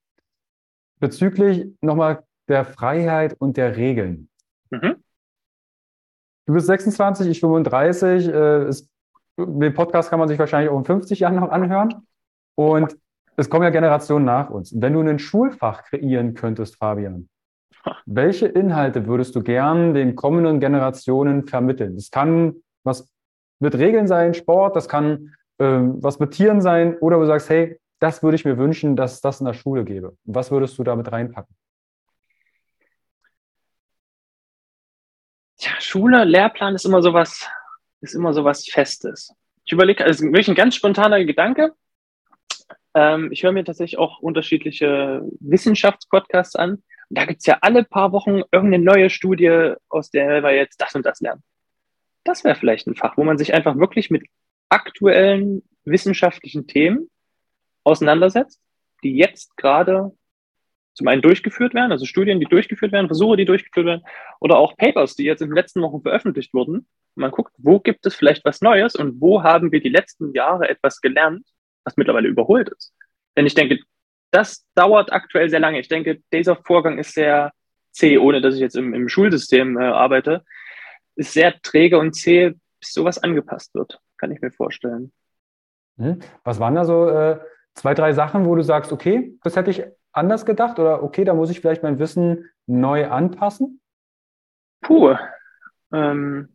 Bezüglich 0.99 1.67
nochmal 1.81 2.25
der 2.49 2.65
Freiheit 2.65 3.37
und 3.39 3.57
der 3.57 3.77
Regeln. 3.77 4.29
Mhm. 4.71 5.02
Du 6.47 6.55
bist 6.55 6.67
26, 6.67 7.29
ich 7.29 7.41
35. 7.41 8.29
Äh, 8.29 8.69
ist, 8.69 8.91
den 9.39 9.75
Podcast 9.75 10.11
kann 10.11 10.19
man 10.19 10.29
sich 10.29 10.39
wahrscheinlich 10.39 10.71
auch 10.71 10.79
in 10.79 10.85
50 10.85 11.21
Jahren 11.21 11.37
noch 11.37 11.51
anhören. 11.51 12.07
Und 12.55 12.97
es 13.37 13.49
kommen 13.49 13.65
ja 13.65 13.71
Generationen 13.71 14.25
nach 14.25 14.51
uns. 14.51 14.75
Wenn 14.77 14.93
du 14.93 15.01
ein 15.01 15.19
Schulfach 15.19 15.85
kreieren 15.85 16.35
könntest, 16.35 16.77
Fabian, 16.77 17.29
welche 18.07 18.47
Inhalte 18.47 19.07
würdest 19.07 19.35
du 19.37 19.43
gern 19.43 19.95
den 19.95 20.17
kommenden 20.17 20.61
Generationen 20.61 21.47
vermitteln? 21.47 21.95
Das 21.95 22.11
kann 22.11 22.57
was 22.85 23.09
mit 23.61 23.77
Regeln 23.77 24.09
sein, 24.09 24.35
Sport, 24.35 24.75
das 24.75 24.89
kann 24.89 25.35
äh, 25.59 25.65
was 25.65 26.19
mit 26.19 26.33
Tieren 26.33 26.61
sein, 26.61 26.97
oder 26.99 27.19
du 27.19 27.27
sagst, 27.27 27.49
hey, 27.49 27.79
das 28.01 28.25
würde 28.25 28.35
ich 28.35 28.45
mir 28.45 28.59
wünschen, 28.59 28.97
dass 28.97 29.21
das 29.21 29.39
in 29.41 29.47
der 29.47 29.53
Schule 29.55 29.85
gäbe. 29.85 30.17
Was 30.25 30.51
würdest 30.51 30.77
du 30.77 30.83
damit 30.83 31.13
reinpacken? 31.13 31.55
ja, 35.63 35.81
Schule, 35.93 36.25
Lehrplan 36.25 36.75
ist 36.75 36.87
immer 36.87 37.03
sowas, 37.03 37.47
ist 38.01 38.15
immer 38.15 38.33
sowas 38.33 38.67
Festes. 38.67 39.35
Ich 39.67 39.73
überlege, 39.73 40.03
also 40.03 40.25
wirklich 40.25 40.49
ein 40.49 40.55
ganz 40.55 40.75
spontaner 40.75 41.23
Gedanke. 41.23 41.75
Ähm, 42.95 43.31
ich 43.31 43.43
höre 43.43 43.53
mir 43.53 43.63
tatsächlich 43.63 43.99
auch 43.99 44.21
unterschiedliche 44.21 45.21
Wissenschaftspodcasts 45.41 46.57
an. 46.57 46.71
Und 46.71 46.83
da 47.11 47.27
gibt's 47.27 47.45
ja 47.45 47.59
alle 47.61 47.85
paar 47.85 48.13
Wochen 48.13 48.41
irgendeine 48.51 48.79
neue 48.79 49.11
Studie, 49.11 49.75
aus 49.91 50.11
der 50.11 50.43
wir 50.43 50.55
jetzt 50.55 50.81
das 50.81 50.95
und 50.95 51.05
das 51.05 51.21
lernen. 51.21 51.43
Das 52.25 52.43
wäre 52.43 52.57
vielleicht 52.57 52.87
ein 52.87 52.97
Fach, 52.97 53.19
wo 53.19 53.25
man 53.25 53.37
sich 53.37 53.53
einfach 53.53 53.77
wirklich 53.77 54.09
mit 54.09 54.25
aktuellen 54.71 55.63
wissenschaftlichen 55.85 56.67
Themen 56.67 57.11
auseinandersetzt, 57.85 58.63
die 59.03 59.15
jetzt 59.15 59.59
gerade 59.59 60.13
zum 60.95 61.09
einen 61.09 61.23
durchgeführt 61.23 61.75
werden, 61.75 61.93
also 61.93 62.05
Studien, 62.05 62.41
die 62.41 62.47
durchgeführt 62.47 62.93
werden, 62.93 63.07
Versuche, 63.07 63.37
die 63.37 63.45
durchgeführt 63.45 63.87
werden, 63.87 64.03
oder 64.41 64.59
auch 64.59 64.77
Papers, 64.77 65.15
die 65.15 65.25
jetzt 65.25 65.43
in 65.43 65.49
den 65.49 65.57
letzten 65.57 65.81
Wochen 65.83 66.03
veröffentlicht 66.03 66.53
wurden. 66.53 66.87
Man 67.15 67.31
guckt, 67.31 67.53
wo 67.59 67.81
gibt 67.81 68.05
es 68.07 68.15
vielleicht 68.15 68.45
was 68.45 68.61
Neues 68.61 68.95
und 68.95 69.21
wo 69.21 69.43
haben 69.43 69.73
wir 69.73 69.81
die 69.81 69.89
letzten 69.89 70.33
Jahre 70.33 70.69
etwas 70.69 71.01
gelernt, 71.01 71.47
was 71.85 71.97
mittlerweile 71.97 72.29
überholt 72.29 72.69
ist. 72.71 72.93
Denn 73.37 73.47
ich 73.47 73.55
denke, 73.55 73.81
das 74.31 74.67
dauert 74.75 75.13
aktuell 75.13 75.51
sehr 75.51 75.61
lange. 75.61 75.79
Ich 75.81 75.89
denke, 75.89 76.21
dieser 76.33 76.57
Vorgang 76.57 76.99
ist 76.99 77.15
sehr 77.15 77.53
zäh, 77.93 78.19
ohne 78.19 78.41
dass 78.41 78.55
ich 78.55 78.61
jetzt 78.61 78.77
im, 78.77 78.95
im 78.95 79.09
Schulsystem 79.09 79.79
äh, 79.79 79.85
arbeite. 79.85 80.43
Ist 81.17 81.35
sehr 81.35 81.61
träge 81.61 81.99
und 81.99 82.15
zäh, 82.15 82.55
bis 82.81 82.93
sowas 82.93 83.23
angepasst 83.23 83.75
wird, 83.75 83.99
kann 84.17 84.31
ich 84.31 84.41
mir 84.41 84.51
vorstellen. 84.51 85.13
Mhm. 85.97 86.21
Was 86.45 86.59
waren 86.59 86.75
da 86.75 86.85
so 86.85 87.09
äh, 87.09 87.39
zwei, 87.75 87.95
drei 87.95 88.13
Sachen, 88.13 88.47
wo 88.47 88.55
du 88.55 88.63
sagst, 88.63 88.93
okay, 88.93 89.35
das 89.43 89.57
hätte 89.57 89.71
ich 89.71 89.85
anders 90.13 90.47
gedacht 90.47 90.79
oder 90.79 91.03
okay, 91.03 91.25
da 91.25 91.35
muss 91.35 91.51
ich 91.51 91.61
vielleicht 91.61 91.83
mein 91.83 91.99
Wissen 91.99 92.49
neu 92.67 93.09
anpassen? 93.09 93.81
Puh. 94.81 95.17
Ähm, 95.93 96.53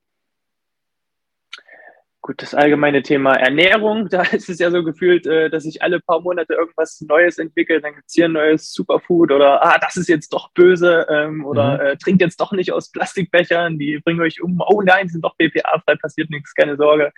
Gut, 2.28 2.42
das 2.42 2.54
allgemeine 2.54 3.04
Thema 3.04 3.36
Ernährung, 3.36 4.10
da 4.12 4.22
ist 4.22 4.50
es 4.50 4.60
ja 4.60 4.70
so 4.70 4.84
gefühlt, 4.84 5.26
äh, 5.26 5.50
dass 5.50 5.64
sich 5.64 5.82
alle 5.82 6.02
paar 6.02 6.20
Monate 6.20 6.56
irgendwas 6.56 7.00
Neues 7.00 7.38
entwickelt. 7.38 7.86
Dann 7.86 7.96
gibt 7.96 8.08
es 8.08 8.16
hier 8.16 8.26
ein 8.26 8.34
neues 8.34 8.74
Superfood 8.74 9.32
oder 9.32 9.64
ah, 9.64 9.78
das 9.80 9.96
ist 9.96 10.10
jetzt 10.10 10.34
doch 10.34 10.52
böse 10.52 11.08
ähm, 11.10 11.46
oder 11.46 11.76
mhm. 11.76 11.80
äh, 11.80 11.96
trinkt 11.96 12.22
jetzt 12.22 12.42
doch 12.42 12.52
nicht 12.52 12.74
aus 12.74 12.92
Plastikbechern, 12.92 13.80
die 13.80 14.02
bringen 14.04 14.20
euch 14.20 14.42
um. 14.42 14.62
Oh 14.68 14.82
nein, 14.82 15.08
sind 15.08 15.24
doch 15.24 15.38
BPA-frei, 15.38 15.96
passiert 15.96 16.30
nichts, 16.30 16.54
keine 16.54 16.76
Sorge. 16.76 17.14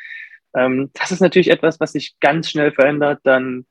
Ähm, 0.55 0.91
das 0.93 1.09
ist 1.09 1.21
natürlich 1.21 1.49
etwas, 1.49 1.79
was 1.79 1.93
sich 1.93 2.19
ganz 2.19 2.47
schnell 2.47 2.71
verändert. 2.71 3.19
Dann 3.23 3.65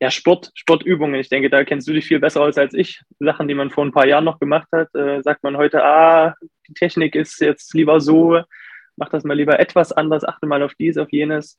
ja, 0.00 0.10
Sport, 0.10 0.50
Sportübungen. 0.54 1.18
Ich 1.20 1.28
denke, 1.28 1.48
da 1.48 1.64
kennst 1.64 1.88
du 1.88 1.92
dich 1.92 2.06
viel 2.06 2.20
besser 2.20 2.42
aus 2.42 2.58
als 2.58 2.74
ich. 2.74 3.02
Sachen, 3.18 3.48
die 3.48 3.54
man 3.54 3.70
vor 3.70 3.84
ein 3.84 3.92
paar 3.92 4.06
Jahren 4.06 4.24
noch 4.24 4.38
gemacht 4.38 4.68
hat, 4.72 4.94
äh, 4.94 5.22
sagt 5.22 5.42
man 5.42 5.56
heute, 5.56 5.82
ah, 5.82 6.34
die 6.68 6.74
Technik 6.74 7.14
ist 7.14 7.40
jetzt 7.40 7.72
lieber 7.74 8.00
so 8.00 8.42
mach 8.96 9.10
das 9.10 9.24
mal 9.24 9.34
lieber 9.34 9.60
etwas 9.60 9.92
anders, 9.92 10.24
achte 10.24 10.46
mal 10.46 10.62
auf 10.62 10.74
dies, 10.74 10.98
auf 10.98 11.12
jenes. 11.12 11.58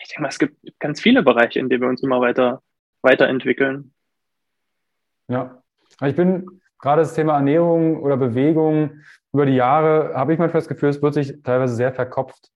Ich 0.00 0.08
denke 0.08 0.22
mal, 0.22 0.28
es 0.28 0.38
gibt 0.38 0.56
ganz 0.78 1.00
viele 1.00 1.22
Bereiche, 1.22 1.58
in 1.58 1.68
denen 1.68 1.82
wir 1.82 1.88
uns 1.88 2.02
immer 2.02 2.20
weiter 2.20 2.62
weiterentwickeln. 3.02 3.92
Ja, 5.28 5.62
ich 6.04 6.16
bin 6.16 6.60
gerade 6.78 7.02
das 7.02 7.14
Thema 7.14 7.34
Ernährung 7.34 8.02
oder 8.02 8.16
Bewegung 8.16 9.02
über 9.32 9.46
die 9.46 9.54
Jahre, 9.54 10.14
habe 10.14 10.32
ich 10.32 10.38
manchmal 10.38 10.60
das 10.60 10.68
Gefühl, 10.68 10.88
es 10.88 11.02
wird 11.02 11.14
sich 11.14 11.42
teilweise 11.42 11.74
sehr 11.74 11.92
verkopft. 11.92 12.50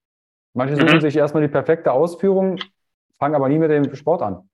Manche 0.54 0.76
suchen 0.76 0.96
mhm. 0.96 1.00
sich 1.00 1.16
erstmal 1.16 1.42
die 1.42 1.52
perfekte 1.52 1.92
Ausführung, 1.92 2.58
fangen 3.18 3.34
aber 3.34 3.48
nie 3.48 3.58
mit 3.58 3.70
dem 3.70 3.94
Sport 3.94 4.22
an. 4.22 4.48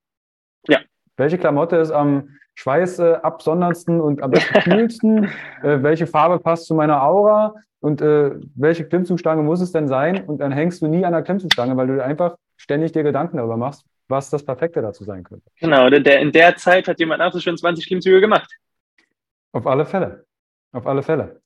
Welche 1.18 1.36
Klamotte 1.36 1.76
ist 1.76 1.90
am 1.90 2.30
schweißabsonderndsten 2.54 4.00
und 4.00 4.22
am 4.22 4.30
besten 4.30 4.60
kühlsten? 4.60 5.24
äh, 5.62 5.82
welche 5.82 6.06
Farbe 6.06 6.38
passt 6.38 6.66
zu 6.66 6.74
meiner 6.74 7.02
Aura? 7.02 7.54
Und 7.80 8.00
äh, 8.00 8.32
welche 8.54 8.84
Klimmzugstange 8.84 9.42
muss 9.42 9.60
es 9.60 9.72
denn 9.72 9.86
sein? 9.86 10.24
Und 10.24 10.38
dann 10.38 10.52
hängst 10.52 10.80
du 10.80 10.86
nie 10.86 11.04
an 11.04 11.12
der 11.12 11.22
Klimmzugstange, 11.22 11.76
weil 11.76 11.86
du 11.88 12.02
einfach 12.02 12.36
ständig 12.56 12.92
dir 12.92 13.02
Gedanken 13.02 13.36
darüber 13.36 13.56
machst, 13.56 13.84
was 14.08 14.30
das 14.30 14.44
Perfekte 14.44 14.80
dazu 14.80 15.04
sein 15.04 15.22
könnte. 15.22 15.48
Genau, 15.60 15.90
der, 15.90 16.20
in 16.20 16.32
der 16.32 16.56
Zeit 16.56 16.88
hat 16.88 16.98
jemand 16.98 17.20
auch 17.22 17.38
schon 17.38 17.56
20 17.56 17.86
Klimmzüge 17.86 18.20
gemacht. 18.20 18.50
Auf 19.52 19.66
alle 19.66 19.86
Fälle. 19.86 20.24
Auf 20.72 20.86
alle 20.86 21.02
Fälle. 21.02 21.40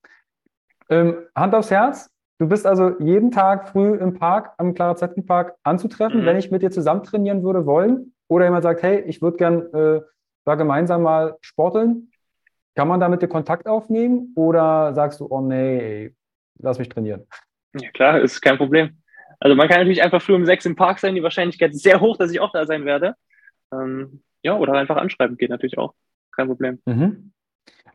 Ähm, 0.89 1.27
Hand 1.35 1.55
aufs 1.55 1.71
Herz. 1.71 2.11
Du 2.39 2.49
bist 2.49 2.67
also 2.67 2.99
jeden 2.99 3.31
Tag 3.31 3.69
früh 3.69 3.95
im 3.95 4.15
Park, 4.19 4.53
am 4.59 4.75
Clara 4.75 4.97
Zetkin 4.97 5.25
Park 5.25 5.55
anzutreffen, 5.63 6.23
mhm. 6.23 6.27
wenn 6.27 6.37
ich 6.37 6.51
mit 6.51 6.63
dir 6.63 6.71
zusammen 6.71 7.05
trainieren 7.05 7.43
würde 7.43 7.67
wollen. 7.67 8.13
Oder 8.29 8.47
jemand 8.47 8.63
sagt, 8.63 8.83
hey, 8.83 9.01
ich 9.07 9.21
würde 9.21 9.37
gern 9.37 9.73
äh, 9.75 10.01
da 10.45 10.55
gemeinsam 10.55 11.03
mal 11.03 11.37
sporteln. 11.41 12.11
Kann 12.75 12.89
man 12.89 13.01
da 13.01 13.09
mit 13.09 13.23
dir 13.23 13.29
Kontakt 13.29 13.67
aufnehmen? 13.67 14.33
Oder 14.35 14.95
sagst 14.95 15.21
du, 15.21 15.27
oh 15.29 15.41
nee, 15.41 16.15
lass 16.59 16.79
mich 16.79 16.89
trainieren. 16.89 17.27
Ja, 17.79 17.91
klar, 17.91 18.21
ist 18.21 18.41
kein 18.41 18.57
Problem. 18.57 18.99
Also 19.41 19.57
man 19.57 19.69
kann 19.69 19.79
natürlich 19.79 20.03
einfach 20.03 20.23
früh 20.23 20.35
um 20.35 20.47
sechs 20.47 20.65
im 20.67 20.77
Park 20.77 21.01
sein, 21.01 21.15
die 21.15 21.23
Wahrscheinlichkeit 21.23 21.73
ist 21.73 21.83
sehr 21.83 22.01
hoch, 22.01 22.17
dass 22.17 22.31
ich 22.31 22.41
auch 22.41 22.53
da 22.53 22.65
sein 22.65 22.85
werde. 22.85 23.17
Ähm, 23.73 24.23
ja, 24.43 24.57
oder 24.57 24.75
einfach 24.75 24.97
anschreiben 24.97 25.37
geht 25.37 25.51
natürlich 25.51 25.79
auch. 25.79 25.95
Kein 26.31 26.47
Problem. 26.47 26.81
Mhm. 26.87 27.33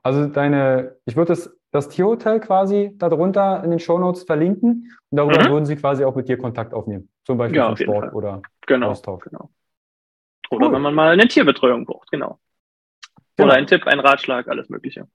Also 0.04 0.28
deine, 0.28 0.96
ich 1.06 1.16
würde 1.16 1.30
das, 1.30 1.56
das 1.72 1.90
Tierhotel 1.90 2.40
quasi 2.40 2.94
darunter 2.98 3.64
in 3.64 3.72
den 3.72 3.80
Shownotes 3.80 4.24
verlinken 4.24 4.92
und 5.10 5.18
darüber 5.18 5.44
mhm. 5.44 5.52
würden 5.52 5.66
sie 5.66 5.76
quasi 5.76 6.04
auch 6.04 6.16
mit 6.16 6.28
dir 6.28 6.38
Kontakt 6.38 6.74
aufnehmen. 6.74 7.10
Zum 7.26 7.38
Beispiel 7.38 7.58
ja, 7.58 7.76
Sport 7.76 8.14
oder 8.14 8.42
genau, 8.66 8.90
Austausch. 8.90 9.24
Genau. 9.24 9.50
Oder 10.50 10.68
cool. 10.68 10.74
wenn 10.74 10.82
man 10.82 10.94
mal 10.94 11.12
eine 11.12 11.28
Tierbetreuung 11.28 11.86
braucht, 11.86 12.12
genau. 12.12 12.40
Oder 13.40 13.50
genau. 13.50 13.54
ein 13.54 13.68
Tipp, 13.68 13.86
ein 13.86 14.00
Ratschlag, 14.00 14.48
alles 14.48 14.70
Mögliche. 14.70 15.08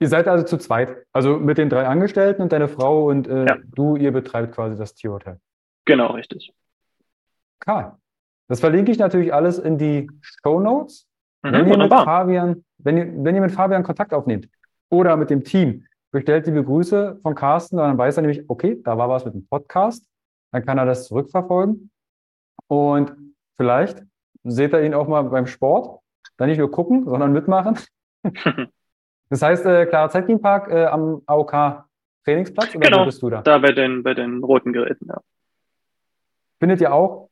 Ihr 0.00 0.08
seid 0.08 0.26
also 0.26 0.44
zu 0.44 0.58
zweit, 0.58 1.06
also 1.12 1.38
mit 1.38 1.58
den 1.58 1.68
drei 1.68 1.86
Angestellten 1.86 2.42
und 2.42 2.52
deine 2.52 2.68
Frau 2.68 3.08
und 3.08 3.28
äh, 3.28 3.46
ja. 3.46 3.56
du, 3.64 3.96
ihr 3.96 4.12
betreibt 4.12 4.54
quasi 4.54 4.76
das 4.76 4.94
Tierhotel. 4.94 5.40
Genau, 5.84 6.12
richtig. 6.12 6.52
Karl, 7.60 7.96
das 8.48 8.60
verlinke 8.60 8.90
ich 8.90 8.98
natürlich 8.98 9.32
alles 9.32 9.58
in 9.58 9.78
die 9.78 10.10
Show 10.20 10.60
Notes. 10.60 11.06
Mhm, 11.42 11.52
wenn, 11.52 11.68
ihr 11.68 11.78
mit 11.78 11.90
Fabian, 11.90 12.64
wenn, 12.78 12.96
ihr, 12.96 13.24
wenn 13.24 13.34
ihr 13.34 13.40
mit 13.40 13.52
Fabian 13.52 13.82
Kontakt 13.82 14.12
aufnehmt 14.12 14.48
oder 14.90 15.16
mit 15.16 15.30
dem 15.30 15.44
Team, 15.44 15.86
bestellt 16.10 16.46
liebe 16.46 16.62
Grüße 16.64 17.20
von 17.22 17.34
Carsten, 17.34 17.76
dann 17.76 17.96
weiß 17.96 18.16
er 18.16 18.22
nämlich, 18.22 18.44
okay, 18.48 18.80
da 18.82 18.98
war 18.98 19.08
was 19.08 19.24
mit 19.24 19.34
dem 19.34 19.46
Podcast, 19.46 20.06
dann 20.50 20.64
kann 20.64 20.78
er 20.78 20.84
das 20.84 21.06
zurückverfolgen 21.06 21.90
und 22.66 23.16
vielleicht 23.56 24.02
seht 24.44 24.72
ihr 24.72 24.82
ihn 24.82 24.94
auch 24.94 25.08
mal 25.08 25.22
beim 25.22 25.46
Sport, 25.46 26.00
dann 26.36 26.48
nicht 26.48 26.58
nur 26.58 26.70
gucken, 26.70 27.08
sondern 27.08 27.32
mitmachen. 27.32 27.78
Das 29.32 29.40
heißt, 29.40 29.64
äh, 29.64 29.86
Clara 29.86 30.10
Zetkin 30.10 30.42
Park 30.42 30.70
äh, 30.70 30.84
am 30.84 31.22
AOK 31.24 31.86
Trainingsplatz 32.22 32.76
oder 32.76 32.90
genau, 32.90 33.06
bist 33.06 33.22
du 33.22 33.30
da? 33.30 33.40
Da 33.40 33.56
bei 33.56 33.72
den, 33.72 34.02
bei 34.02 34.12
den 34.12 34.44
roten 34.44 34.74
Geräten, 34.74 35.06
ja. 35.08 35.22
Findet 36.60 36.82
ihr 36.82 36.92
auch 36.92 37.30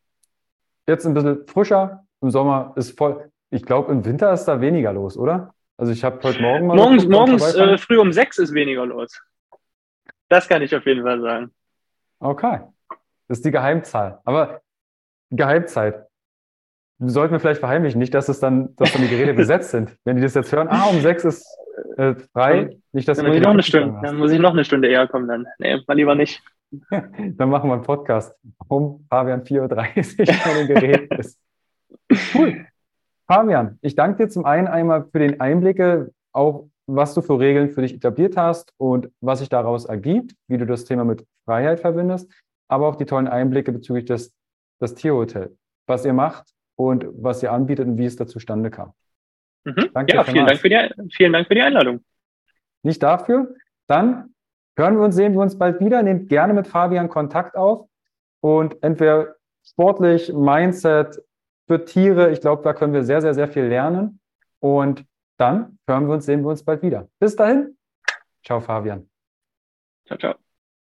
jetzt 0.89 1.05
ein 1.05 1.13
bisschen 1.13 1.47
frischer? 1.47 2.07
Im 2.23 2.31
Sommer 2.31 2.73
ist 2.77 2.97
voll. 2.97 3.31
Ich 3.51 3.65
glaube, 3.65 3.93
im 3.93 4.03
Winter 4.07 4.33
ist 4.33 4.47
da 4.47 4.63
weniger 4.63 4.95
los, 4.95 5.19
oder? 5.19 5.55
Also 5.77 5.93
ich 5.93 6.03
habe 6.03 6.21
heute 6.23 6.41
Morgen 6.41 6.67
mal. 6.67 6.77
Morgens, 6.77 7.07
morgens 7.07 7.55
äh, 7.55 7.77
früh 7.77 7.99
um 7.99 8.13
sechs 8.13 8.39
ist 8.39 8.55
weniger 8.55 8.87
los. 8.87 9.21
Das 10.29 10.49
kann 10.49 10.63
ich 10.63 10.75
auf 10.75 10.87
jeden 10.87 11.03
Fall 11.03 11.21
sagen. 11.21 11.51
Okay. 12.19 12.61
Das 13.29 13.39
ist 13.39 13.45
die 13.45 13.51
Geheimzahl. 13.51 14.21
Aber 14.25 14.63
Geheimzeit 15.31 16.07
sollten 17.09 17.33
wir 17.33 17.41
vielleicht 17.41 17.61
verheimlichen, 17.61 17.99
nicht, 17.99 18.13
dass 18.13 18.29
es 18.29 18.41
dann, 18.41 18.77
dass 18.77 18.93
dann 18.93 19.03
die 19.03 19.09
Geräte 19.09 19.33
besetzt 19.33 19.71
sind. 19.71 19.97
Wenn 20.05 20.17
die 20.17 20.23
das 20.23 20.35
jetzt 20.35 20.53
hören, 20.53 20.69
ah, 20.69 20.87
um 20.91 21.01
sechs 21.01 21.25
ist 21.25 21.47
äh, 21.97 22.15
frei, 22.33 22.77
nicht, 22.93 23.09
dass 23.09 23.17
dann 23.17 23.27
muss 23.27 23.37
ich 23.37 23.43
noch 23.43 23.51
eine 23.51 23.63
Stunde, 23.63 24.01
dann 24.03 24.17
muss 24.19 24.33
ich 24.33 24.39
noch 24.39 24.53
eine 24.53 24.65
Stunde 24.65 24.89
eher 24.89 25.09
kommen 25.09 25.27
dann. 25.27 25.47
Nee, 25.59 25.81
mal 25.87 25.95
lieber 25.95 26.15
nicht. 26.15 26.43
dann 26.91 27.49
machen 27.49 27.71
wir 27.71 27.75
einen 27.75 27.83
Podcast. 27.83 28.35
Um 28.69 29.07
Fabian 29.09 29.43
4.30 29.43 29.61
Uhr 29.61 30.27
bei 30.45 30.59
den 30.59 30.67
Geräten 30.67 31.15
ist. 31.19 31.41
Cool. 32.35 32.67
Fabian, 33.27 33.79
ich 33.81 33.95
danke 33.95 34.25
dir 34.25 34.29
zum 34.29 34.45
einen 34.45 34.69
einmal 34.69 35.07
für 35.11 35.21
den 35.21 35.41
Einblicke, 35.41 36.13
auch 36.33 36.69
was 36.87 37.15
du 37.15 37.23
für 37.23 37.39
Regeln 37.39 37.71
für 37.71 37.83
dich 37.83 37.95
etabliert 37.95 38.37
hast 38.37 38.73
und 38.77 39.09
was 39.21 39.39
sich 39.39 39.49
daraus 39.49 39.85
ergibt, 39.85 40.35
wie 40.49 40.59
du 40.59 40.67
das 40.67 40.85
Thema 40.85 41.05
mit 41.05 41.25
Freiheit 41.45 41.81
verbindest, 41.81 42.31
aber 42.69 42.89
auch 42.89 42.97
die 42.97 43.07
tollen 43.07 43.29
Einblicke 43.29 43.73
bezüglich 43.73 44.05
des, 44.05 44.35
des 44.81 44.97
Tierhotel, 44.97 45.57
was 45.87 46.05
ihr 46.05 46.13
macht 46.13 46.53
und 46.81 47.05
was 47.13 47.43
ihr 47.43 47.53
anbietet 47.53 47.87
und 47.87 47.99
wie 47.99 48.07
es 48.07 48.17
da 48.17 48.27
zustande 48.27 48.71
kam. 48.71 48.95
Mhm. 49.65 49.91
Danke 49.93 50.15
ja, 50.15 50.25
vielen 50.25 50.47
Dank, 50.47 50.59
für 50.59 50.71
die, 50.71 50.79
vielen 51.11 51.35
Dank 51.35 51.47
für 51.47 51.55
die 51.55 51.61
Einladung. 51.61 52.03
Nicht 52.83 53.03
dafür. 53.03 53.55
Dann 53.87 54.35
hören 54.79 54.97
wir 54.97 55.05
uns, 55.05 55.15
sehen 55.15 55.35
wir 55.35 55.41
uns 55.41 55.59
bald 55.59 55.81
wieder. 55.81 56.03
Nehmt 56.03 56.31
gerne 56.31 56.55
mit 56.55 56.67
Fabian 56.67 57.11
Kontakt 57.11 57.55
auf 57.55 57.87
und 58.41 58.83
entweder 58.83 59.37
sportlich, 59.63 60.33
Mindset, 60.33 61.21
für 61.67 61.85
Tiere. 61.85 62.31
Ich 62.31 62.41
glaube, 62.41 62.63
da 62.63 62.73
können 62.73 62.95
wir 62.95 63.05
sehr, 63.05 63.21
sehr, 63.21 63.35
sehr 63.35 63.49
viel 63.49 63.65
lernen. 63.65 64.19
Und 64.59 65.05
dann 65.37 65.79
hören 65.87 66.07
wir 66.07 66.15
uns, 66.15 66.25
sehen 66.25 66.41
wir 66.41 66.49
uns 66.49 66.65
bald 66.65 66.83
wieder. 66.83 67.09
Bis 67.19 67.37
dahin. 67.37 67.77
Ciao, 68.43 68.59
Fabian. 68.59 69.07
Ciao, 70.07 70.19
ciao. 70.19 70.50